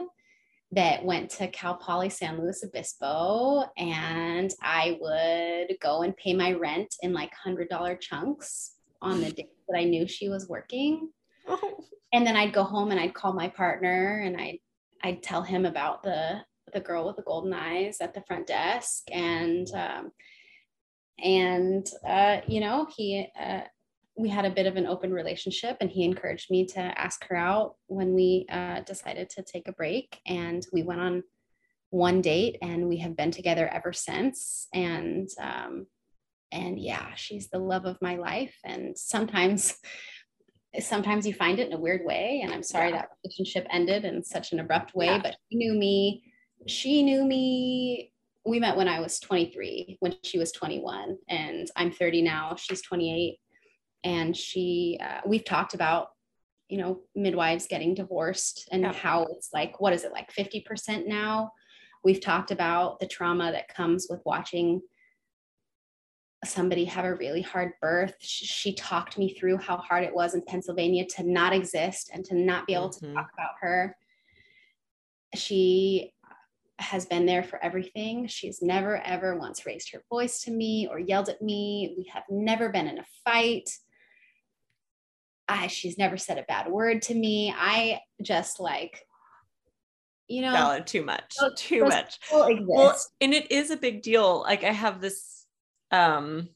[0.73, 3.65] that went to Cal Poly San Luis Obispo.
[3.77, 9.49] And I would go and pay my rent in like $100 chunks on the day
[9.69, 11.11] that I knew she was working.
[11.47, 11.85] Oh.
[12.13, 14.59] And then I'd go home and I'd call my partner and I'd,
[15.03, 16.41] I'd tell him about the,
[16.73, 19.05] the girl with the golden eyes at the front desk.
[19.11, 20.13] And, um,
[21.23, 23.63] and, uh, you know, he, uh,
[24.17, 27.37] we had a bit of an open relationship and he encouraged me to ask her
[27.37, 31.23] out when we uh, decided to take a break and we went on
[31.91, 35.87] one date and we have been together ever since and um,
[36.51, 39.77] and yeah she's the love of my life and sometimes
[40.81, 42.97] sometimes you find it in a weird way and i'm sorry yeah.
[42.97, 45.21] that relationship ended in such an abrupt way yeah.
[45.23, 46.23] but she knew me
[46.67, 48.13] she knew me
[48.45, 52.83] we met when i was 23 when she was 21 and i'm 30 now she's
[52.83, 53.39] 28
[54.05, 56.09] and she uh, we've talked about
[56.69, 58.93] you know midwives getting divorced and yeah.
[58.93, 61.53] how it's like what is it like 50% now
[62.05, 64.81] we've talked about the trauma that comes with watching
[66.45, 68.15] somebody have a really hard birth.
[68.21, 72.25] She, she, talked me through how hard it was in Pennsylvania to not exist and
[72.25, 73.07] to not be able mm-hmm.
[73.07, 73.97] to talk about her.
[75.35, 76.12] She
[76.83, 78.27] has been there for everything.
[78.27, 81.95] She's never, ever once raised her voice to me or yelled at me.
[81.97, 83.71] We have never been in a fight.
[85.49, 87.55] I, she's never said a bad word to me.
[87.57, 89.05] I just like,
[90.29, 92.19] you know, Valid, too much, too much.
[92.31, 94.41] Well, and it is a big deal.
[94.41, 95.45] Like I have this
[95.91, 96.49] um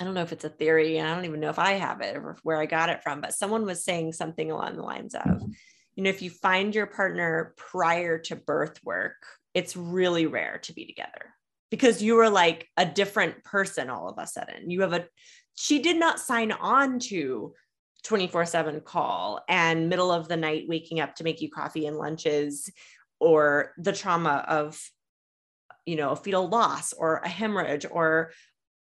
[0.00, 2.00] I don't know if it's a theory, and I don't even know if I have
[2.00, 5.14] it or where I got it from, but someone was saying something along the lines
[5.14, 5.42] of,
[5.96, 9.16] you know, if you find your partner prior to birth work,
[9.54, 11.34] it's really rare to be together
[11.70, 14.70] because you were like a different person all of a sudden.
[14.70, 15.06] You have a,
[15.54, 17.54] she did not sign on to
[18.04, 21.96] 24 7 call and middle of the night waking up to make you coffee and
[21.96, 22.70] lunches
[23.18, 24.78] or the trauma of
[25.86, 28.32] you know, a fetal loss or a hemorrhage or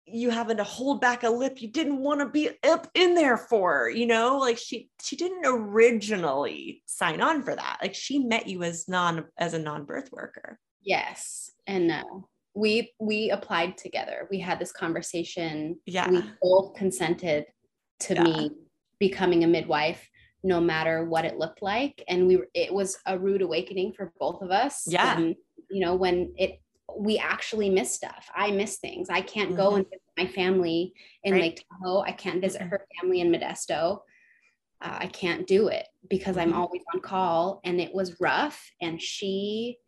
[0.07, 3.39] you having to hold back a lip you didn't want to be up in there
[3.39, 7.79] for, you know, like she she didn't originally sign on for that.
[7.81, 10.59] Like she met you as non as a non-birth worker.
[10.83, 11.51] Yes.
[11.67, 11.95] And no.
[11.95, 12.21] Uh,
[12.57, 14.29] we we applied together.
[14.31, 15.77] We had this conversation.
[15.87, 16.09] Yeah.
[16.09, 17.47] We both consented
[18.01, 18.23] to yeah.
[18.23, 18.51] me
[18.99, 20.09] becoming a midwife
[20.45, 24.13] no matter what it looked like and we were it was a rude awakening for
[24.21, 25.35] both of us yeah when,
[25.71, 26.61] you know when it
[26.97, 28.31] we actually miss stuff.
[28.35, 29.09] I miss things.
[29.11, 29.59] I can't mm-hmm.
[29.59, 30.93] go and visit my family
[31.23, 31.43] in right.
[31.43, 32.03] Lake Tahoe.
[32.03, 32.71] I can't visit mm-hmm.
[32.71, 34.01] her family in Modesto.
[34.81, 36.53] Uh, I can't do it because mm-hmm.
[36.53, 37.61] I'm always on call.
[37.65, 38.71] And it was rough.
[38.81, 39.79] And she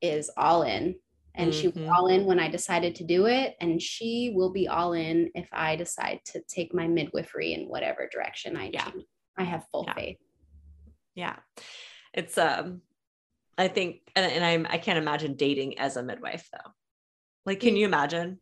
[0.00, 0.96] is all in.
[1.34, 1.90] And she was mm-hmm.
[1.90, 3.56] all in when I decided to do it.
[3.60, 8.08] And she will be all in if I decide to take my midwifery in whatever
[8.12, 8.90] direction I yeah.
[8.90, 9.04] choose.
[9.38, 9.94] I have full yeah.
[9.94, 10.18] faith.
[11.14, 11.36] Yeah.
[12.12, 12.82] It's um
[13.58, 16.70] I think, and, and I'm, I can't imagine dating as a midwife though.
[17.44, 18.40] Like, can you imagine?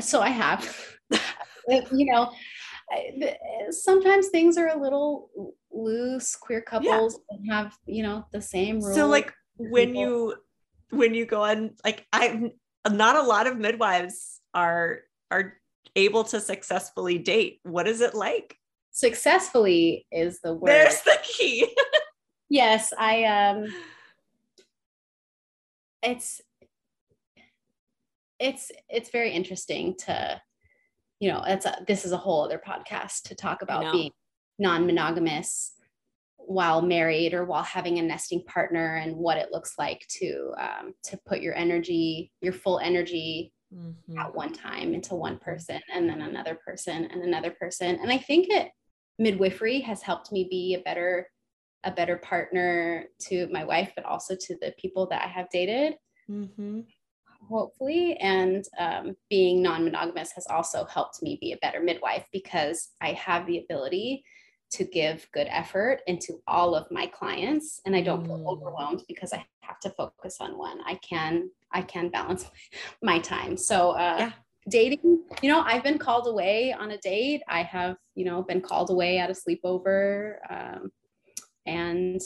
[0.00, 0.96] So I have,
[1.68, 2.32] you know,
[3.70, 5.30] sometimes things are a little
[5.72, 6.36] loose.
[6.36, 7.62] Queer couples yeah.
[7.62, 8.94] have, you know, the same rules.
[8.94, 10.02] So like when people.
[10.02, 10.34] you,
[10.90, 12.52] when you go on, like I'm
[12.90, 15.00] not a lot of midwives are,
[15.30, 15.54] are
[15.96, 17.60] able to successfully date.
[17.62, 18.58] What is it like?
[18.94, 20.70] successfully is the word.
[20.70, 21.68] There's the key.
[22.48, 23.66] yes, I um
[26.04, 26.40] it's
[28.38, 30.40] it's it's very interesting to
[31.20, 34.10] you know, it's a, this is a whole other podcast to talk about being
[34.58, 35.72] non-monogamous
[36.36, 40.92] while married or while having a nesting partner and what it looks like to um,
[41.02, 44.18] to put your energy your full energy mm-hmm.
[44.18, 48.18] at one time into one person and then another person and another person and i
[48.18, 48.70] think it
[49.18, 51.26] midwifery has helped me be a better
[51.84, 55.94] a better partner to my wife but also to the people that i have dated
[56.30, 56.80] mm-hmm.
[57.48, 63.12] hopefully and um, being non-monogamous has also helped me be a better midwife because i
[63.12, 64.24] have the ability
[64.74, 68.46] to give good effort into all of my clients and i don't feel mm.
[68.46, 72.50] overwhelmed because i have to focus on one i can i can balance
[73.02, 74.32] my time so uh, yeah.
[74.68, 78.60] dating you know i've been called away on a date i have you know been
[78.60, 80.90] called away at a sleepover um,
[81.66, 82.20] and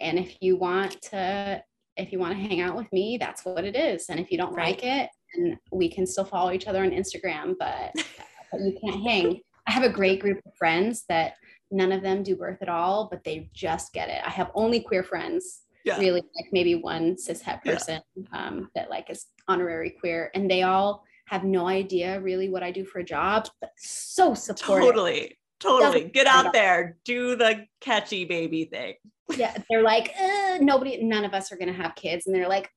[0.00, 1.62] and if you want to
[1.96, 4.38] if you want to hang out with me that's what it is and if you
[4.38, 4.76] don't right.
[4.76, 7.92] like it and we can still follow each other on instagram but,
[8.52, 11.34] but you can't hang i have a great group of friends that
[11.70, 14.20] none of them do birth at all, but they just get it.
[14.24, 15.98] I have only queer friends, yeah.
[15.98, 18.24] really, like maybe one cis het person yeah.
[18.32, 22.70] um, that like is honorary queer, and they all have no idea really what I
[22.70, 24.86] do for a job, but so supportive.
[24.86, 26.04] Totally, totally.
[26.04, 28.94] Get out there, do the catchy baby thing.
[29.36, 32.70] yeah, they're like, uh, nobody, none of us are gonna have kids, and they're like,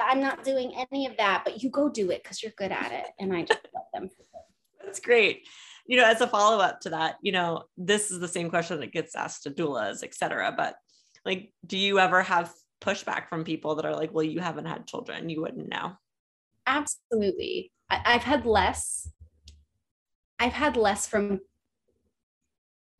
[0.00, 2.92] I'm not doing any of that, but you go do it because you're good at
[2.92, 4.10] it, and I just love them.
[4.82, 5.44] That's great
[5.86, 8.80] you know, as a follow up to that, you know, this is the same question
[8.80, 10.54] that gets asked to doulas, etc.
[10.56, 10.76] But
[11.24, 14.86] like, do you ever have pushback from people that are like, well, you haven't had
[14.86, 15.92] children, you wouldn't know?
[16.66, 17.70] Absolutely.
[17.90, 19.10] I- have had less.
[20.38, 21.40] I've had less from,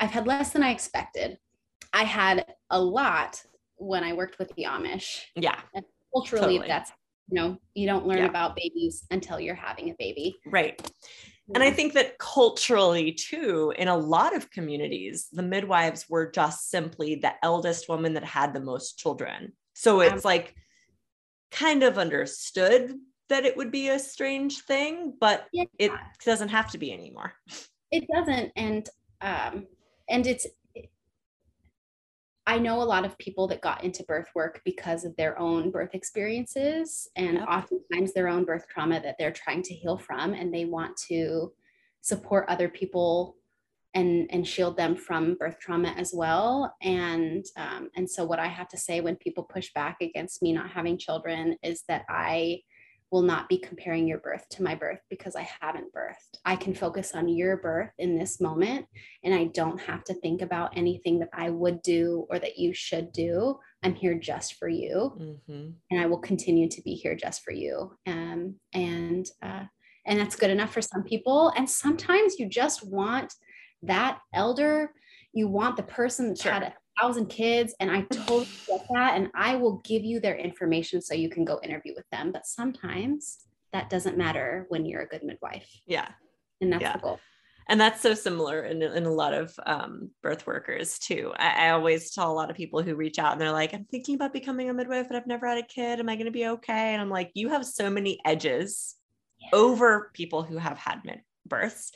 [0.05, 1.39] I've had less than I expected.
[1.94, 3.43] I had a lot
[3.76, 5.20] when I worked with the Amish.
[5.35, 5.59] Yeah.
[5.74, 5.82] And
[6.14, 6.68] culturally, totally.
[6.68, 6.93] that's,
[7.31, 8.26] you know, you don't learn yeah.
[8.26, 10.36] about babies until you're having a baby.
[10.44, 10.78] Right.
[11.55, 16.70] And I think that culturally, too, in a lot of communities, the midwives were just
[16.70, 19.52] simply the eldest woman that had the most children.
[19.72, 20.55] So it's like
[21.51, 22.94] kind of understood
[23.31, 25.64] that it would be a strange thing, but yeah.
[25.78, 25.93] it
[26.26, 27.32] doesn't have to be anymore.
[27.90, 28.51] It doesn't.
[28.56, 28.89] And,
[29.20, 29.68] um,
[30.09, 30.47] and it's,
[32.47, 35.70] I know a lot of people that got into birth work because of their own
[35.70, 37.48] birth experiences and yep.
[37.48, 41.52] oftentimes their own birth trauma that they're trying to heal from and they want to
[42.02, 43.36] support other people
[43.94, 48.47] and and shield them from birth trauma as well and um, and so what i
[48.47, 52.60] have to say when people push back against me not having children is that i
[53.10, 56.39] will not be comparing your birth to my birth because I haven't birthed.
[56.44, 58.86] I can focus on your birth in this moment
[59.22, 62.74] and I don't have to think about anything that I would do or that you
[62.74, 63.59] should do.
[63.82, 65.70] I'm here just for you mm-hmm.
[65.90, 67.93] and I will continue to be here just for you.
[68.06, 69.64] Um, and, uh,
[70.06, 71.52] and that's good enough for some people.
[71.56, 73.32] And sometimes you just want
[73.82, 74.90] that elder,
[75.32, 76.52] you want the person that sure.
[76.52, 79.16] had a thousand kids and I totally get that.
[79.16, 82.32] And I will give you their information so you can go interview with them.
[82.32, 83.38] But sometimes
[83.72, 85.68] that doesn't matter when you're a good midwife.
[85.86, 86.08] Yeah.
[86.60, 86.92] And that's yeah.
[86.92, 87.20] the goal.
[87.68, 91.32] And that's so similar in, in a lot of um, birth workers too.
[91.36, 93.86] I, I, always tell a lot of people who reach out and they're like, I'm
[93.86, 95.98] thinking about becoming a midwife, but I've never had a kid.
[95.98, 96.92] Am I going to be okay?
[96.92, 98.96] And I'm like, you have so many edges
[99.40, 99.48] yeah.
[99.54, 101.92] over people who have had mid births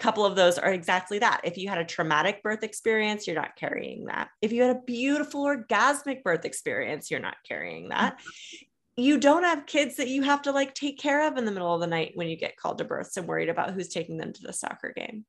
[0.00, 1.42] couple of those are exactly that.
[1.44, 4.28] If you had a traumatic birth experience, you're not carrying that.
[4.42, 8.18] If you had a beautiful orgasmic birth experience, you're not carrying that.
[8.18, 9.02] Mm-hmm.
[9.02, 11.72] You don't have kids that you have to like take care of in the middle
[11.72, 14.32] of the night when you get called to births and worried about who's taking them
[14.32, 15.24] to the soccer game.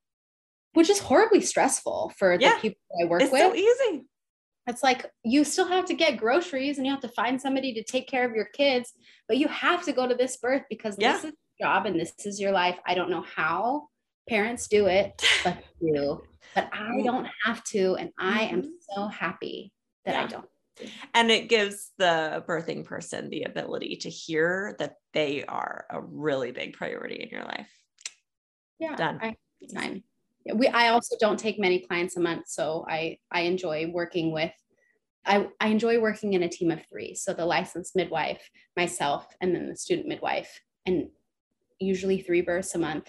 [0.74, 2.54] Which is horribly stressful for yeah.
[2.54, 3.54] the people I work it's with.
[3.54, 4.04] It's so easy.
[4.66, 7.82] It's like you still have to get groceries and you have to find somebody to
[7.82, 8.92] take care of your kids,
[9.26, 11.12] but you have to go to this birth because yeah.
[11.12, 12.78] this is your job and this is your life.
[12.86, 13.88] I don't know how
[14.32, 16.22] parents do it, but do.
[16.54, 17.96] But I don't have to.
[17.96, 18.68] And I am mm-hmm.
[18.94, 19.72] so happy
[20.06, 20.22] that yeah.
[20.22, 20.48] I don't.
[21.12, 26.50] And it gives the birthing person the ability to hear that they are a really
[26.50, 27.68] big priority in your life.
[28.78, 28.96] Yeah.
[28.96, 29.18] Done.
[29.20, 29.36] I,
[29.72, 30.02] time.
[30.52, 32.48] We, I also don't take many clients a month.
[32.48, 34.52] So I, I enjoy working with
[35.24, 37.14] I, I enjoy working in a team of three.
[37.14, 41.10] So the licensed midwife, myself, and then the student midwife, and
[41.78, 43.08] usually three births a month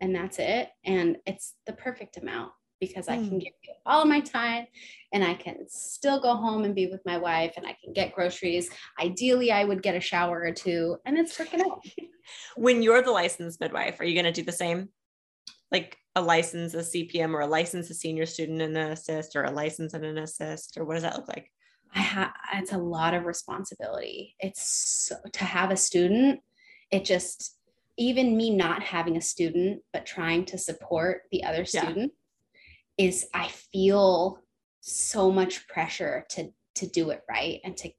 [0.00, 0.68] and that's it.
[0.84, 3.12] And it's the perfect amount because mm.
[3.12, 3.38] I can hmm.
[3.38, 4.66] give you all of my time
[5.12, 8.14] and I can still go home and be with my wife and I can get
[8.14, 8.70] groceries.
[9.00, 11.84] Ideally, I would get a shower or two and it's working out.
[12.56, 14.88] when you're the licensed midwife, are you going to do the same?
[15.70, 19.44] Like a license, a CPM, or a license, a senior student and an assist, or
[19.44, 21.50] a license and an assist, or what does that look like?
[21.94, 24.34] I have it's a lot of responsibility.
[24.40, 26.40] It's so, to have a student,
[26.90, 27.57] it just
[27.98, 31.82] even me not having a student but trying to support the other Yeah.
[31.82, 32.12] student
[32.96, 34.40] is I feel
[34.80, 37.90] so much pressure to to do it right and to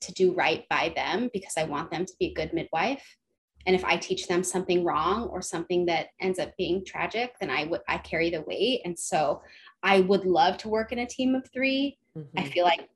[0.00, 3.16] to do right by them because I want them to be a good midwife.
[3.64, 7.50] And if I teach them something wrong or something that ends up being tragic, then
[7.50, 8.82] I would I carry the weight.
[8.84, 9.42] And so
[9.82, 11.98] I would love to work in a team of three.
[12.36, 12.52] I Mhm.
[12.52, 12.88] feel like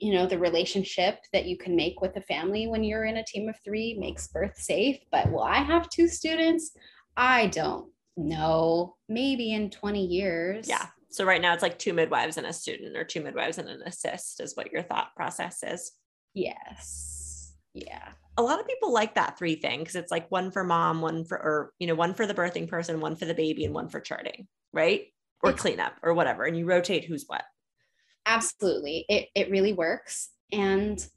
[0.00, 3.24] you know the relationship that you can make with a family when you're in a
[3.24, 6.72] team of three makes birth safe but will i have two students
[7.16, 10.86] i don't know maybe in 20 years Yeah.
[11.10, 13.80] So right now it's like two midwives and a student, or two midwives and an
[13.86, 15.92] assist, is what your thought process is.
[16.34, 20.62] yes yeah a lot of people like that three thing because it's like one for
[20.62, 23.64] mom, one for, or, you know, one for the birthing person, one for the baby,
[23.64, 25.06] and one for charting, right?
[25.42, 26.44] Or It's- cleanup or whatever.
[26.44, 27.42] And you rotate who's what.
[28.28, 31.08] Absolutely it, it really works and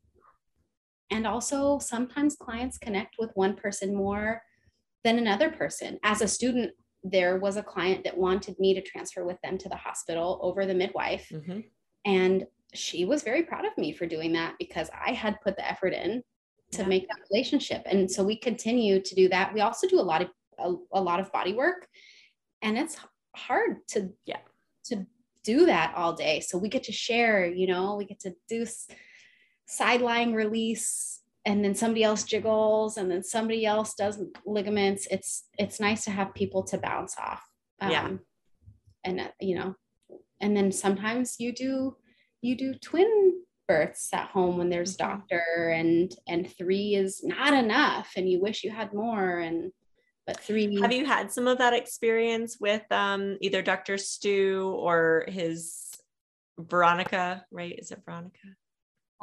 [1.11, 4.41] and also sometimes clients connect with one person more
[5.03, 6.71] than another person as a student
[7.03, 10.65] there was a client that wanted me to transfer with them to the hospital over
[10.65, 11.63] the midwife Mhm.
[12.05, 15.69] And she was very proud of me for doing that because I had put the
[15.69, 16.23] effort in
[16.71, 16.87] to Yeah.
[16.87, 17.81] make that relationship.
[17.85, 19.53] And so we continue to do that.
[19.53, 21.87] We also do a lot of a, a lot of body work
[22.61, 22.97] and it's
[23.35, 24.41] hard to Yeah.
[24.85, 25.05] to
[25.43, 26.39] do that all day.
[26.39, 28.65] So we get to share, you know, we get to do
[29.65, 35.07] sideline release and then somebody else jiggles and then somebody else does ligaments.
[35.09, 37.43] It's it's nice to have people to bounce off.
[37.81, 38.11] Yeah.
[39.03, 39.75] and uh, you know,
[40.39, 41.95] and then sometimes you do
[42.41, 44.99] you do twin births at home when there's Mhm.
[44.99, 49.71] doctor and and three is not enough and you wish you had more and
[50.27, 53.97] but three Have you had some of that experience with um, either Dr.
[53.97, 55.87] Stu or his
[56.59, 57.77] Veronica, right?
[57.77, 58.37] Is it Veronica?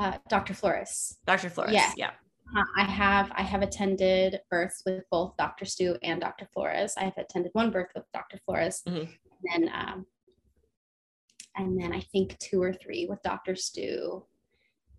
[0.01, 1.51] uh, dr flores Dr.
[1.51, 1.73] Flores.
[1.73, 1.91] Yeah.
[1.97, 2.11] Yeah.
[2.57, 5.65] Uh, I have I have attended births with both Dr.
[5.65, 6.49] Stu and Dr.
[6.55, 6.95] Flores.
[6.97, 8.39] I have attended one birth with Dr.
[8.47, 9.09] Flores, Mhm.
[9.53, 10.07] and then um,
[11.57, 13.55] and then I think two or three with Dr.
[13.57, 14.25] Stu,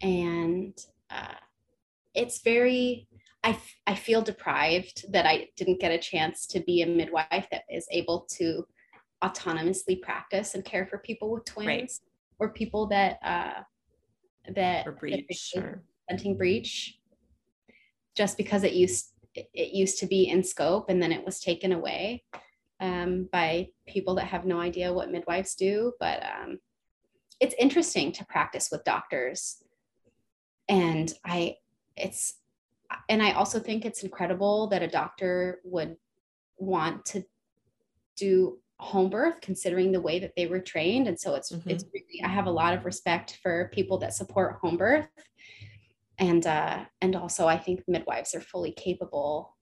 [0.02, 0.78] and
[1.10, 1.36] uh,
[2.14, 3.08] it's very.
[3.44, 7.48] I, f- I feel deprived that I didn't get a chance to be a midwife
[7.52, 8.66] that is able to
[9.24, 12.02] autonomously practice and care for people with twins
[12.40, 13.62] or people that uh,
[14.56, 15.54] that Or breech.
[15.56, 16.98] Or, preventing breech.
[18.16, 21.72] Just because it used it used to be in scope and then it was taken
[21.72, 22.24] away
[22.82, 26.58] um, by people that have no idea what midwives do but um,
[27.40, 29.64] it's interesting to practice with doctors.
[30.68, 31.56] And i
[31.96, 32.39] it's
[33.08, 35.96] and i also think it's incredible that a doctor would
[36.58, 37.24] want to
[38.18, 41.08] do home birth considering the way that they were trained.
[41.08, 44.58] And so it's it's really i have a lot of respect for people that support
[44.62, 45.08] home birth.
[46.18, 49.56] And uh and also i think midwives are fully capable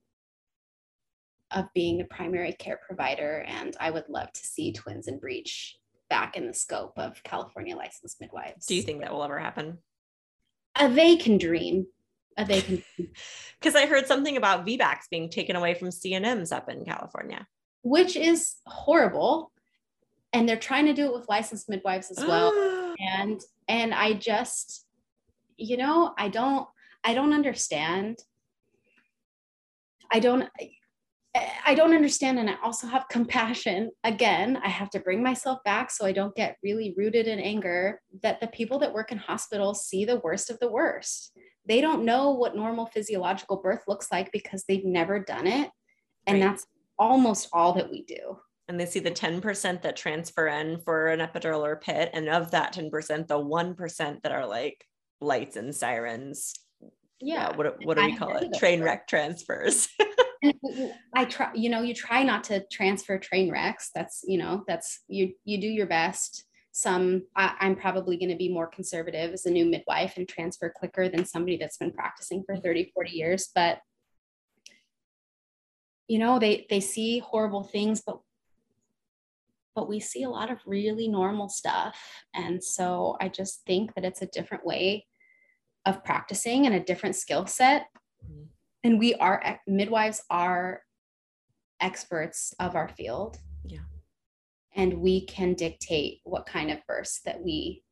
[1.52, 3.44] of being the primary care provider.
[3.48, 5.78] And i would love to see twins and breech
[6.10, 8.68] back in the scope of california licensed midwives.
[8.68, 9.80] Do you think that will ever happen?
[10.80, 11.88] a they can dream.
[11.88, 11.97] a
[12.38, 12.84] Uh, they can
[13.60, 17.48] Because I heard something about VBACs being taken away from CNMs up in California.
[17.82, 19.52] which is horrible
[20.34, 22.52] and they're trying to do it with licensed midwives as well
[23.00, 24.86] and and i just
[25.56, 26.68] you know i don't
[27.04, 28.18] i don't understand
[30.12, 30.50] i don't
[31.66, 35.90] i don't understand and i also have compassion again i have to bring myself back
[35.92, 39.86] so i don't get really rooted in anger that the people that work in hospitals
[39.86, 41.32] see the worst of the worst
[41.66, 45.70] they don't know what normal physiological birth looks like because they've never done it
[46.26, 46.48] and Right.
[46.50, 46.66] that's
[47.00, 48.38] almost all that we do
[48.68, 52.10] and they see the 10% that transfer in for an epidural or pit.
[52.14, 52.92] And of that 10%,
[53.28, 54.84] the 1% that are like
[55.22, 56.54] lights and sirens.
[57.22, 58.54] yeah Uh, what, what do we have call it?
[58.58, 59.88] Train wreck transfers.
[61.16, 63.92] I try, you know, you try not to transfer train wrecks.
[63.94, 66.46] That's, you know, that's you, you do your best.
[66.72, 70.72] Some, I, I'm probably going to be more conservative as a new midwife and transfer
[70.76, 73.50] quicker than somebody that's been practicing for 30, 40 years.
[73.54, 73.80] But,
[76.08, 78.20] you know, they, they see horrible things, but,
[79.76, 81.98] but we see a lot of really normal stuff.
[82.36, 85.08] And so I just think that it's a different way
[85.86, 87.88] of practicing and a different skill set
[88.26, 88.48] Mhm.
[88.88, 90.82] And we are midwives are
[91.82, 93.80] experts of our field Yeah.
[94.76, 97.84] and we can dictate what kind of births that we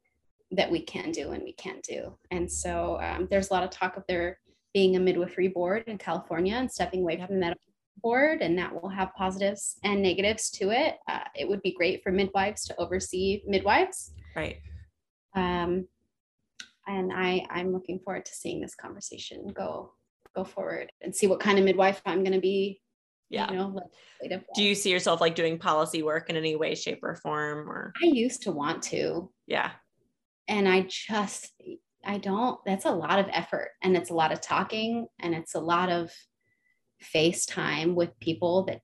[0.52, 3.70] that we can do and we can't do and so um, there's a lot of
[3.72, 4.40] talk of there
[4.74, 7.28] being a midwifery board in california and stepping away Yep.
[7.28, 7.62] from the medical
[8.02, 10.98] board and that will have positives and negatives to it.
[11.08, 14.12] Uh, it would be great for midwives to oversee midwives.
[14.36, 14.58] Right.
[15.34, 15.88] Um,
[16.88, 19.94] and I, I'm looking forward to seeing this conversation go
[20.36, 22.82] go forward and see what kind of midwife I'm going to be.
[23.30, 23.50] Yeah.
[23.52, 23.82] You know,
[24.56, 27.70] Do you see yourself like doing policy work in any way, shape, or form?
[27.70, 29.32] Or I used to want to.
[29.48, 29.72] Yeah.
[30.48, 31.52] And I just
[32.06, 32.60] I don't.
[32.66, 35.90] That's a lot of effort, and it's a lot of talking, and it's a lot
[35.90, 36.12] of
[37.04, 38.82] FaceTime with people that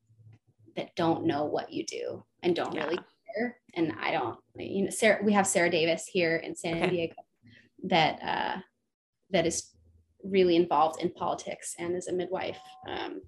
[0.75, 2.85] that don't know what you do and don't yeah.
[2.85, 2.97] really
[3.35, 3.57] care.
[3.75, 6.89] And I don't, you know, Sarah, we have Sarah Davis here in San okay.
[6.89, 7.13] Diego
[7.83, 8.61] that uh,
[9.31, 9.69] that is
[10.23, 12.59] really involved in politics and is a midwife.
[12.87, 13.21] Um,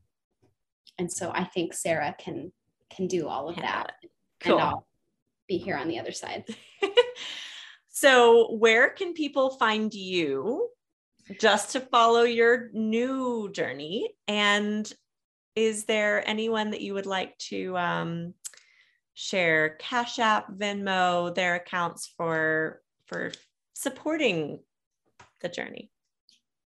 [0.98, 2.52] and so I think Sarah can
[2.90, 3.94] can do all of that,
[4.42, 4.60] cool.
[4.60, 4.88] and I'll
[5.48, 6.46] be here on the other side.
[7.88, 10.70] so, where can people find you
[11.40, 14.10] just to follow your new journey.
[14.28, 14.92] And
[15.56, 18.34] is there anyone that you would like to um,
[19.14, 23.32] share Cash App, Venmo, their accounts for for
[23.74, 24.60] supporting
[25.42, 25.92] the journey?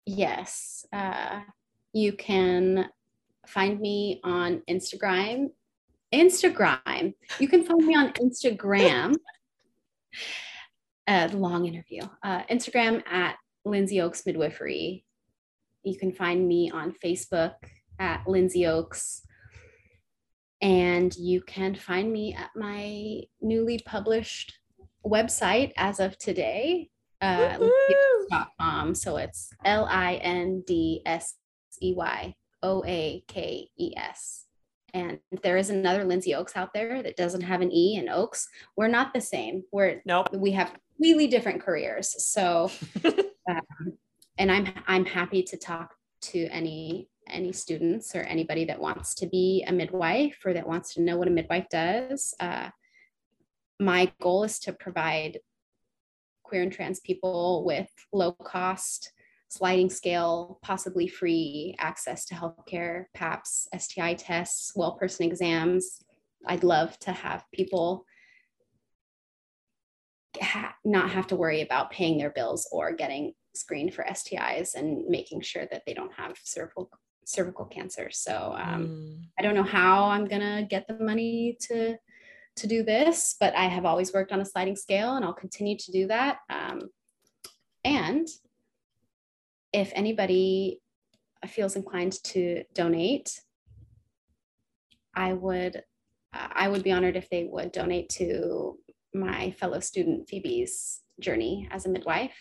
[0.07, 1.41] Yes, uh,
[1.93, 2.89] you can
[3.47, 5.51] find me on Instagram.
[6.12, 7.15] Instagram.
[7.39, 9.15] You can find me on Instagram.
[11.07, 12.03] A long interview.
[12.23, 15.05] Uh, Instagram at Lindsey Oakes Midwifery.
[15.83, 17.55] You can find me on Facebook
[17.99, 19.23] at Lindsey Oakes.
[20.61, 24.59] And you can find me at my newly published
[25.05, 26.89] website as of today,
[27.20, 27.59] uh,
[28.59, 31.35] um, so it's L I N D S
[31.83, 34.47] E Y O A K E S.
[34.95, 38.47] And there is another Lindsay Oaks out there that doesn't have an E in Oaks.
[38.77, 39.63] We're not the same.
[39.73, 40.29] We're nope.
[40.35, 42.15] We have completely different careers.
[42.27, 42.71] So
[43.05, 43.97] um,
[44.39, 49.27] and I'm I'm happy to talk to any any students or anybody that wants to
[49.27, 52.35] be a midwife or that wants to know what a midwife does.
[52.39, 52.69] Uh,
[53.81, 55.39] my goal is to provide
[56.53, 59.11] queer and trans people with low cost
[59.49, 66.05] sliding scale, possibly free access to healthcare, PAPS, STI tests, well person exams.
[66.47, 68.05] I'd love to have people
[70.39, 75.07] ha- not have to worry about paying their bills or getting screened for STIs and
[75.09, 76.91] making sure that they don't have cervical
[77.24, 78.11] cervical cancer.
[78.11, 79.23] So um, mm.
[79.39, 81.97] I don't know how I'm gonna get the money to
[82.57, 85.77] to do this, but I have always worked on a sliding scale, and I'll continue
[85.77, 86.39] to do that.
[86.51, 86.91] Um,
[87.85, 88.29] and
[89.73, 90.81] if anybody
[91.49, 93.41] feels inclined to donate,
[95.15, 95.83] I would
[96.33, 98.79] I would be honored if they would donate to
[99.12, 102.37] my fellow student Phoebe's journey as a midwife.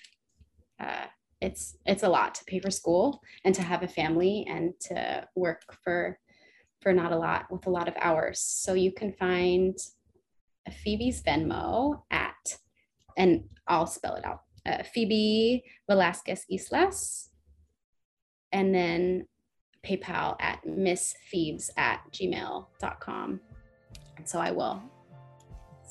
[0.80, 1.06] Uh,
[1.42, 5.28] it's it's a lot to pay for school and to have a family and to
[5.36, 6.18] work for
[6.82, 8.40] for not a lot with a lot of hours.
[8.40, 9.78] So you can find
[10.70, 12.58] Phoebe's Venmo at
[13.18, 14.42] and I'll spell it out.
[14.66, 17.30] Uh, Phoebe Velasquez Islas,
[18.52, 19.28] and then
[19.86, 23.40] PayPal at missphoebes at gmail.com.
[24.18, 24.82] And so I will.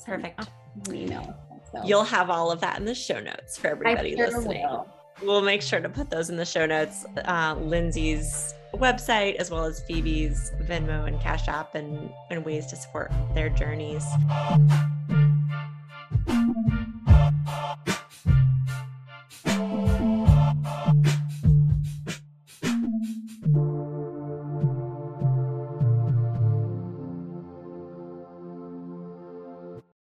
[0.05, 0.47] Perfect
[0.89, 1.35] email.
[1.71, 1.83] So.
[1.85, 4.63] You'll have all of that in the show notes for everybody sure listening.
[4.63, 4.87] Will.
[5.21, 7.05] We'll make sure to put those in the show notes.
[7.25, 12.75] Uh, Lindsey's website, as well as Phoebe's Venmo and Cash App, and, and ways to
[12.75, 14.05] support their journeys.